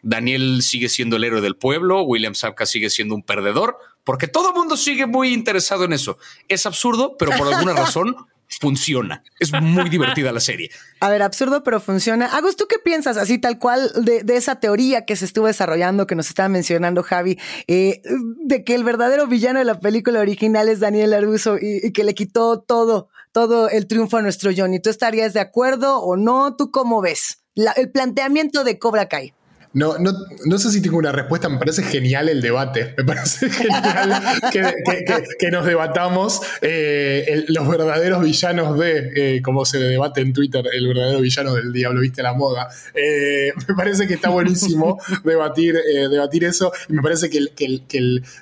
Daniel 0.06 0.62
sigue 0.62 0.88
siendo 0.88 1.16
el 1.16 1.24
héroe 1.24 1.42
del 1.42 1.56
pueblo, 1.56 2.04
William 2.04 2.36
Zabka 2.36 2.68
sigue 2.68 2.92
siendo 2.92 3.16
un 3.16 3.24
perdedor, 3.24 3.78
porque 4.04 4.28
todo 4.28 4.50
el 4.50 4.56
mundo 4.56 4.78
sigue 4.78 5.08
muy 5.08 5.34
interesado 5.34 5.84
en 5.84 5.94
eso. 5.94 6.20
Es 6.48 6.68
absurdo, 6.68 7.18
pero 7.18 7.32
por 7.36 7.52
alguna 7.52 7.74
razón 7.74 8.16
funciona. 8.48 9.24
Es 9.40 9.52
muy 9.52 9.90
divertida 9.90 10.32
la 10.32 10.40
serie. 10.40 10.70
A 11.00 11.10
ver, 11.10 11.24
absurdo, 11.24 11.64
pero 11.64 11.80
funciona. 11.80 12.28
Agus, 12.28 12.56
¿tú 12.56 12.68
qué 12.70 12.78
piensas 12.78 13.18
así 13.18 13.40
tal 13.40 13.58
cual 13.58 13.92
de, 14.04 14.24
esa 14.36 14.60
teoría 14.60 15.06
que 15.06 15.16
se 15.16 15.26
estuvo 15.26 15.48
desarrollando, 15.48 16.06
que 16.06 16.14
nos 16.14 16.28
estaba 16.28 16.50
mencionando 16.50 17.02
Javi, 17.02 17.40
eh, 17.66 18.04
de 18.44 18.64
que 18.64 18.76
el 18.76 18.84
verdadero 18.84 19.26
villano 19.26 19.58
de 19.58 19.66
la 19.66 19.80
película 19.80 20.20
original 20.20 20.70
es 20.70 20.80
Daniel 20.80 21.16
Aruso 21.16 21.58
y, 21.60 21.92
que 21.94 22.04
le 22.04 22.14
quitó 22.14 22.60
todo, 22.60 23.10
todo 23.32 23.70
el 23.70 23.88
triunfo 23.88 24.18
a 24.18 24.22
nuestro 24.22 24.52
Johnny? 24.56 24.80
¿Tú 24.80 24.92
estarías 24.92 25.34
de 25.34 25.40
acuerdo 25.40 25.98
o 25.98 26.16
no? 26.16 26.56
¿Tú 26.56 26.70
cómo 26.70 27.02
ves 27.02 27.40
el 27.56 27.90
planteamiento 27.90 28.64
de 28.64 28.78
Cobra 28.78 29.08
Kai? 29.08 29.34
No, 29.76 29.98
no, 29.98 30.14
no, 30.46 30.58
sé 30.58 30.72
si 30.72 30.82
tengo 30.82 30.98
una 30.98 31.12
respuesta, 31.12 31.50
me 31.50 31.58
parece 31.58 31.84
genial 31.84 32.30
el 32.30 32.42
debate, 32.42 32.94
me 32.96 33.04
parece 33.04 33.50
genial 33.52 34.24
que, 35.38 35.52
nos 35.52 35.66
debatamos 35.66 36.40
eh, 36.62 37.44
los 37.50 37.68
verdaderos 37.68 38.24
villanos 38.24 38.80
de, 38.80 39.12
eh, 39.16 39.42
como 39.42 39.66
se 39.66 39.80
debate 39.80 40.22
en 40.22 40.32
Twitter, 40.32 40.64
el 40.72 40.88
verdadero 40.88 41.20
villano 41.20 41.56
del 41.56 41.74
diablo 41.74 42.00
viste 42.00 42.24
la 42.24 42.34
moda. 42.34 42.70
Eh, 42.94 43.52
me 43.68 43.76
parece 43.76 44.08
que 44.08 44.14
está 44.14 44.30
buenísimo 44.30 44.98
debatir, 45.26 45.78
debatir 46.10 46.46
eso 46.46 46.72
me 46.88 47.02
parece 47.02 47.30
que, 47.30 47.50
que, 47.54 47.84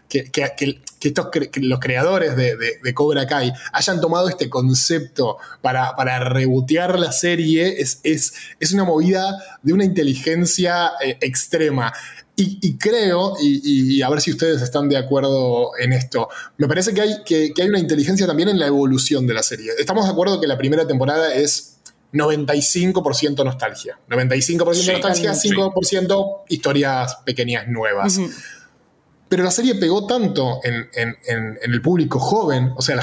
que, 0.07 0.81
estos 1.09 1.27
los 1.55 1.79
creadores 1.79 2.35
de, 2.35 2.93
Cobra 2.93 3.25
Kai 3.25 3.51
hayan 3.71 3.99
tomado 3.99 4.29
este 4.29 4.49
concepto 4.49 5.37
para, 5.61 5.95
para 5.95 6.19
rebotear 6.19 6.99
la 6.99 7.11
serie 7.11 7.81
es, 7.81 7.99
es, 8.03 8.33
es 8.59 8.71
una 8.73 8.83
movida 8.83 9.37
de 9.61 9.73
una 9.73 9.83
inteligencia 9.83 10.91
extrema. 11.21 11.91
Y, 12.35 12.77
creo, 12.77 13.35
y, 13.39 14.01
a 14.01 14.09
ver 14.09 14.19
si 14.19 14.31
ustedes 14.31 14.59
están 14.63 14.89
de 14.89 14.97
acuerdo 14.97 15.71
en 15.79 15.93
esto, 15.93 16.29
me 16.57 16.67
parece 16.67 16.91
que 16.91 17.01
hay, 17.01 17.23
que, 17.23 17.53
hay 17.55 17.69
una 17.69 17.77
inteligencia 17.77 18.25
también 18.25 18.49
en 18.49 18.57
la 18.57 18.65
evolución 18.65 19.27
de 19.27 19.35
la 19.35 19.43
serie. 19.43 19.71
Estamos 19.77 20.05
de 20.05 20.11
acuerdo 20.11 20.41
que 20.41 20.47
la 20.47 20.57
primera 20.57 20.87
temporada 20.87 21.35
es 21.35 21.77
95% 22.11 23.45
nostalgia. 23.45 23.99
95% 24.09 24.65
nostalgia, 24.65 25.33
5% 25.33 26.41
historias 26.49 27.17
pequeñas 27.23 27.67
nuevas. 27.67 28.19
Pero 29.33 29.45
la 29.45 29.49
serie 29.49 29.73
pegó 29.73 30.05
tanto 30.05 30.59
en, 30.63 31.17
el 31.63 31.81
público 31.81 32.19
joven, 32.19 32.71
o 32.75 32.83
sea, 32.83 32.99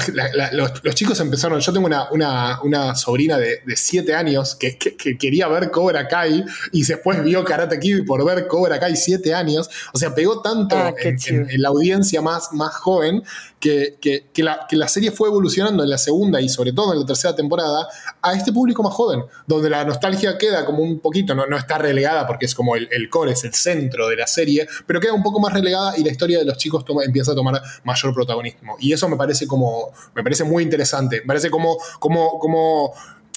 los, 0.53 0.95
chicos 0.95 1.19
empezaron, 1.19 1.59
yo 1.59 1.73
tengo 1.73 1.89
una, 2.13 2.95
sobrina 2.95 3.37
de 3.37 3.59
7 3.75 4.15
años 4.15 4.55
que, 4.55 4.77
quería 4.77 5.49
ver 5.49 5.71
Cobra 5.71 6.07
Kai 6.07 6.45
y 6.71 6.85
después 6.85 7.21
vio 7.21 7.43
Karate 7.43 7.77
Kid 7.81 8.05
por 8.05 8.23
ver 8.23 8.47
Cobra 8.47 8.79
Kai 8.79 8.95
7 8.95 9.33
años, 9.33 9.69
o 9.91 9.97
sea, 9.97 10.15
pegó 10.15 10.41
tanto 10.41 10.77
ah, 10.77 10.93
en, 10.97 11.61
la 11.61 11.67
audiencia 11.67 12.21
más, 12.21 12.53
más 12.53 12.75
joven 12.75 13.23
que, 13.59 13.97
la, 14.37 14.65
que 14.69 14.77
la 14.77 14.87
serie 14.87 15.11
fue 15.11 15.27
evolucionando 15.27 15.83
en 15.83 15.89
la 15.89 15.97
segunda 15.97 16.39
y 16.39 16.47
sobre 16.47 16.71
todo 16.71 16.93
en 16.93 17.01
la 17.01 17.05
tercera 17.05 17.35
temporada 17.35 17.89
a 18.21 18.33
este 18.33 18.53
público 18.53 18.83
más 18.83 18.93
joven, 18.93 19.23
donde 19.47 19.69
la 19.69 19.83
nostalgia 19.83 20.37
queda 20.37 20.65
como 20.65 20.81
un 20.81 21.01
poquito, 21.01 21.35
no, 21.35 21.45
no 21.45 21.57
está 21.57 21.77
relegada 21.77 22.25
porque 22.25 22.45
es 22.45 22.55
como 22.55 22.77
el, 22.77 22.87
el 22.89 23.09
core, 23.09 23.33
es 23.33 23.43
el 23.43 23.53
centro 23.53 24.07
de 24.07 24.15
la 24.15 24.27
serie, 24.27 24.65
pero 24.87 25.01
queda 25.01 25.11
un 25.11 25.23
poco 25.23 25.41
más 25.41 25.51
relegada 25.51 25.97
y 25.97 26.05
la 26.05 26.11
historia 26.11 26.20
de 26.27 26.45
los 26.45 26.57
chicos 26.57 26.85
empieza 27.05 27.31
a 27.31 27.35
tomar 27.35 27.61
mayor 27.83 28.13
protagonismo. 28.13 28.75
Y 28.79 28.93
eso 28.93 29.07
me 29.09 29.17
parece 29.17 29.47
como, 29.47 29.91
me 30.15 30.23
parece 30.23 30.43
muy 30.43 30.63
interesante. 30.63 31.21
Me 31.21 31.27
parece 31.27 31.49
como, 31.49 31.77
como, 31.99 32.39
como 32.39 32.93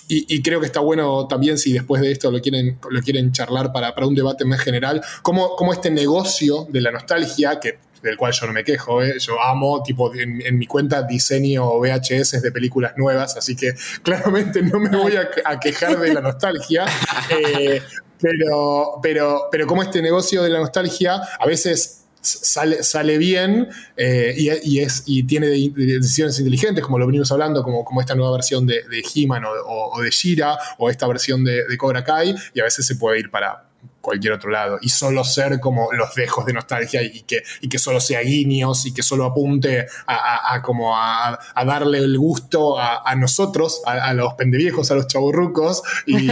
y, 0.08 0.42
creo 0.42 0.60
que 0.60 0.66
está 0.66 0.80
bueno 0.80 1.26
también 1.28 1.56
si 1.56 1.72
después 1.72 2.02
de 2.02 2.12
esto 2.12 2.30
lo 2.30 2.40
quieren, 2.40 2.78
lo 2.90 3.00
quieren 3.00 3.32
charlar 3.32 3.72
para, 3.72 3.94
para 3.94 4.06
un 4.06 4.14
debate 4.14 4.44
más 4.44 4.60
general, 4.60 5.02
como, 5.22 5.56
como 5.56 5.72
este 5.72 5.90
negocio 5.90 6.66
de 6.68 6.80
la 6.82 6.90
nostalgia, 6.90 7.58
que 7.58 7.78
del 8.02 8.18
cual 8.18 8.32
yo 8.32 8.46
no 8.46 8.52
me 8.52 8.64
quejo, 8.64 9.02
¿eh? 9.02 9.18
yo 9.18 9.40
amo, 9.40 9.82
tipo, 9.82 10.14
en, 10.14 10.58
mi 10.58 10.66
cuenta 10.66 11.02
diseño 11.02 11.78
VHS 11.78 12.42
de 12.42 12.52
películas 12.52 12.92
nuevas, 12.98 13.36
así 13.36 13.56
que 13.56 13.74
claramente 14.02 14.60
no 14.60 14.78
me 14.78 14.94
voy 14.94 15.14
a, 15.16 15.58
quejar 15.58 15.98
de 15.98 16.12
la 16.12 16.20
nostalgia, 16.20 16.84
eh, 17.30 17.80
pero, 18.20 19.00
pero, 19.02 19.48
pero 19.50 19.66
como 19.66 19.82
este 19.82 20.02
negocio 20.02 20.42
de 20.42 20.50
la 20.50 20.58
nostalgia 20.58 21.14
a 21.14 21.46
veces 21.46 22.03
sale, 22.24 22.82
sale 22.82 23.18
bien 23.18 23.68
eh, 23.96 24.34
y, 24.36 24.78
es, 24.78 25.02
y 25.06 25.24
tiene 25.24 25.48
decisiones 25.48 26.38
inteligentes, 26.38 26.82
como 26.82 26.98
lo 26.98 27.06
venimos 27.06 27.30
hablando, 27.32 27.62
como, 27.62 27.84
como 27.84 28.00
esta 28.00 28.14
nueva 28.14 28.32
versión 28.32 28.66
de, 28.66 28.82
de 28.88 29.02
He-Man 29.14 29.44
o, 29.46 30.00
de 30.00 30.10
Shira 30.10 30.58
o 30.78 30.90
esta 30.90 31.06
versión 31.06 31.44
de, 31.44 31.64
Cobra 31.78 32.02
Kai, 32.04 32.34
y 32.54 32.60
a 32.60 32.64
veces 32.64 32.86
se 32.86 32.96
puede 32.96 33.20
ir 33.20 33.30
para 33.30 33.64
cualquier 34.00 34.34
otro 34.34 34.50
lado 34.50 34.78
y 34.82 34.90
solo 34.90 35.24
ser 35.24 35.60
como 35.60 35.90
los 35.92 36.14
dejos 36.14 36.44
de 36.44 36.52
nostalgia 36.52 37.02
y 37.02 37.22
que, 37.22 37.42
y 37.62 37.68
que 37.68 37.78
solo 37.78 38.00
sea 38.00 38.20
guiños 38.20 38.84
y 38.84 38.92
que 38.92 39.02
solo 39.02 39.24
apunte 39.24 39.86
a, 40.06 40.60
como 40.62 40.96
a, 40.96 41.38
darle 41.66 41.98
el 41.98 42.18
gusto 42.18 42.78
a, 42.78 43.14
nosotros, 43.16 43.82
a, 43.86 44.12
los 44.14 44.34
pendeviejos, 44.34 44.90
a 44.90 44.94
los 44.94 45.06
chaburrucos 45.06 45.82
y, 46.06 46.30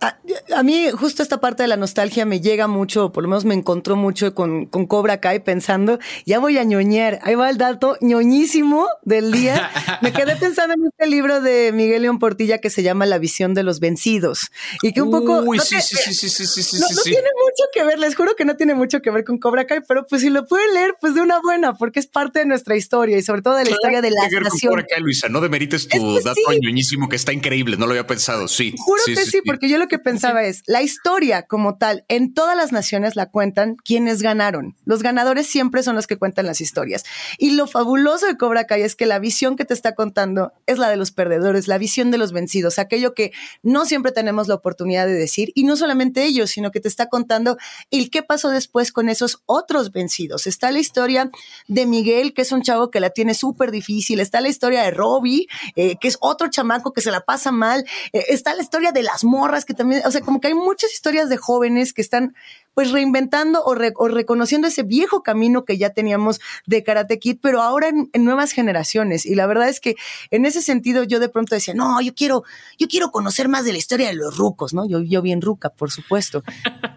A, 0.00 0.62
mí 0.62 0.90
justo 0.90 1.22
esta 1.22 1.40
parte 1.40 1.62
de 1.62 1.68
la 1.68 1.76
nostalgia 1.76 2.26
me 2.26 2.40
llega 2.40 2.66
mucho, 2.66 3.10
por 3.12 3.22
lo 3.22 3.28
menos 3.28 3.44
me 3.44 3.54
encontró 3.54 3.96
mucho 3.96 4.34
con, 4.34 4.66
con 4.66 4.86
Cobra 4.86 5.20
Kai 5.20 5.42
pensando, 5.42 5.98
ya 6.26 6.38
voy 6.38 6.58
a 6.58 6.64
ñoñar, 6.64 7.20
ahí 7.22 7.34
va 7.34 7.48
el 7.48 7.56
dato 7.56 7.96
ñoñísimo 8.00 8.86
del 9.02 9.32
día. 9.32 9.70
Me 10.02 10.12
quedé 10.12 10.36
pensando 10.36 10.74
en 10.74 10.86
este 10.86 11.06
libro 11.06 11.40
de 11.40 11.72
Miguel 11.72 12.02
León 12.02 12.18
Portilla 12.18 12.58
que 12.58 12.68
se 12.70 12.82
llama 12.82 13.06
La 13.06 13.18
visión 13.18 13.54
de 13.54 13.62
los 13.62 13.80
vencidos 13.80 14.50
y 14.82 14.92
que 14.92 15.00
un 15.00 15.10
poco... 15.10 15.40
Uy, 15.40 15.58
sí, 15.58 15.76
sí, 15.80 15.96
sí, 15.96 16.28
sí, 16.28 16.46
sí, 16.46 16.62
sí, 16.62 16.78
no, 16.78 16.86
tiene 17.02 17.28
mucho 17.42 17.64
que 17.72 17.84
ver, 17.84 17.98
les 17.98 18.14
juro 18.14 18.34
que 18.36 18.44
no 18.44 18.56
tiene 18.56 18.74
mucho 18.74 19.00
que 19.00 19.10
ver 19.10 19.24
con 19.24 19.38
Cobra 19.38 19.66
Kai, 19.66 19.80
pero 19.86 20.04
pues 20.06 20.22
si 20.22 20.30
lo 20.30 20.46
pueden 20.46 20.74
leer, 20.74 20.94
pues 21.00 21.14
de 21.14 21.22
una 21.22 21.40
buena, 21.40 21.74
porque 21.74 22.00
es 22.00 22.06
parte 22.06 22.40
de 22.40 22.46
nuestra 22.46 22.76
historia 22.76 23.16
y 23.16 23.22
sobre 23.22 23.42
todo 23.42 23.56
de 23.56 23.64
la 23.64 23.70
historia 23.70 24.02
de 24.02 24.10
la 24.10 24.40
nación. 24.40 24.72
Cobra 24.72 24.86
Kai, 24.86 25.00
Luisa, 25.00 25.28
no 25.28 25.40
demerites 25.40 25.88
tu 25.88 26.20
dato 26.20 26.40
ñoñísimo 26.60 27.08
que 27.08 27.16
está 27.16 27.32
increíble, 27.32 27.76
no 27.76 27.86
lo 27.86 27.92
había 27.92 28.06
pensado, 28.06 28.48
sí. 28.48 28.74
Juro 28.78 29.02
que 29.06 29.16
sí, 29.24 29.40
porque 29.44 29.68
yo 29.68 29.78
lo 29.78 29.83
que 29.88 29.98
pensaba 29.98 30.44
es, 30.44 30.62
la 30.66 30.82
historia 30.82 31.42
como 31.42 31.76
tal, 31.76 32.04
en 32.08 32.34
todas 32.34 32.56
las 32.56 32.72
naciones 32.72 33.16
la 33.16 33.30
cuentan 33.30 33.76
quienes 33.76 34.22
ganaron. 34.22 34.76
Los 34.84 35.02
ganadores 35.02 35.46
siempre 35.46 35.82
son 35.82 35.96
los 35.96 36.06
que 36.06 36.18
cuentan 36.18 36.46
las 36.46 36.60
historias. 36.60 37.04
Y 37.38 37.50
lo 37.50 37.66
fabuloso 37.66 38.26
de 38.26 38.36
Cobra 38.36 38.64
Kai 38.64 38.82
es 38.82 38.96
que 38.96 39.06
la 39.06 39.18
visión 39.18 39.56
que 39.56 39.64
te 39.64 39.74
está 39.74 39.94
contando 39.94 40.52
es 40.66 40.78
la 40.78 40.88
de 40.88 40.96
los 40.96 41.10
perdedores, 41.10 41.68
la 41.68 41.78
visión 41.78 42.10
de 42.10 42.18
los 42.18 42.32
vencidos, 42.32 42.78
aquello 42.78 43.14
que 43.14 43.32
no 43.62 43.84
siempre 43.84 44.12
tenemos 44.12 44.48
la 44.48 44.54
oportunidad 44.54 45.06
de 45.06 45.14
decir. 45.14 45.52
Y 45.54 45.64
no 45.64 45.76
solamente 45.76 46.24
ellos, 46.24 46.50
sino 46.50 46.70
que 46.70 46.80
te 46.80 46.88
está 46.88 47.08
contando 47.08 47.56
el 47.90 48.10
qué 48.10 48.22
pasó 48.22 48.50
después 48.50 48.92
con 48.92 49.08
esos 49.08 49.42
otros 49.46 49.92
vencidos. 49.92 50.46
Está 50.46 50.70
la 50.70 50.78
historia 50.78 51.30
de 51.68 51.86
Miguel, 51.86 52.34
que 52.34 52.42
es 52.42 52.52
un 52.52 52.62
chavo 52.62 52.90
que 52.90 53.00
la 53.00 53.10
tiene 53.10 53.34
súper 53.34 53.70
difícil. 53.70 54.20
Está 54.20 54.40
la 54.40 54.48
historia 54.48 54.82
de 54.82 54.90
Robbie, 54.90 55.46
eh, 55.76 55.96
que 56.00 56.08
es 56.08 56.16
otro 56.20 56.48
chamaco 56.48 56.92
que 56.92 57.00
se 57.00 57.10
la 57.10 57.20
pasa 57.20 57.52
mal. 57.52 57.84
Eh, 58.12 58.24
está 58.28 58.54
la 58.54 58.62
historia 58.62 58.92
de 58.92 59.02
las 59.02 59.24
morras, 59.24 59.64
que 59.64 59.73
también, 59.74 60.02
o 60.04 60.10
sea, 60.10 60.20
como 60.20 60.40
que 60.40 60.48
hay 60.48 60.54
muchas 60.54 60.92
historias 60.92 61.28
de 61.28 61.36
jóvenes 61.36 61.92
que 61.92 62.02
están 62.02 62.34
pues 62.74 62.90
reinventando 62.90 63.62
o, 63.64 63.74
reconociendo 63.74 64.66
ese 64.66 64.82
viejo 64.82 65.22
camino 65.22 65.64
que 65.64 65.78
ya 65.78 65.90
teníamos 65.90 66.40
de 66.66 66.82
Karate 66.82 67.18
Kid, 67.18 67.38
pero 67.40 67.62
ahora 67.62 67.88
en, 67.88 68.10
nuevas 68.24 68.52
generaciones. 68.52 69.26
Y 69.26 69.34
la 69.36 69.46
verdad 69.46 69.68
es 69.68 69.80
que 69.80 69.94
en 70.30 70.44
ese 70.44 70.60
sentido 70.60 71.04
yo 71.04 71.20
de 71.20 71.28
pronto 71.28 71.54
decía, 71.54 71.74
no, 71.74 72.00
yo 72.00 72.14
quiero, 72.14 72.42
yo 72.78 72.88
quiero 72.88 73.10
conocer 73.10 73.48
más 73.48 73.64
de 73.64 73.72
la 73.72 73.78
historia 73.78 74.08
de 74.08 74.14
los 74.14 74.36
rucos, 74.36 74.74
¿no? 74.74 74.86
Yo, 74.86 75.00
yo 75.00 75.22
bien 75.22 75.40
ruca, 75.40 75.70
por 75.70 75.90
supuesto. 75.90 76.42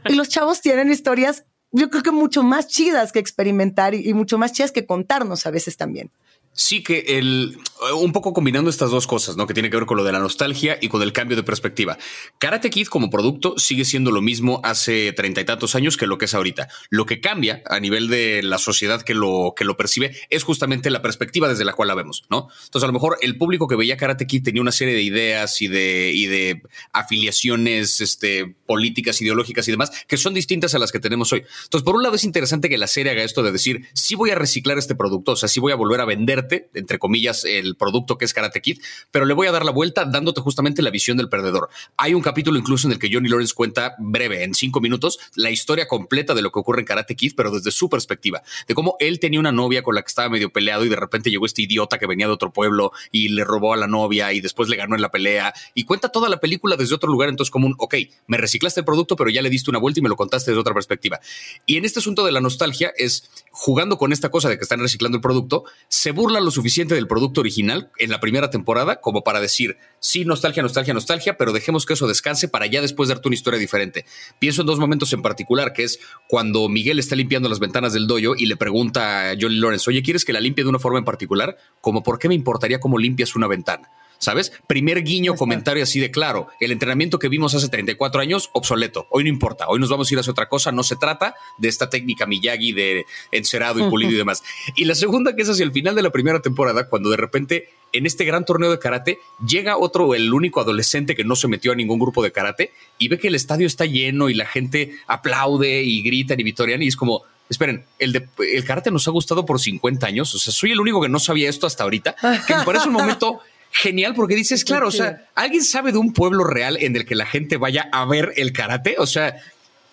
y 0.05 0.13
los 0.13 0.29
chavos 0.29 0.61
tienen 0.61 0.91
historias, 0.91 1.45
yo 1.71 1.89
creo 1.89 2.01
que 2.01 2.11
mucho 2.11 2.43
más 2.43 2.67
chidas 2.67 3.11
que 3.11 3.19
experimentar 3.19 3.93
y 3.93 4.13
mucho 4.13 4.37
más 4.37 4.53
chidas 4.53 4.71
que 4.71 4.85
contarnos 4.85 5.45
a 5.45 5.51
veces 5.51 5.77
también. 5.77 6.11
Sí, 6.57 6.81
que 6.81 7.05
el 7.07 7.55
un 8.01 8.11
poco 8.11 8.33
combinando 8.33 8.69
estas 8.69 8.89
dos 8.89 9.05
cosas, 9.05 9.37
¿no? 9.37 9.45
Que 9.45 9.53
tiene 9.53 9.69
que 9.69 9.77
ver 9.77 9.85
con 9.85 9.97
lo 9.97 10.03
de 10.03 10.11
la 10.11 10.19
nostalgia 10.19 10.79
y 10.81 10.89
con 10.89 11.03
el 11.03 11.13
cambio 11.13 11.37
de 11.37 11.43
perspectiva. 11.43 11.97
Karate 12.39 12.71
Kid 12.71 12.87
como 12.87 13.11
producto 13.11 13.53
sigue 13.57 13.85
siendo 13.85 14.09
lo 14.09 14.21
mismo 14.21 14.59
hace 14.63 15.13
treinta 15.13 15.41
y 15.41 15.45
tantos 15.45 15.75
años 15.75 15.97
que 15.97 16.07
lo 16.07 16.17
que 16.17 16.25
es 16.25 16.33
ahorita. 16.33 16.67
Lo 16.89 17.05
que 17.05 17.21
cambia 17.21 17.61
a 17.69 17.79
nivel 17.79 18.07
de 18.07 18.41
la 18.41 18.57
sociedad 18.57 19.03
que 19.03 19.13
lo, 19.13 19.53
que 19.55 19.65
lo 19.65 19.77
percibe 19.77 20.15
es 20.31 20.43
justamente 20.43 20.89
la 20.89 21.03
perspectiva 21.03 21.47
desde 21.47 21.65
la 21.65 21.73
cual 21.73 21.89
la 21.89 21.95
vemos, 21.95 22.25
¿no? 22.31 22.47
Entonces, 22.65 22.83
a 22.83 22.87
lo 22.87 22.93
mejor 22.93 23.17
el 23.21 23.37
público 23.37 23.67
que 23.67 23.75
veía 23.75 23.95
Karate 23.95 24.25
Kid 24.25 24.43
tenía 24.43 24.63
una 24.63 24.71
serie 24.71 24.95
de 24.95 25.03
ideas 25.03 25.61
y 25.61 25.67
de, 25.67 26.11
y 26.13 26.25
de 26.25 26.63
afiliaciones 26.91 28.01
este, 28.01 28.55
políticas, 28.65 29.21
ideológicas 29.21 29.67
y 29.67 29.71
demás 29.71 29.91
que 30.07 30.17
son 30.17 30.33
distintas 30.33 30.73
a 30.73 30.79
las 30.79 30.91
que 30.91 30.99
tenemos 30.99 31.31
hoy. 31.31 31.43
Entonces, 31.63 31.85
por 31.85 31.95
un 31.95 32.01
lado, 32.01 32.15
es 32.15 32.23
interesante 32.23 32.69
que 32.69 32.77
la 32.77 32.87
serie 32.87 33.11
haga 33.11 33.23
esto 33.23 33.43
de 33.43 33.51
decir, 33.51 33.87
sí 33.93 34.15
voy 34.15 34.31
a 34.31 34.35
reciclar 34.35 34.77
este 34.77 34.95
producto, 34.95 35.33
o 35.33 35.35
sea, 35.35 35.49
sí 35.49 35.59
voy 35.59 35.71
a 35.71 35.75
volver 35.75 36.01
a 36.01 36.05
vender 36.05 36.46
entre 36.73 36.99
comillas, 36.99 37.43
el 37.45 37.75
producto 37.75 38.17
que 38.17 38.25
es 38.25 38.33
Karate 38.33 38.61
Kid, 38.61 38.79
pero 39.11 39.25
le 39.25 39.33
voy 39.33 39.47
a 39.47 39.51
dar 39.51 39.65
la 39.65 39.71
vuelta 39.71 40.05
dándote 40.05 40.41
justamente 40.41 40.81
la 40.81 40.89
visión 40.89 41.17
del 41.17 41.29
perdedor. 41.29 41.69
Hay 41.97 42.13
un 42.13 42.21
capítulo 42.21 42.57
incluso 42.57 42.87
en 42.87 42.93
el 42.93 42.99
que 42.99 43.09
Johnny 43.11 43.29
Lawrence 43.29 43.53
cuenta 43.53 43.95
breve, 43.99 44.43
en 44.43 44.53
cinco 44.53 44.79
minutos, 44.79 45.19
la 45.35 45.51
historia 45.51 45.87
completa 45.87 46.33
de 46.33 46.41
lo 46.41 46.51
que 46.51 46.59
ocurre 46.59 46.81
en 46.81 46.85
Karate 46.85 47.15
Kid, 47.15 47.33
pero 47.35 47.51
desde 47.51 47.71
su 47.71 47.89
perspectiva, 47.89 48.41
de 48.67 48.73
cómo 48.73 48.95
él 48.99 49.19
tenía 49.19 49.39
una 49.39 49.51
novia 49.51 49.83
con 49.83 49.95
la 49.95 50.01
que 50.01 50.07
estaba 50.07 50.29
medio 50.29 50.51
peleado 50.51 50.85
y 50.85 50.89
de 50.89 50.95
repente 50.95 51.29
llegó 51.29 51.45
este 51.45 51.61
idiota 51.61 51.97
que 51.97 52.07
venía 52.07 52.27
de 52.27 52.33
otro 52.33 52.51
pueblo 52.51 52.91
y 53.11 53.29
le 53.29 53.43
robó 53.43 53.73
a 53.73 53.77
la 53.77 53.87
novia 53.87 54.33
y 54.33 54.41
después 54.41 54.69
le 54.69 54.75
ganó 54.75 54.95
en 54.95 55.01
la 55.01 55.11
pelea 55.11 55.53
y 55.73 55.83
cuenta 55.83 56.09
toda 56.09 56.29
la 56.29 56.39
película 56.39 56.75
desde 56.75 56.95
otro 56.95 57.11
lugar, 57.11 57.29
entonces 57.29 57.51
como 57.51 57.67
un, 57.67 57.75
ok, 57.77 57.95
me 58.27 58.37
reciclaste 58.37 58.81
el 58.81 58.85
producto, 58.85 59.15
pero 59.15 59.29
ya 59.29 59.41
le 59.41 59.49
diste 59.49 59.69
una 59.69 59.79
vuelta 59.79 59.99
y 59.99 60.03
me 60.03 60.09
lo 60.09 60.15
contaste 60.15 60.51
desde 60.51 60.61
otra 60.61 60.73
perspectiva. 60.73 61.19
Y 61.65 61.77
en 61.77 61.85
este 61.85 61.99
asunto 61.99 62.25
de 62.25 62.31
la 62.31 62.41
nostalgia 62.41 62.93
es 62.97 63.29
jugando 63.51 63.97
con 63.97 64.13
esta 64.13 64.29
cosa 64.29 64.49
de 64.49 64.57
que 64.57 64.63
están 64.63 64.79
reciclando 64.79 65.17
el 65.17 65.21
producto, 65.21 65.63
se 65.87 66.11
burla 66.11 66.36
lo 66.39 66.51
suficiente 66.51 66.95
del 66.95 67.07
producto 67.07 67.41
original 67.41 67.91
en 67.97 68.09
la 68.09 68.19
primera 68.19 68.49
temporada 68.49 69.01
como 69.01 69.23
para 69.23 69.39
decir, 69.39 69.77
sí, 69.99 70.25
nostalgia, 70.25 70.63
nostalgia, 70.63 70.93
nostalgia, 70.93 71.37
pero 71.37 71.53
dejemos 71.53 71.85
que 71.85 71.93
eso 71.93 72.07
descanse 72.07 72.47
para 72.47 72.65
ya 72.65 72.81
después 72.81 73.09
darte 73.09 73.27
una 73.27 73.35
historia 73.35 73.59
diferente. 73.59 74.05
Pienso 74.39 74.61
en 74.61 74.67
dos 74.67 74.79
momentos 74.79 75.13
en 75.13 75.21
particular, 75.21 75.73
que 75.73 75.83
es 75.83 75.99
cuando 76.27 76.67
Miguel 76.69 76.99
está 76.99 77.15
limpiando 77.15 77.49
las 77.49 77.59
ventanas 77.59 77.93
del 77.93 78.07
doyo 78.07 78.33
y 78.37 78.45
le 78.45 78.57
pregunta 78.57 79.31
a 79.31 79.35
Johnny 79.39 79.57
Lawrence, 79.59 79.89
oye, 79.89 80.03
¿quieres 80.03 80.25
que 80.25 80.33
la 80.33 80.39
limpie 80.39 80.63
de 80.63 80.69
una 80.69 80.79
forma 80.79 80.99
en 80.99 81.05
particular? 81.05 81.57
Como, 81.81 82.03
¿por 82.03 82.19
qué 82.19 82.27
me 82.27 82.35
importaría 82.35 82.79
cómo 82.79 82.97
limpias 82.97 83.35
una 83.35 83.47
ventana? 83.47 83.89
¿Sabes? 84.19 84.51
Primer 84.67 85.03
guiño, 85.03 85.35
comentario 85.35 85.83
así 85.83 85.99
de 85.99 86.11
claro. 86.11 86.47
El 86.59 86.71
entrenamiento 86.71 87.19
que 87.19 87.29
vimos 87.29 87.53
hace 87.53 87.69
34 87.69 88.21
años, 88.21 88.49
obsoleto. 88.53 89.07
Hoy 89.11 89.23
no 89.23 89.29
importa. 89.29 89.67
Hoy 89.67 89.79
nos 89.79 89.89
vamos 89.89 90.09
a 90.09 90.13
ir 90.13 90.17
a 90.17 90.21
hacer 90.21 90.31
otra 90.31 90.49
cosa. 90.49 90.71
No 90.71 90.83
se 90.83 90.95
trata 90.95 91.35
de 91.57 91.67
esta 91.67 91.89
técnica 91.89 92.25
Miyagi 92.25 92.73
de 92.73 93.05
encerado 93.31 93.85
y 93.85 93.89
pulido 93.89 94.11
y 94.11 94.15
demás. 94.15 94.43
Y 94.75 94.85
la 94.85 94.95
segunda, 94.95 95.35
que 95.35 95.43
es 95.43 95.49
hacia 95.49 95.63
el 95.63 95.71
final 95.71 95.95
de 95.95 96.01
la 96.01 96.09
primera 96.09 96.41
temporada, 96.41 96.89
cuando 96.89 97.09
de 97.09 97.17
repente 97.17 97.69
en 97.93 98.05
este 98.05 98.25
gran 98.25 98.45
torneo 98.45 98.71
de 98.71 98.79
karate 98.79 99.19
llega 99.45 99.77
otro, 99.77 100.13
el 100.13 100.33
único 100.33 100.61
adolescente 100.61 101.15
que 101.15 101.23
no 101.23 101.35
se 101.35 101.47
metió 101.47 101.71
a 101.71 101.75
ningún 101.75 101.99
grupo 101.99 102.23
de 102.23 102.31
karate 102.31 102.71
y 102.97 103.07
ve 103.07 103.17
que 103.17 103.27
el 103.27 103.35
estadio 103.35 103.67
está 103.67 103.85
lleno 103.85 104.29
y 104.29 104.33
la 104.33 104.45
gente 104.45 104.95
aplaude 105.07 105.83
y 105.83 106.01
grita 106.01 106.35
y 106.37 106.43
vitorian 106.43 106.81
y 106.83 106.87
es 106.87 106.95
como, 106.95 107.23
esperen, 107.49 107.85
el, 107.99 108.13
de, 108.13 108.27
el 108.53 108.65
karate 108.65 108.91
nos 108.91 109.07
ha 109.07 109.11
gustado 109.11 109.45
por 109.45 109.59
50 109.59 110.05
años. 110.05 110.33
O 110.35 110.39
sea, 110.39 110.53
soy 110.53 110.71
el 110.71 110.79
único 110.79 111.01
que 111.01 111.09
no 111.09 111.19
sabía 111.19 111.49
esto 111.49 111.67
hasta 111.67 111.83
ahorita, 111.83 112.15
que 112.45 112.55
me 112.55 112.63
parece 112.63 112.87
un 112.87 112.93
momento 112.93 113.39
genial 113.71 114.13
porque 114.15 114.35
dices, 114.35 114.63
claro, 114.63 114.87
o 114.87 114.91
sea, 114.91 115.27
¿alguien 115.35 115.63
sabe 115.63 115.91
de 115.91 115.97
un 115.97 116.13
pueblo 116.13 116.43
real 116.43 116.77
en 116.79 116.95
el 116.95 117.05
que 117.05 117.15
la 117.15 117.25
gente 117.25 117.57
vaya 117.57 117.89
a 117.91 118.05
ver 118.05 118.33
el 118.37 118.53
karate? 118.53 118.95
O 118.97 119.05
sea, 119.05 119.35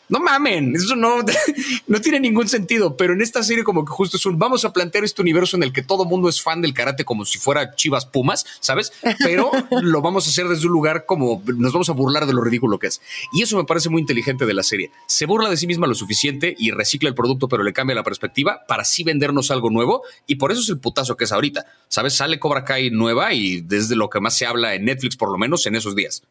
no 0.08 0.20
mamen, 0.20 0.74
eso 0.76 0.96
no, 0.96 1.16
no 1.86 2.00
tiene 2.00 2.20
ningún 2.20 2.48
sentido, 2.48 2.96
pero 2.96 3.14
en 3.14 3.22
esta 3.22 3.42
serie 3.42 3.64
como 3.64 3.84
que 3.84 3.90
justo 3.90 4.16
es 4.16 4.26
un, 4.26 4.38
vamos 4.38 4.64
a 4.64 4.72
plantear 4.72 5.04
este 5.04 5.22
universo 5.22 5.56
en 5.56 5.62
el 5.62 5.72
que 5.72 5.82
todo 5.82 6.04
mundo 6.04 6.28
es 6.28 6.42
fan 6.42 6.60
del 6.60 6.74
karate 6.74 7.04
como 7.04 7.24
si 7.24 7.38
fuera 7.38 7.74
Chivas 7.74 8.06
Pumas, 8.06 8.44
¿sabes? 8.60 8.92
Pero 9.18 9.50
lo 9.82 10.02
vamos 10.02 10.26
a 10.26 10.30
hacer 10.30 10.48
desde 10.48 10.66
un 10.66 10.72
lugar 10.72 11.06
como 11.06 11.42
nos 11.46 11.72
vamos 11.72 11.88
a 11.88 11.92
burlar 11.92 12.26
de 12.26 12.32
lo 12.32 12.42
ridículo 12.42 12.78
que 12.78 12.88
es. 12.88 13.00
Y 13.32 13.42
eso 13.42 13.56
me 13.56 13.64
parece 13.64 13.88
muy 13.88 14.00
inteligente 14.00 14.46
de 14.46 14.54
la 14.54 14.62
serie. 14.62 14.90
Se 15.06 15.26
burla 15.26 15.48
de 15.48 15.56
sí 15.56 15.66
misma 15.66 15.86
lo 15.86 15.94
suficiente 15.94 16.54
y 16.58 16.70
recicla 16.70 17.08
el 17.08 17.14
producto, 17.14 17.48
pero 17.48 17.62
le 17.62 17.72
cambia 17.72 17.94
la 17.94 18.02
perspectiva 18.02 18.62
para 18.68 18.82
así 18.82 19.04
vendernos 19.04 19.50
algo 19.50 19.70
nuevo 19.70 20.02
y 20.26 20.36
por 20.36 20.52
eso 20.52 20.60
es 20.60 20.68
el 20.68 20.78
putazo 20.78 21.16
que 21.16 21.24
es 21.24 21.32
ahorita, 21.32 21.66
¿sabes? 21.88 22.14
Sale 22.14 22.38
Cobra 22.38 22.64
Kai 22.64 22.90
nueva 22.90 23.32
y 23.32 23.60
desde 23.60 23.96
lo 23.96 24.10
que 24.10 24.20
más 24.20 24.36
se 24.36 24.46
habla 24.46 24.74
en 24.74 24.84
Netflix 24.84 25.16
por 25.16 25.30
lo 25.30 25.38
menos 25.38 25.66
en 25.66 25.76
esos 25.76 25.94
días. 25.94 26.22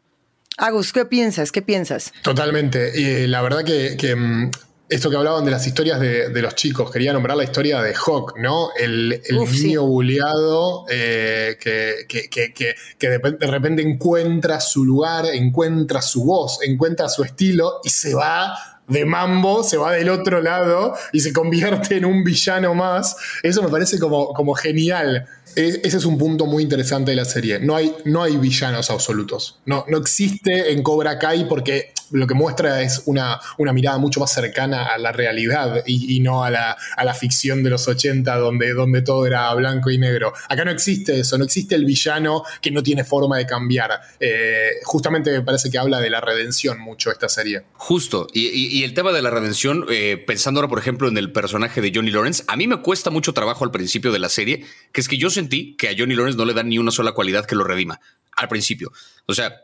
Agus, 0.56 0.92
¿qué 0.92 1.04
piensas? 1.04 1.50
¿Qué 1.50 1.62
piensas? 1.62 2.12
Totalmente. 2.22 2.92
Y 2.94 3.26
la 3.26 3.42
verdad 3.42 3.64
que, 3.64 4.14
mm, 4.14 4.50
esto 4.88 5.10
que 5.10 5.16
hablaban 5.16 5.44
de 5.44 5.50
las 5.50 5.66
historias 5.66 5.98
de, 5.98 6.42
los 6.42 6.54
chicos, 6.54 6.90
quería 6.90 7.12
nombrar 7.12 7.36
la 7.36 7.44
historia 7.44 7.82
de 7.82 7.94
Hawk, 7.94 8.34
¿no? 8.38 8.68
El, 8.78 9.20
niño 9.30 9.84
buleado 9.84 10.84
eh, 10.88 11.56
que, 11.60 12.06
que, 12.08 13.08
de, 13.08 13.46
repente 13.50 13.82
encuentra 13.82 14.60
su 14.60 14.84
lugar, 14.84 15.26
encuentra 15.26 16.00
su 16.00 16.24
voz, 16.24 16.60
encuentra 16.62 17.08
su 17.08 17.24
estilo 17.24 17.80
y 17.82 17.90
se 17.90 18.14
va 18.14 18.54
de 18.86 19.04
mambo, 19.04 19.64
se 19.64 19.76
va 19.76 19.92
del 19.92 20.10
otro 20.10 20.40
lado 20.40 20.94
y 21.12 21.20
se 21.20 21.32
convierte 21.32 21.96
en 21.96 22.04
un 22.04 22.22
villano 22.22 22.74
más. 22.74 23.16
Eso 23.42 23.62
me 23.62 23.68
parece 23.68 23.98
como, 23.98 24.32
como 24.34 24.54
genial. 24.54 25.26
Ese 25.56 25.96
es 25.96 26.04
un 26.04 26.18
punto 26.18 26.46
muy 26.46 26.62
interesante 26.62 27.12
de 27.12 27.16
la 27.16 27.24
serie. 27.24 27.58
No 27.58 27.76
hay, 27.76 27.94
no 28.04 28.22
hay 28.22 28.36
villanos 28.36 28.90
absolutos. 28.90 29.58
No, 29.66 29.84
no 29.88 29.98
existe 29.98 30.72
en 30.72 30.82
Cobra 30.82 31.18
Kai 31.18 31.48
porque 31.48 31.92
lo 32.10 32.26
que 32.26 32.34
muestra 32.34 32.82
es 32.82 33.02
una, 33.06 33.40
una 33.58 33.72
mirada 33.72 33.98
mucho 33.98 34.20
más 34.20 34.32
cercana 34.32 34.86
a 34.86 34.98
la 34.98 35.12
realidad 35.12 35.82
y, 35.86 36.20
no 36.20 36.44
a 36.44 36.50
la, 36.50 36.76
a 36.96 37.04
la, 37.04 37.14
ficción 37.14 37.62
de 37.62 37.70
los 37.70 37.86
80 37.88 38.36
donde, 38.36 38.72
donde 38.72 39.02
todo 39.02 39.26
era 39.26 39.52
blanco 39.54 39.90
y 39.90 39.98
negro. 39.98 40.32
Acá 40.48 40.64
no 40.64 40.70
existe 40.70 41.20
eso, 41.20 41.38
no 41.38 41.44
existe 41.44 41.74
el 41.74 41.84
villano 41.84 42.44
que 42.60 42.70
no 42.70 42.82
tiene 42.82 43.04
forma 43.04 43.38
de 43.38 43.46
cambiar. 43.46 44.00
Eh, 44.20 44.70
justamente 44.84 45.30
me 45.32 45.42
parece 45.42 45.70
que 45.70 45.78
habla 45.78 46.00
de 46.00 46.10
la 46.10 46.20
redención 46.20 46.78
mucho 46.78 47.10
esta 47.10 47.28
serie. 47.28 47.62
Justo, 47.74 48.26
y, 48.32 48.82
el 48.84 48.94
tema 48.94 49.12
de 49.12 49.22
la 49.22 49.30
redención, 49.30 49.86
eh, 49.90 50.22
pensando 50.24 50.60
ahora 50.60 50.68
por 50.68 50.78
ejemplo 50.78 51.08
en 51.08 51.16
el 51.16 51.32
personaje 51.32 51.80
de 51.80 51.92
Johnny 51.94 52.10
Lawrence, 52.10 52.44
a 52.46 52.56
mí 52.56 52.66
me 52.66 52.80
cuesta 52.80 53.10
mucho 53.10 53.32
trabajo 53.32 53.64
al 53.64 53.70
principio 53.70 54.12
de 54.12 54.18
la 54.18 54.28
serie, 54.28 54.64
que 54.92 55.00
es 55.00 55.08
que 55.08 55.16
yo 55.16 55.30
sentí 55.30 55.43
que 55.48 55.88
a 55.88 55.94
Johnny 55.96 56.14
Lawrence 56.14 56.38
no 56.38 56.44
le 56.44 56.54
dan 56.54 56.68
ni 56.68 56.78
una 56.78 56.90
sola 56.90 57.12
cualidad 57.12 57.46
que 57.46 57.54
lo 57.54 57.64
redima 57.64 58.00
al 58.36 58.48
principio. 58.48 58.92
O 59.26 59.34
sea, 59.34 59.54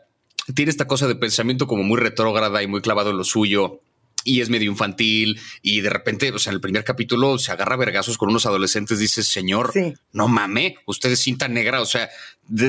tiene 0.55 0.71
esta 0.71 0.87
cosa 0.87 1.07
de 1.07 1.15
pensamiento 1.15 1.67
como 1.67 1.83
muy 1.83 1.99
retrógrada 1.99 2.63
y 2.63 2.67
muy 2.67 2.81
clavado 2.81 3.11
en 3.11 3.17
lo 3.17 3.23
suyo 3.23 3.81
y 4.23 4.41
es 4.41 4.49
medio 4.49 4.69
infantil 4.69 5.39
y 5.61 5.81
de 5.81 5.89
repente, 5.89 6.31
o 6.31 6.39
sea, 6.39 6.51
en 6.51 6.55
el 6.55 6.61
primer 6.61 6.83
capítulo 6.83 7.37
se 7.37 7.51
agarra 7.51 7.75
vergazos 7.75 8.17
con 8.17 8.29
unos 8.29 8.45
adolescentes, 8.45 8.99
dice, 8.99 9.23
señor, 9.23 9.71
no 10.11 10.27
mame, 10.27 10.75
usted 10.85 11.11
es 11.11 11.19
cinta 11.19 11.47
negra, 11.47 11.81
o 11.81 11.85
sea, 11.85 12.09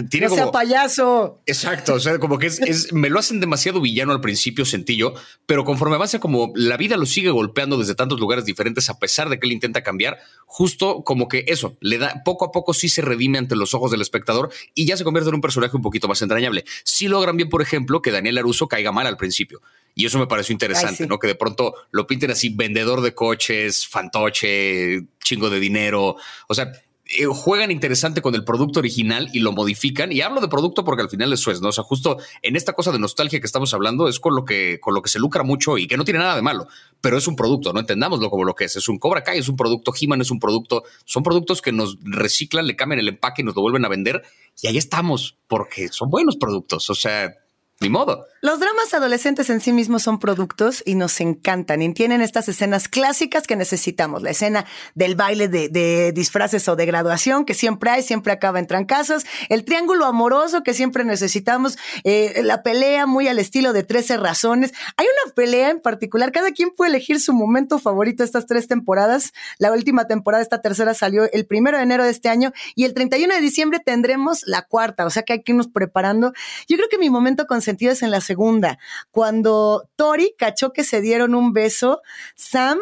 tiene 0.08 0.28
no 0.28 0.34
sea 0.34 0.52
payaso. 0.52 1.40
Exacto, 1.46 1.94
o 1.94 2.00
sea, 2.00 2.18
como 2.18 2.38
que 2.38 2.46
es, 2.46 2.92
me 2.92 3.10
lo 3.10 3.18
hacen 3.18 3.40
demasiado 3.40 3.80
villano 3.80 4.12
al 4.12 4.20
principio, 4.20 4.64
sentillo, 4.64 5.14
pero 5.46 5.64
conforme 5.64 5.96
avanza 5.96 6.20
como 6.20 6.52
la 6.54 6.76
vida 6.76 6.96
lo 6.96 7.06
sigue 7.06 7.30
golpeando 7.30 7.76
desde 7.76 7.94
tantos 7.94 8.20
lugares 8.20 8.44
diferentes 8.44 8.88
a 8.90 8.98
pesar 8.98 9.28
de 9.28 9.40
que 9.40 9.46
él 9.46 9.52
intenta 9.52 9.82
cambiar, 9.82 10.18
justo 10.46 11.02
como 11.02 11.26
que 11.26 11.44
eso, 11.48 11.76
le 11.80 11.98
da 11.98 12.22
poco 12.24 12.44
a 12.44 12.52
poco 12.52 12.74
sí 12.74 12.88
se 12.88 13.02
redime 13.02 13.38
ante 13.38 13.56
los 13.56 13.74
ojos 13.74 13.90
del 13.90 14.02
espectador 14.02 14.50
y 14.74 14.86
ya 14.86 14.96
se 14.96 15.04
convierte 15.04 15.30
en 15.30 15.36
un 15.36 15.40
personaje 15.40 15.76
un 15.76 15.82
poquito 15.82 16.06
más 16.06 16.22
entrañable. 16.22 16.64
Si 16.84 17.08
logran 17.08 17.36
bien, 17.36 17.48
por 17.48 17.62
ejemplo, 17.62 18.02
que 18.02 18.12
Daniel 18.12 18.38
Aruso 18.38 18.68
caiga 18.68 18.92
mal 18.92 19.06
al 19.06 19.16
principio. 19.16 19.62
Y 19.94 20.06
eso 20.06 20.18
me 20.18 20.26
pareció 20.26 20.52
interesante, 20.52 21.06
¿no? 21.06 21.18
Que 21.18 21.26
de 21.26 21.34
pronto 21.34 21.74
lo 21.90 22.06
pinten 22.06 22.30
así, 22.30 22.48
vendedor 22.48 23.02
de 23.02 23.14
coches, 23.14 23.86
fantoche, 23.86 25.02
chingo 25.22 25.50
de 25.50 25.60
dinero. 25.60 26.16
O 26.48 26.54
sea, 26.54 26.72
eh, 27.18 27.26
juegan 27.26 27.70
interesante 27.70 28.22
con 28.22 28.34
el 28.34 28.42
producto 28.42 28.78
original 28.78 29.28
y 29.34 29.40
lo 29.40 29.52
modifican. 29.52 30.12
Y 30.12 30.22
hablo 30.22 30.40
de 30.40 30.48
producto 30.48 30.82
porque 30.82 31.02
al 31.02 31.10
final 31.10 31.30
eso 31.32 31.50
es, 31.50 31.60
¿no? 31.60 31.68
O 31.68 31.72
sea, 31.72 31.84
justo 31.84 32.16
en 32.40 32.56
esta 32.56 32.72
cosa 32.72 32.90
de 32.90 32.98
nostalgia 32.98 33.38
que 33.38 33.44
estamos 33.44 33.74
hablando 33.74 34.08
es 34.08 34.18
con 34.18 34.34
lo 34.34 34.46
que, 34.46 34.80
con 34.80 34.94
lo 34.94 35.02
que 35.02 35.10
se 35.10 35.18
lucra 35.18 35.42
mucho 35.42 35.76
y 35.76 35.86
que 35.86 35.98
no 35.98 36.04
tiene 36.04 36.20
nada 36.20 36.36
de 36.36 36.42
malo, 36.42 36.66
pero 37.02 37.18
es 37.18 37.28
un 37.28 37.36
producto, 37.36 37.72
no 37.74 37.80
entendámoslo 37.80 38.30
como 38.30 38.44
lo 38.44 38.54
que 38.54 38.64
es. 38.64 38.76
Es 38.76 38.88
un 38.88 38.98
Cobra 38.98 39.22
Kai, 39.22 39.38
es 39.38 39.48
un 39.48 39.56
producto, 39.56 39.92
He-Man 39.98 40.22
es 40.22 40.30
un 40.30 40.40
producto. 40.40 40.84
Son 41.04 41.22
productos 41.22 41.60
que 41.60 41.72
nos 41.72 41.98
reciclan, 42.02 42.66
le 42.66 42.76
cambian 42.76 43.00
el 43.00 43.08
empaque 43.08 43.42
y 43.42 43.44
nos 43.44 43.54
lo 43.54 43.60
vuelven 43.60 43.84
a 43.84 43.88
vender. 43.88 44.22
Y 44.62 44.68
ahí 44.68 44.78
estamos, 44.78 45.36
porque 45.48 45.88
son 45.88 46.08
buenos 46.08 46.36
productos. 46.36 46.88
O 46.88 46.94
sea, 46.94 47.34
ni 47.82 47.90
modo. 47.90 48.26
Los 48.40 48.58
dramas 48.58 48.92
adolescentes 48.94 49.50
en 49.50 49.60
sí 49.60 49.72
mismos 49.72 50.02
son 50.02 50.18
productos 50.18 50.82
y 50.84 50.94
nos 50.94 51.20
encantan 51.20 51.82
y 51.82 51.92
tienen 51.94 52.22
estas 52.22 52.48
escenas 52.48 52.88
clásicas 52.88 53.46
que 53.46 53.56
necesitamos. 53.56 54.22
La 54.22 54.30
escena 54.30 54.66
del 54.94 55.14
baile 55.14 55.48
de, 55.48 56.12
disfraces 56.12 56.68
o 56.68 56.76
de 56.76 56.86
graduación 56.86 57.44
que 57.44 57.54
siempre 57.54 57.90
hay, 57.90 58.02
siempre 58.02 58.32
acaba 58.32 58.58
en 58.58 58.66
trancazos. 58.66 59.24
El 59.48 59.64
triángulo 59.64 60.06
amoroso 60.06 60.62
que 60.62 60.74
siempre 60.74 61.04
necesitamos. 61.04 61.78
Eh, 62.04 62.42
la 62.42 62.62
pelea 62.62 63.06
muy 63.06 63.28
al 63.28 63.38
estilo 63.38 63.72
de 63.72 63.82
13 63.82 64.16
razones. 64.16 64.72
Hay 64.96 65.06
una 65.06 65.34
pelea 65.34 65.70
en 65.70 65.80
particular. 65.80 66.32
Cada 66.32 66.50
quien 66.50 66.70
puede 66.70 66.90
elegir 66.90 67.20
su 67.20 67.32
momento 67.32 67.78
favorito 67.78 68.24
estas 68.24 68.46
tres 68.46 68.66
temporadas. 68.66 69.32
La 69.58 69.72
última 69.72 70.06
temporada, 70.06 70.42
esta 70.42 70.60
tercera, 70.60 70.94
salió 70.94 71.30
el 71.32 71.46
primero 71.46 71.76
de 71.76 71.84
enero 71.84 72.04
de 72.04 72.10
este 72.10 72.28
año 72.28 72.52
y 72.74 72.84
el 72.84 72.94
31 72.94 73.34
de 73.34 73.40
diciembre 73.40 73.80
tendremos 73.84 74.42
la 74.46 74.62
cuarta. 74.62 75.06
O 75.06 75.10
sea 75.10 75.22
que 75.22 75.34
hay 75.34 75.42
que 75.42 75.52
irnos 75.52 75.68
preparando. 75.68 76.32
Yo 76.68 76.76
creo 76.76 76.88
que 76.88 76.98
mi 76.98 77.10
momento 77.10 77.46
consentido 77.46 77.71
es 77.80 78.02
en 78.02 78.10
la 78.10 78.20
segunda, 78.20 78.78
cuando 79.10 79.88
Tori 79.96 80.34
cachó 80.38 80.72
que 80.72 80.84
se 80.84 81.00
dieron 81.00 81.34
un 81.34 81.52
beso, 81.52 82.02
Sam 82.34 82.78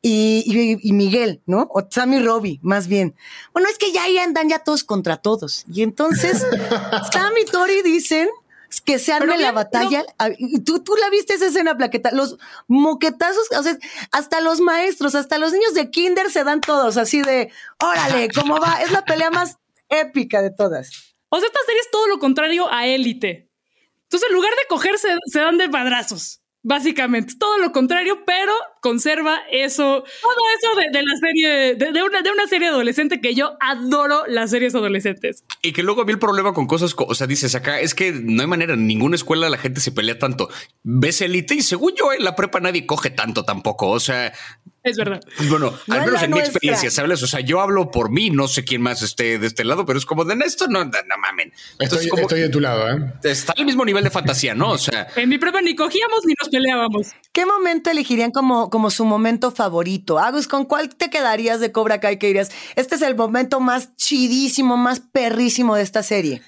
y, 0.00 0.90
Miguel, 0.92 1.42
¿no? 1.46 1.68
O 1.70 1.86
Sam 1.90 2.14
y 2.14 2.20
Robbie, 2.20 2.60
más 2.62 2.86
bien. 2.86 3.16
Bueno, 3.52 3.68
es 3.68 3.78
que 3.78 3.92
ya 3.92 4.04
ahí 4.04 4.18
andan 4.18 4.48
ya 4.48 4.60
todos 4.60 4.84
contra 4.84 5.16
todos. 5.16 5.64
Y 5.72 5.82
entonces 5.82 6.46
Sam 7.12 7.32
y 7.40 7.44
Tori 7.44 7.82
dicen 7.82 8.28
que 8.84 8.98
se 8.98 9.12
arme 9.12 9.38
la 9.38 9.52
batalla. 9.52 10.04
¿Tú, 10.64 10.82
tú 10.84 10.94
la 10.96 11.10
viste 11.10 11.34
esa 11.34 11.46
escena, 11.46 11.76
plaqueta. 11.76 12.10
Los 12.12 12.38
moquetazos, 12.66 13.50
o 13.58 13.62
sea, 13.62 13.76
hasta 14.12 14.40
los 14.40 14.60
maestros, 14.60 15.14
hasta 15.14 15.38
los 15.38 15.52
niños 15.52 15.74
de 15.74 15.90
kinder 15.90 16.30
se 16.30 16.44
dan 16.44 16.60
todos 16.60 16.96
así 16.96 17.22
de, 17.22 17.50
órale, 17.82 18.28
¿cómo 18.34 18.58
va? 18.58 18.80
Es 18.82 18.92
la 18.92 19.04
pelea 19.04 19.30
más 19.30 19.58
épica 19.88 20.42
de 20.42 20.50
todas. 20.50 20.90
O 21.30 21.38
sea, 21.38 21.46
esta 21.46 21.60
serie 21.66 21.80
es 21.80 21.90
todo 21.90 22.08
lo 22.08 22.18
contrario 22.18 22.70
a 22.70 22.86
élite. 22.86 23.47
Entonces, 24.08 24.28
en 24.30 24.34
lugar 24.34 24.52
de 24.52 24.66
cogerse, 24.68 25.08
se 25.26 25.38
dan 25.38 25.58
de 25.58 25.68
padrazos. 25.68 26.40
Básicamente, 26.62 27.34
todo 27.38 27.58
lo 27.58 27.72
contrario, 27.72 28.24
pero 28.26 28.52
conserva 28.80 29.40
eso, 29.52 30.02
todo 30.22 30.36
eso 30.58 30.90
de, 30.92 31.02
la 31.02 31.16
serie, 31.16 31.74
de, 31.76 32.02
una, 32.02 32.20
de 32.20 32.30
una 32.30 32.46
serie 32.48 32.68
adolescente 32.68 33.20
que 33.20 33.34
yo 33.34 33.56
adoro 33.60 34.26
las 34.26 34.50
series 34.50 34.74
adolescentes. 34.74 35.44
Y 35.62 35.72
que 35.72 35.82
luego 35.84 36.04
vi 36.04 36.12
el 36.12 36.18
problema 36.18 36.54
con 36.54 36.66
cosas, 36.66 36.94
o 36.98 37.14
sea, 37.14 37.26
dices 37.28 37.54
acá, 37.54 37.80
es 37.80 37.94
que 37.94 38.12
no 38.12 38.42
hay 38.42 38.48
manera, 38.48 38.74
en 38.74 38.88
ninguna 38.88 39.14
escuela 39.14 39.48
la 39.48 39.56
gente 39.56 39.80
se 39.80 39.92
pelea 39.92 40.18
tanto. 40.18 40.48
Ves 40.82 41.20
elite 41.20 41.54
y 41.54 41.62
según 41.62 41.92
yo 41.94 42.12
en 42.12 42.24
la 42.24 42.34
prepa 42.34 42.58
nadie 42.60 42.86
coge 42.86 43.10
tanto 43.10 43.44
tampoco, 43.44 43.90
o 43.90 44.00
sea, 44.00 44.32
Es 44.88 44.96
verdad. 44.96 45.20
Bueno, 45.48 45.74
No 45.86 45.94
al 45.94 46.00
menos 46.06 46.22
en 46.22 46.30
mi 46.30 46.36
nuestra. 46.36 46.50
experiencia, 46.52 46.90
¿sabes? 46.90 47.22
O 47.22 47.26
sea, 47.26 47.40
yo 47.40 47.60
hablo 47.60 47.90
por 47.90 48.10
mí, 48.10 48.30
no 48.30 48.48
sé 48.48 48.64
quién 48.64 48.80
más 48.82 49.02
esté 49.02 49.38
de 49.38 49.46
este 49.46 49.64
lado, 49.64 49.84
pero 49.84 49.98
es 49.98 50.06
como 50.06 50.24
de 50.24 50.34
esto 50.44 50.66
no, 50.68 50.84
no, 50.84 50.90
no 50.90 51.18
mamen. 51.20 51.52
Entonces, 51.78 52.06
Estoy, 52.06 52.08
como 52.08 52.22
estoy 52.22 52.40
de 52.40 52.48
tu 52.48 52.60
lado, 52.60 52.88
¿eh? 52.90 53.12
está 53.24 53.52
al 53.56 53.66
mismo 53.66 53.84
nivel 53.84 54.04
de 54.04 54.10
fantasía, 54.10 54.54
¿no? 54.54 54.70
O 54.70 54.78
sea, 54.78 55.08
En 55.16 55.28
mi 55.28 55.38
prueba 55.38 55.60
ni 55.60 55.74
cogíamos 55.74 56.20
ni 56.24 56.34
nos 56.40 56.48
peleábamos. 56.48 57.08
¿Qué 57.32 57.44
momento 57.44 57.90
elegirían 57.90 58.30
como, 58.30 58.70
como 58.70 58.90
su 58.90 59.04
momento 59.04 59.50
favorito? 59.50 60.18
Agus, 60.18 60.48
¿con 60.48 60.64
cuál 60.64 60.94
te 60.94 61.10
quedarías 61.10 61.60
de 61.60 61.72
Cobra 61.72 62.00
Kai 62.00 62.18
que 62.18 62.28
dirías? 62.28 62.50
Este 62.76 62.94
es 62.94 63.02
el 63.02 63.14
momento 63.16 63.60
más 63.60 63.94
chidísimo, 63.96 64.76
más 64.76 65.00
perrísimo 65.00 65.76
de 65.76 65.82
esta 65.82 66.02
serie. 66.02 66.42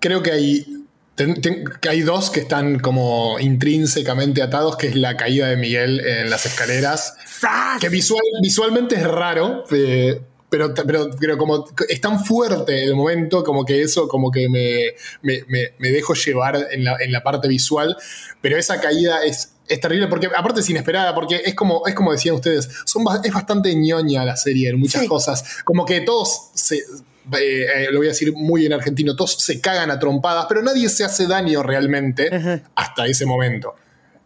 Creo 0.00 0.22
que 0.22 0.32
hay, 0.32 0.66
ten- 1.14 1.64
hay 1.88 2.00
dos 2.02 2.30
que 2.30 2.40
están 2.40 2.78
como 2.80 3.38
intrínsecamente 3.40 4.42
atados, 4.42 4.76
que 4.76 4.88
es 4.88 4.96
la 4.96 5.16
caída 5.16 5.48
de 5.48 5.56
Miguel 5.56 6.00
en 6.06 6.30
las 6.30 6.46
escaleras, 6.46 7.14
¡Sas! 7.26 7.80
que 7.80 7.88
visual, 7.88 8.22
visualmente 8.42 8.96
es 8.96 9.04
raro, 9.06 9.64
eh, 9.70 10.20
pero, 10.50 10.72
pero, 10.74 11.10
pero 11.18 11.36
como 11.38 11.64
es 11.88 12.00
tan 12.00 12.24
fuerte 12.24 12.84
el 12.84 12.94
momento, 12.94 13.42
como 13.42 13.64
que 13.64 13.82
eso 13.82 14.06
como 14.08 14.30
que 14.30 14.48
me, 14.48 14.94
me, 15.22 15.42
me- 15.48 15.72
me 15.78 15.90
dejo 15.90 16.14
llevar 16.14 16.68
en 16.70 16.84
la, 16.84 16.96
en 17.00 17.10
la 17.10 17.22
parte 17.22 17.48
visual, 17.48 17.96
pero 18.40 18.56
esa 18.56 18.80
caída 18.80 19.24
es, 19.24 19.50
es 19.66 19.80
terrible 19.80 20.06
porque 20.08 20.28
aparte 20.36 20.60
es 20.60 20.70
inesperada, 20.70 21.14
porque 21.14 21.42
es 21.44 21.54
como, 21.54 21.86
es 21.86 21.94
como 21.94 22.12
decían 22.12 22.36
ustedes, 22.36 22.68
son, 22.84 23.02
es 23.24 23.32
bastante 23.32 23.74
ñoña 23.74 24.24
la 24.24 24.36
serie 24.36 24.68
en 24.68 24.78
muchas 24.78 25.02
Sí. 25.02 25.08
cosas, 25.08 25.44
como 25.64 25.84
que 25.84 26.00
todos 26.02 26.50
se... 26.54 26.84
eh, 27.32 27.66
eh, 27.84 27.88
lo 27.90 27.98
voy 27.98 28.06
a 28.06 28.10
decir 28.10 28.32
muy 28.34 28.66
en 28.66 28.72
argentino, 28.72 29.16
todos 29.16 29.34
se 29.38 29.60
cagan 29.60 29.90
a 29.90 29.98
trompadas, 29.98 30.46
pero 30.48 30.62
nadie 30.62 30.88
se 30.88 31.04
hace 31.04 31.26
daño 31.26 31.62
realmente 31.62 32.28
hasta 32.74 33.06
ese 33.06 33.26
momento. 33.26 33.74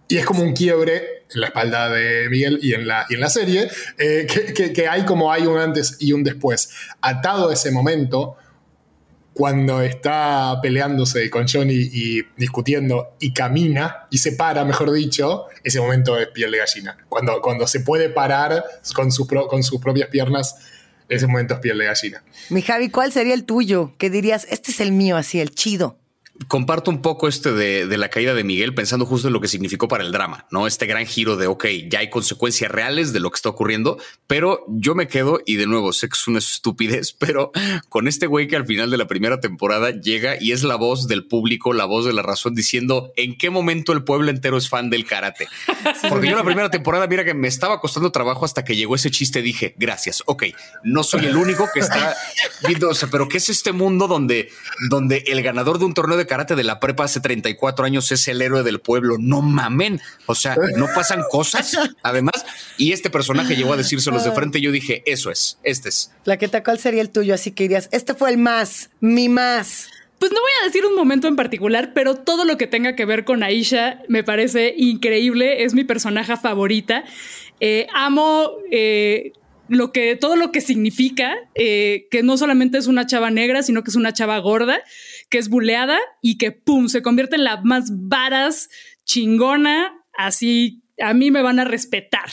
Y 0.08 0.16
es 0.16 0.24
como 0.24 0.42
un 0.42 0.54
quiebre 0.54 1.24
en 1.34 1.40
la 1.42 1.48
espalda 1.48 1.90
de 1.90 2.28
Miguel 2.30 2.58
y 2.62 2.72
en 2.72 2.86
la, 2.88 3.04
y 3.10 3.14
en 3.14 3.20
la 3.20 3.28
serie, 3.28 3.68
eh, 3.98 4.26
que, 4.26 4.52
que- 4.54 4.72
que 4.72 4.88
hay 4.88 5.04
como 5.04 5.30
hay 5.30 5.46
un 5.46 5.58
antes 5.58 5.96
y 6.00 6.12
un 6.12 6.24
después. 6.24 6.70
Atado 7.02 7.50
a 7.50 7.52
ese 7.52 7.70
momento, 7.70 8.36
cuando 9.34 9.82
está 9.82 10.58
peleándose 10.60 11.30
con 11.30 11.46
Johnny 11.46 11.88
y 11.92 12.22
discutiendo 12.36 13.14
y 13.20 13.32
camina 13.32 14.06
y 14.10 14.18
se 14.18 14.32
para, 14.32 14.64
mejor 14.64 14.90
dicho, 14.90 15.44
ese 15.62 15.78
momento 15.80 16.18
es 16.18 16.28
piel 16.28 16.50
de 16.50 16.58
gallina. 16.58 16.96
Cuando, 17.08 17.40
cuando 17.40 17.66
se 17.68 17.80
puede 17.80 18.08
parar 18.08 18.64
con, 18.94 19.12
sus 19.12 19.28
pro- 19.28 19.46
con 19.46 19.62
sus 19.62 19.80
propias 19.80 20.08
piernas, 20.08 20.56
ese 21.08 21.26
momento 21.26 21.54
es 21.54 21.60
piel 21.60 21.78
de 21.78 21.86
gallina. 21.86 22.22
Mi 22.50 22.62
Javi, 22.62 22.90
¿cuál 22.90 23.12
sería 23.12 23.34
el 23.34 23.44
tuyo? 23.44 23.94
Que 23.98 24.10
dirías, 24.10 24.46
este 24.50 24.70
es 24.70 24.80
el 24.80 24.92
mío, 24.92 25.16
así, 25.16 25.40
el 25.40 25.54
chido. 25.54 25.98
Comparto 26.46 26.90
un 26.90 27.02
poco 27.02 27.26
este 27.26 27.52
de, 27.52 27.86
de 27.86 27.98
la 27.98 28.10
caída 28.10 28.32
de 28.32 28.44
Miguel 28.44 28.74
pensando 28.74 29.04
justo 29.04 29.26
en 29.26 29.34
lo 29.34 29.40
que 29.40 29.48
significó 29.48 29.88
para 29.88 30.04
el 30.04 30.12
drama, 30.12 30.46
¿no? 30.50 30.66
Este 30.66 30.86
gran 30.86 31.04
giro 31.04 31.36
de, 31.36 31.48
ok, 31.48 31.66
ya 31.90 31.98
hay 31.98 32.10
consecuencias 32.10 32.70
reales 32.70 33.12
de 33.12 33.20
lo 33.20 33.30
que 33.30 33.36
está 33.36 33.48
ocurriendo, 33.48 33.98
pero 34.26 34.64
yo 34.68 34.94
me 34.94 35.08
quedo, 35.08 35.40
y 35.44 35.56
de 35.56 35.66
nuevo, 35.66 35.92
sé 35.92 36.08
que 36.08 36.14
es 36.14 36.28
una 36.28 36.38
estupidez, 36.38 37.12
pero 37.18 37.50
con 37.88 38.06
este 38.06 38.26
güey 38.26 38.46
que 38.46 38.56
al 38.56 38.66
final 38.66 38.90
de 38.90 38.96
la 38.96 39.06
primera 39.06 39.40
temporada 39.40 39.90
llega 39.90 40.36
y 40.40 40.52
es 40.52 40.62
la 40.62 40.76
voz 40.76 41.08
del 41.08 41.26
público, 41.26 41.72
la 41.72 41.86
voz 41.86 42.06
de 42.06 42.12
la 42.12 42.22
razón, 42.22 42.54
diciendo 42.54 43.12
en 43.16 43.36
qué 43.36 43.50
momento 43.50 43.92
el 43.92 44.04
pueblo 44.04 44.30
entero 44.30 44.56
es 44.56 44.68
fan 44.68 44.90
del 44.90 45.06
karate. 45.06 45.48
Porque 46.08 46.28
yo 46.28 46.36
la 46.36 46.44
primera 46.44 46.70
temporada, 46.70 47.06
mira 47.06 47.24
que 47.24 47.34
me 47.34 47.48
estaba 47.48 47.80
costando 47.80 48.12
trabajo 48.12 48.44
hasta 48.44 48.64
que 48.64 48.76
llegó 48.76 48.94
ese 48.94 49.10
chiste, 49.10 49.42
dije, 49.42 49.74
gracias, 49.76 50.22
ok, 50.26 50.44
no 50.84 51.02
soy 51.02 51.26
el 51.26 51.36
único 51.36 51.68
que 51.74 51.80
está 51.80 52.14
viendo, 52.66 52.90
o 52.90 52.94
sea, 52.94 53.08
pero 53.10 53.28
¿qué 53.28 53.38
es 53.38 53.48
este 53.48 53.72
mundo 53.72 54.06
donde, 54.06 54.50
donde 54.88 55.24
el 55.26 55.42
ganador 55.42 55.78
de 55.78 55.84
un 55.84 55.94
torneo 55.94 56.16
de 56.16 56.27
karate 56.28 56.54
de 56.54 56.62
la 56.62 56.78
prepa 56.78 57.04
hace 57.04 57.18
34 57.18 57.84
años 57.84 58.12
es 58.12 58.28
el 58.28 58.40
héroe 58.40 58.62
del 58.62 58.80
pueblo? 58.80 59.16
No 59.18 59.42
mamen, 59.42 60.00
o 60.26 60.36
sea, 60.36 60.56
no 60.76 60.86
pasan 60.94 61.24
cosas, 61.28 61.76
además, 62.02 62.46
y 62.76 62.92
este 62.92 63.10
personaje 63.10 63.56
llegó 63.56 63.72
a 63.72 63.76
decírselos 63.76 64.22
de 64.22 64.30
frente 64.30 64.60
y 64.60 64.62
yo 64.62 64.70
dije, 64.70 65.02
eso 65.06 65.32
es, 65.32 65.58
este 65.64 65.88
es. 65.88 66.12
Plaqueta, 66.22 66.62
¿cuál 66.62 66.78
sería 66.78 67.02
el 67.02 67.10
tuyo? 67.10 67.34
Así 67.34 67.50
que 67.50 67.64
dirías, 67.64 67.88
este 67.90 68.14
fue 68.14 68.30
el 68.30 68.38
más, 68.38 68.90
mi 69.00 69.28
más. 69.28 69.88
Pues 70.18 70.32
no 70.32 70.40
voy 70.40 70.50
a 70.62 70.66
decir 70.66 70.84
un 70.84 70.96
momento 70.96 71.28
en 71.28 71.36
particular, 71.36 71.92
pero 71.94 72.16
todo 72.16 72.44
lo 72.44 72.56
que 72.58 72.66
tenga 72.66 72.96
que 72.96 73.04
ver 73.04 73.24
con 73.24 73.42
Aisha 73.42 74.02
me 74.08 74.24
parece 74.24 74.74
increíble. 74.76 75.62
Es 75.64 75.74
mi 75.74 75.84
personaje 75.84 76.36
favorita. 76.36 77.04
Eh, 77.60 77.86
amo 77.94 78.50
eh, 78.72 79.32
lo 79.68 79.92
que, 79.92 80.16
todo 80.16 80.34
lo 80.34 80.50
que 80.50 80.60
significa, 80.60 81.36
eh, 81.54 82.08
que 82.10 82.22
no 82.22 82.36
solamente 82.36 82.78
es 82.78 82.86
una 82.86 83.06
chava 83.06 83.30
negra, 83.30 83.62
sino 83.62 83.84
que 83.84 83.90
es 83.90 83.96
una 83.96 84.12
chava 84.12 84.38
gorda, 84.38 84.80
que 85.28 85.38
es 85.38 85.48
buleada 85.48 85.98
y 86.22 86.38
que 86.38 86.52
pum, 86.52 86.88
se 86.88 87.02
convierte 87.02 87.36
en 87.36 87.44
la 87.44 87.60
más 87.62 87.90
varas, 87.90 88.68
chingona, 89.04 90.04
así. 90.16 90.82
A 91.00 91.14
mí 91.14 91.30
me 91.30 91.42
van 91.42 91.60
a 91.60 91.64
respetar. 91.64 92.28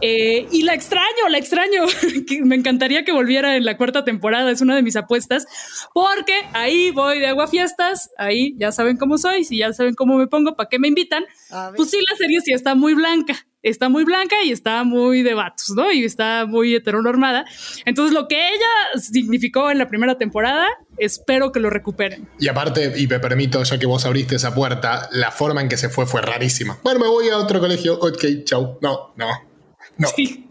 Eh, 0.00 0.46
y 0.52 0.62
la 0.62 0.74
extraño, 0.74 1.28
la 1.28 1.38
extraño. 1.38 1.82
Me 2.44 2.54
encantaría 2.54 3.04
que 3.04 3.10
volviera 3.10 3.56
en 3.56 3.64
la 3.64 3.76
cuarta 3.76 4.04
temporada. 4.04 4.52
Es 4.52 4.60
una 4.60 4.76
de 4.76 4.82
mis 4.82 4.94
apuestas. 4.94 5.44
Porque 5.92 6.32
ahí 6.52 6.92
voy 6.92 7.18
de 7.18 7.26
agua 7.26 7.48
fiestas. 7.48 8.10
Ahí 8.16 8.54
ya 8.58 8.70
saben 8.70 8.96
cómo 8.96 9.18
soy. 9.18 9.42
Si 9.42 9.56
ya 9.56 9.72
saben 9.72 9.96
cómo 9.96 10.18
me 10.18 10.28
pongo, 10.28 10.54
¿para 10.54 10.68
qué 10.68 10.78
me 10.78 10.86
invitan? 10.86 11.24
Pues 11.74 11.90
sí, 11.90 11.98
la 12.08 12.16
serie 12.16 12.40
sí 12.42 12.52
está 12.52 12.76
muy 12.76 12.94
blanca. 12.94 13.34
Está 13.66 13.88
muy 13.88 14.04
blanca 14.04 14.36
y 14.44 14.52
está 14.52 14.84
muy 14.84 15.22
de 15.22 15.34
vatos, 15.34 15.72
¿no? 15.74 15.90
Y 15.90 16.04
está 16.04 16.46
muy 16.46 16.72
heteronormada. 16.76 17.44
Entonces, 17.84 18.14
lo 18.14 18.28
que 18.28 18.36
ella 18.36 19.00
significó 19.00 19.72
en 19.72 19.78
la 19.78 19.88
primera 19.88 20.16
temporada, 20.16 20.68
espero 20.98 21.50
que 21.50 21.58
lo 21.58 21.68
recuperen. 21.68 22.28
Y 22.38 22.46
aparte, 22.46 22.92
y 22.96 23.08
me 23.08 23.18
permito, 23.18 23.60
ya 23.64 23.76
que 23.76 23.86
vos 23.86 24.06
abriste 24.06 24.36
esa 24.36 24.54
puerta, 24.54 25.08
la 25.10 25.32
forma 25.32 25.62
en 25.62 25.68
que 25.68 25.76
se 25.76 25.88
fue 25.88 26.06
fue 26.06 26.22
rarísima. 26.22 26.78
Bueno, 26.84 27.00
me 27.00 27.08
voy 27.08 27.28
a 27.28 27.38
otro 27.38 27.58
colegio. 27.58 27.98
Ok, 27.98 28.24
chau. 28.44 28.78
No, 28.80 29.12
no. 29.16 29.26
No. 29.98 30.08
Sí. 30.14 30.45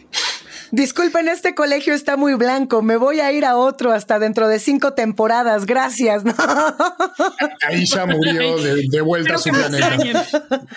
Disculpen, 0.75 1.29
este 1.29 1.55
colegio 1.55 1.93
está 1.93 2.17
muy 2.17 2.33
blanco. 2.33 2.81
Me 2.81 2.97
voy 2.97 3.21
a 3.21 3.31
ir 3.31 3.45
a 3.45 3.55
otro 3.55 3.93
hasta 3.93 4.19
dentro 4.19 4.49
de 4.49 4.59
cinco 4.59 4.91
temporadas. 4.91 5.65
Gracias. 5.65 6.25
¿no? 6.25 6.33
Ahí 7.65 7.85
ya 7.85 8.05
murió 8.05 8.57
de, 8.57 8.83
de 8.89 9.01
vuelta 9.01 9.35
a 9.35 9.37
su 9.37 9.51
planeta. 9.51 9.97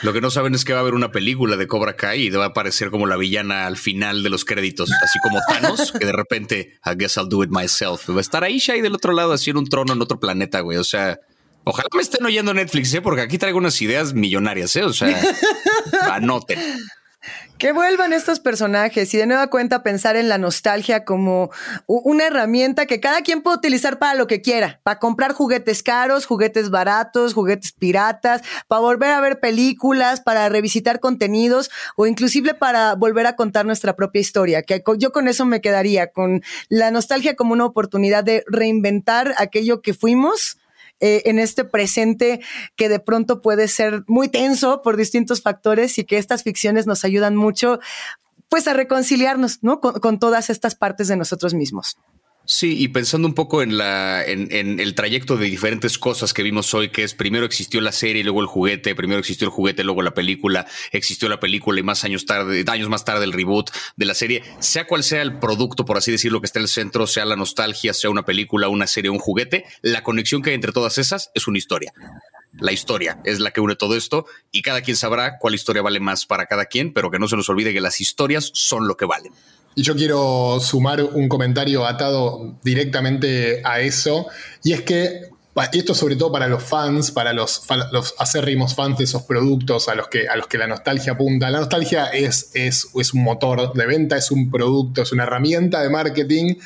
Lo 0.02 0.12
que 0.12 0.20
no 0.20 0.30
saben 0.30 0.54
es 0.54 0.64
que 0.64 0.72
va 0.72 0.78
a 0.78 0.82
haber 0.82 0.94
una 0.94 1.10
película 1.10 1.56
de 1.56 1.66
Cobra 1.66 1.96
Kai 1.96 2.28
y 2.28 2.30
va 2.30 2.44
a 2.44 2.48
aparecer 2.48 2.92
como 2.92 3.08
la 3.08 3.16
villana 3.16 3.66
al 3.66 3.76
final 3.76 4.22
de 4.22 4.30
los 4.30 4.44
créditos, 4.44 4.88
así 5.02 5.18
como 5.18 5.40
Thanos, 5.48 5.90
que 5.90 6.06
de 6.06 6.12
repente, 6.12 6.78
I 6.86 6.90
guess 6.96 7.16
I'll 7.16 7.28
do 7.28 7.42
it 7.42 7.50
myself. 7.50 8.08
Va 8.08 8.18
a 8.18 8.20
estar 8.20 8.44
Aisha 8.44 8.74
ahí 8.74 8.80
del 8.80 8.94
otro 8.94 9.12
lado, 9.12 9.32
así 9.32 9.50
en 9.50 9.56
un 9.56 9.66
trono 9.66 9.94
en 9.94 10.00
otro 10.00 10.20
planeta, 10.20 10.60
güey. 10.60 10.78
O 10.78 10.84
sea, 10.84 11.18
ojalá 11.64 11.88
me 11.92 12.02
estén 12.02 12.24
oyendo 12.24 12.54
Netflix, 12.54 12.94
¿eh? 12.94 13.02
porque 13.02 13.22
aquí 13.22 13.36
traigo 13.36 13.58
unas 13.58 13.82
ideas 13.82 14.14
millonarias, 14.14 14.76
¿eh? 14.76 14.84
O 14.84 14.92
sea, 14.92 15.20
anoten. 16.12 16.60
Que 17.58 17.72
vuelvan 17.72 18.12
estos 18.12 18.38
personajes 18.38 19.12
y 19.12 19.18
de 19.18 19.26
nueva 19.26 19.48
cuenta 19.48 19.82
pensar 19.82 20.14
en 20.14 20.28
la 20.28 20.38
nostalgia 20.38 21.04
como 21.04 21.50
una 21.86 22.26
herramienta 22.26 22.86
que 22.86 23.00
cada 23.00 23.22
quien 23.22 23.42
puede 23.42 23.56
utilizar 23.56 23.98
para 23.98 24.14
lo 24.14 24.28
que 24.28 24.42
quiera, 24.42 24.80
para 24.84 25.00
comprar 25.00 25.32
juguetes 25.32 25.82
caros, 25.82 26.24
juguetes 26.24 26.70
baratos, 26.70 27.34
juguetes 27.34 27.72
piratas, 27.72 28.42
para 28.68 28.80
volver 28.80 29.10
a 29.10 29.20
ver 29.20 29.40
películas, 29.40 30.20
para 30.20 30.48
revisitar 30.48 31.00
contenidos 31.00 31.68
o 31.96 32.06
inclusive 32.06 32.54
para 32.54 32.94
volver 32.94 33.26
a 33.26 33.34
contar 33.34 33.66
nuestra 33.66 33.96
propia 33.96 34.20
historia. 34.20 34.62
Que 34.62 34.80
yo 34.96 35.10
con 35.10 35.26
eso 35.26 35.44
me 35.44 35.60
quedaría, 35.60 36.12
con 36.12 36.42
la 36.68 36.92
nostalgia 36.92 37.34
como 37.34 37.54
una 37.54 37.64
oportunidad 37.64 38.22
de 38.22 38.44
reinventar 38.46 39.34
aquello 39.36 39.82
que 39.82 39.94
fuimos 39.94 40.58
eh, 41.00 41.22
en 41.26 41.38
este 41.38 41.64
presente 41.64 42.40
que 42.76 42.88
de 42.88 43.00
pronto 43.00 43.40
puede 43.40 43.68
ser 43.68 44.02
muy 44.06 44.28
tenso 44.28 44.82
por 44.82 44.96
distintos 44.96 45.42
factores 45.42 45.98
y 45.98 46.04
que 46.04 46.18
estas 46.18 46.42
ficciones 46.42 46.86
nos 46.86 47.04
ayudan 47.04 47.36
mucho 47.36 47.78
pues 48.48 48.66
a 48.66 48.72
reconciliarnos, 48.72 49.58
¿no? 49.62 49.80
Con, 49.80 50.00
con 50.00 50.18
todas 50.18 50.50
estas 50.50 50.74
partes 50.74 51.08
de 51.08 51.16
nosotros 51.16 51.54
mismos. 51.54 51.98
Sí, 52.50 52.82
y 52.82 52.88
pensando 52.88 53.28
un 53.28 53.34
poco 53.34 53.60
en 53.60 53.76
la 53.76 54.24
en, 54.24 54.80
el 54.80 54.94
trayecto 54.94 55.36
de 55.36 55.44
diferentes 55.44 55.98
cosas 55.98 56.32
que 56.32 56.42
vimos 56.42 56.72
hoy, 56.72 56.88
que 56.88 57.02
es 57.02 57.12
primero 57.12 57.44
existió 57.44 57.78
la 57.82 57.92
serie, 57.92 58.24
luego 58.24 58.40
el 58.40 58.46
juguete, 58.46 58.94
primero 58.94 59.20
existió 59.20 59.44
el 59.44 59.50
juguete, 59.50 59.84
luego 59.84 60.00
la 60.00 60.14
película, 60.14 60.66
existió 60.90 61.28
la 61.28 61.40
película 61.40 61.78
y 61.78 61.82
más 61.82 62.04
años 62.04 62.24
tarde, 62.24 62.64
años 62.68 62.88
más 62.88 63.04
tarde 63.04 63.26
el 63.26 63.34
reboot 63.34 63.70
de 63.96 64.06
la 64.06 64.14
serie, 64.14 64.42
sea 64.60 64.86
cual 64.86 65.04
sea 65.04 65.20
el 65.20 65.38
producto, 65.38 65.84
por 65.84 65.98
así 65.98 66.10
decirlo, 66.10 66.40
que 66.40 66.46
está 66.46 66.58
en 66.58 66.62
el 66.62 66.68
centro, 66.70 67.06
sea 67.06 67.26
la 67.26 67.36
nostalgia, 67.36 67.92
sea 67.92 68.08
una 68.08 68.24
película, 68.24 68.68
una 68.68 68.86
serie, 68.86 69.10
un 69.10 69.18
juguete, 69.18 69.66
la 69.82 70.02
conexión 70.02 70.40
que 70.40 70.48
hay 70.48 70.54
entre 70.54 70.72
todas 70.72 70.96
esas 70.96 71.30
es 71.34 71.48
una 71.48 71.58
historia. 71.58 71.92
La 72.52 72.72
historia 72.72 73.20
es 73.24 73.40
la 73.40 73.50
que 73.50 73.60
une 73.60 73.76
todo 73.76 73.94
esto 73.94 74.24
y 74.50 74.62
cada 74.62 74.80
quien 74.80 74.96
sabrá 74.96 75.36
cuál 75.38 75.54
historia 75.54 75.82
vale 75.82 76.00
más 76.00 76.24
para 76.24 76.46
cada 76.46 76.64
quien, 76.64 76.94
pero 76.94 77.10
que 77.10 77.18
no 77.18 77.28
se 77.28 77.36
nos 77.36 77.50
olvide 77.50 77.74
que 77.74 77.82
las 77.82 78.00
historias 78.00 78.50
son 78.54 78.88
lo 78.88 78.96
que 78.96 79.04
valen. 79.04 79.34
Y 79.78 79.84
yo 79.84 79.94
quiero 79.94 80.58
sumar 80.60 81.00
un 81.04 81.28
comentario 81.28 81.86
atado 81.86 82.58
directamente 82.64 83.62
a 83.64 83.78
eso, 83.78 84.26
y 84.64 84.72
es 84.72 84.82
que, 84.82 85.28
esto 85.72 85.94
sobre 85.94 86.16
todo 86.16 86.32
para 86.32 86.48
los 86.48 86.64
fans, 86.64 87.12
para 87.12 87.32
los, 87.32 87.62
los 87.92 88.12
acérrimos 88.18 88.74
fans 88.74 88.98
de 88.98 89.04
esos 89.04 89.22
productos 89.22 89.86
a 89.88 89.94
los 89.94 90.08
que, 90.08 90.26
a 90.26 90.34
los 90.34 90.48
que 90.48 90.58
la 90.58 90.66
nostalgia 90.66 91.12
apunta. 91.12 91.48
La 91.48 91.60
nostalgia 91.60 92.06
es, 92.06 92.50
es, 92.54 92.88
es 92.92 93.14
un 93.14 93.22
motor 93.22 93.72
de 93.72 93.86
venta, 93.86 94.16
es 94.16 94.32
un 94.32 94.50
producto, 94.50 95.02
es 95.02 95.12
una 95.12 95.22
herramienta 95.22 95.80
de 95.80 95.90
marketing. 95.90 96.56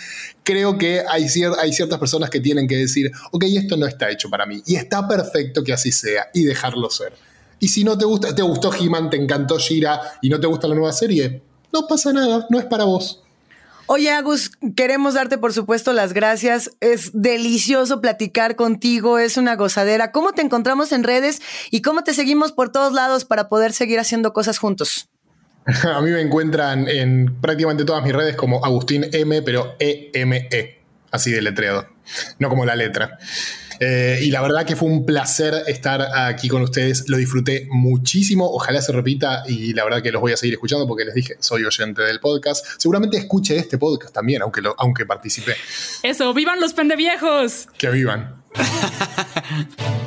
Creo 0.43 0.79
que 0.79 1.03
hay, 1.07 1.25
cier- 1.25 1.57
hay 1.61 1.75
ciertas 1.75 1.99
personas 1.99 2.31
que 2.31 2.41
tienen 2.41 2.67
que 2.67 2.77
decir, 2.77 3.13
ok, 3.31 3.45
esto 3.45 3.77
no 3.77 3.87
está 3.87 4.09
hecho 4.11 4.31
para 4.31 4.47
mí, 4.47 4.63
y 4.65 4.77
está 4.77 5.07
perfecto 5.07 5.63
que 5.63 5.75
así 5.75 5.93
sea, 5.93 6.31
y 6.33 6.45
dejarlo 6.45 6.89
ser. 6.89 7.13
Y 7.61 7.69
si 7.69 7.85
no 7.85 7.99
te 7.99 8.07
gusta, 8.07 8.35
te 8.35 8.41
gustó 8.41 8.73
He-Man, 8.73 9.11
te 9.11 9.19
encantó 9.19 9.59
Shira 9.59 10.01
y 10.23 10.31
no 10.31 10.41
te 10.41 10.47
gusta 10.47 10.67
la 10.67 10.75
nueva 10.75 10.93
serie, 10.93 11.43
no 11.73 11.87
pasa 11.87 12.13
nada, 12.13 12.47
no 12.51 12.59
es 12.59 12.67
para 12.67 12.85
vos. 12.85 13.23
Oye, 13.87 14.11
Agus, 14.11 14.53
queremos 14.77 15.15
darte 15.15 15.39
por 15.39 15.53
supuesto 15.53 15.93
las 15.93 16.13
gracias. 16.13 16.71
Es 16.81 17.11
delicioso 17.13 18.01
platicar 18.01 18.57
contigo, 18.57 19.19
es 19.19 19.37
una 19.37 19.57
gozadera. 19.57 20.13
¿Cómo 20.13 20.33
te 20.33 20.43
encontramos 20.43 20.93
en 20.93 21.03
redes 21.03 21.43
y 21.71 21.83
cómo 21.83 22.03
te 22.05 22.15
seguimos 22.15 22.53
por 22.53 22.71
todos 22.71 22.93
lados 22.93 23.25
para 23.25 23.49
poder 23.49 23.73
seguir 23.73 23.99
haciendo 23.99 24.33
cosas 24.33 24.59
juntos? 24.59 25.09
A 25.85 26.01
mí 26.01 26.11
me 26.11 26.21
encuentran 26.21 26.89
en 26.89 27.41
prácticamente 27.41 27.85
todas 27.85 28.03
mis 28.03 28.13
redes 28.13 28.37
como 28.37 28.65
Agustín 28.65 29.07
M, 29.13 29.43
pero 29.43 29.75
E-M-E, 29.79 30.49
-E, 30.51 30.77
así 31.11 31.31
de 31.31 31.43
letreado, 31.43 31.87
no 32.39 32.49
como 32.49 32.65
la 32.65 32.77
letra. 32.77 33.19
Eh, 33.81 34.21
y 34.23 34.31
la 34.31 34.43
verdad 34.43 34.65
que 34.65 34.77
fue 34.77 34.89
un 34.89 35.05
placer 35.05 35.55
estar 35.67 36.03
aquí 36.15 36.49
con 36.49 36.63
ustedes. 36.63 37.09
Lo 37.09 37.17
disfruté 37.17 37.67
muchísimo. 37.71 38.47
Ojalá 38.51 38.81
se 38.83 38.93
repita 38.93 39.43
y 39.47 39.73
la 39.73 39.85
verdad 39.85 40.03
que 40.03 40.13
los 40.13 40.21
voy 40.21 40.33
a 40.33 40.37
seguir 40.37 40.55
escuchando 40.55 40.87
porque 40.87 41.05
les 41.05 41.15
dije, 41.15 41.37
soy 41.41 41.65
oyente 41.65 42.03
del 42.03 42.21
podcast. 42.21 42.65
Seguramente 42.79 43.17
escuche 43.17 43.57
este 43.57 43.79
podcast 43.79 44.15
también, 44.15 44.43
aunque, 44.43 44.61
lo, 44.61 44.75
aunque 44.79 45.07
participé. 45.07 45.57
Eso, 46.03 46.33
vivan 46.35 46.61
los 46.61 46.73
pendeviejos. 46.73 47.69
Que 47.79 47.91
vivan. 47.91 48.43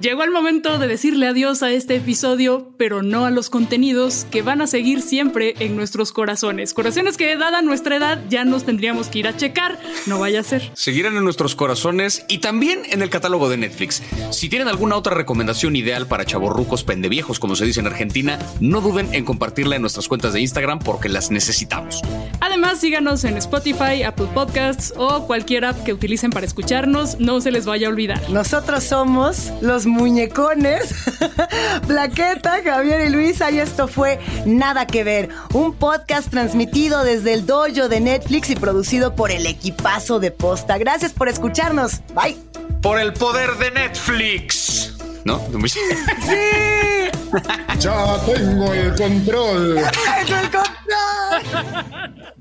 Llegó 0.00 0.24
el 0.24 0.30
momento 0.30 0.78
de 0.78 0.88
decirle 0.88 1.26
adiós 1.26 1.62
a 1.62 1.70
este 1.72 1.96
episodio, 1.96 2.72
pero 2.78 3.02
no 3.02 3.26
a 3.26 3.30
los 3.30 3.50
contenidos 3.50 4.26
que 4.30 4.40
van 4.40 4.62
a 4.62 4.66
seguir 4.66 5.02
siempre 5.02 5.54
en 5.58 5.76
nuestros 5.76 6.10
corazones. 6.10 6.72
Corazones 6.72 7.18
que, 7.18 7.36
dada 7.36 7.60
nuestra 7.60 7.96
edad, 7.96 8.24
ya 8.30 8.46
nos 8.46 8.64
tendríamos 8.64 9.08
que 9.08 9.18
ir 9.18 9.28
a 9.28 9.36
checar. 9.36 9.78
No 10.06 10.18
vaya 10.18 10.40
a 10.40 10.42
ser. 10.42 10.70
Seguirán 10.72 11.18
en 11.18 11.24
nuestros 11.24 11.54
corazones 11.54 12.24
y 12.28 12.38
también 12.38 12.80
en 12.88 13.02
el 13.02 13.10
catálogo 13.10 13.50
de 13.50 13.58
Netflix. 13.58 14.02
Si 14.30 14.48
tienen 14.48 14.68
alguna 14.68 14.96
otra 14.96 15.14
recomendación 15.14 15.76
ideal 15.76 16.06
para 16.06 16.24
chavorrucos 16.24 16.82
pendeviejos, 16.82 17.38
como 17.38 17.54
se 17.54 17.66
dice 17.66 17.80
en 17.80 17.86
Argentina, 17.86 18.38
no 18.58 18.80
duden 18.80 19.12
en 19.12 19.26
compartirla 19.26 19.76
en 19.76 19.82
nuestras 19.82 20.08
cuentas 20.08 20.32
de 20.32 20.40
Instagram 20.40 20.78
porque 20.78 21.10
las 21.10 21.30
necesitamos. 21.30 22.00
Además, 22.40 22.80
síganos 22.80 23.24
en 23.24 23.36
Spotify, 23.36 24.02
Apple 24.04 24.28
Podcasts 24.32 24.94
o 24.96 25.26
cualquier 25.26 25.66
app 25.66 25.84
que 25.84 25.92
utilicen 25.92 26.30
para 26.30 26.46
escucharnos. 26.46 27.20
No 27.20 27.42
se 27.42 27.50
les 27.50 27.66
vaya 27.66 27.88
a 27.88 27.90
olvidar. 27.90 28.30
Nosotros 28.30 28.82
somos 28.82 29.52
los 29.60 29.89
muñecones, 29.90 30.94
Plaqueta, 31.86 32.62
Javier 32.64 33.06
y 33.06 33.10
Luisa, 33.10 33.50
y 33.50 33.58
esto 33.58 33.88
fue 33.88 34.18
Nada 34.46 34.86
que 34.86 35.04
Ver, 35.04 35.28
un 35.52 35.74
podcast 35.74 36.30
transmitido 36.30 37.04
desde 37.04 37.34
el 37.34 37.46
dojo 37.46 37.88
de 37.88 38.00
Netflix 38.00 38.50
y 38.50 38.56
producido 38.56 39.14
por 39.14 39.30
el 39.30 39.46
equipazo 39.46 40.18
de 40.18 40.30
posta. 40.30 40.78
Gracias 40.78 41.12
por 41.12 41.28
escucharnos. 41.28 42.00
Bye. 42.14 42.36
Por 42.80 42.98
el 42.98 43.12
poder 43.12 43.50
de 43.58 43.70
Netflix. 43.70 44.94
¿No? 45.24 45.38
¡Sí! 45.68 45.78
¡Ya 47.78 48.16
tengo 48.24 48.72
el 48.72 48.94
control! 48.94 49.76
¡Tengo 50.26 50.40
el 50.40 50.50
control! 50.50 52.34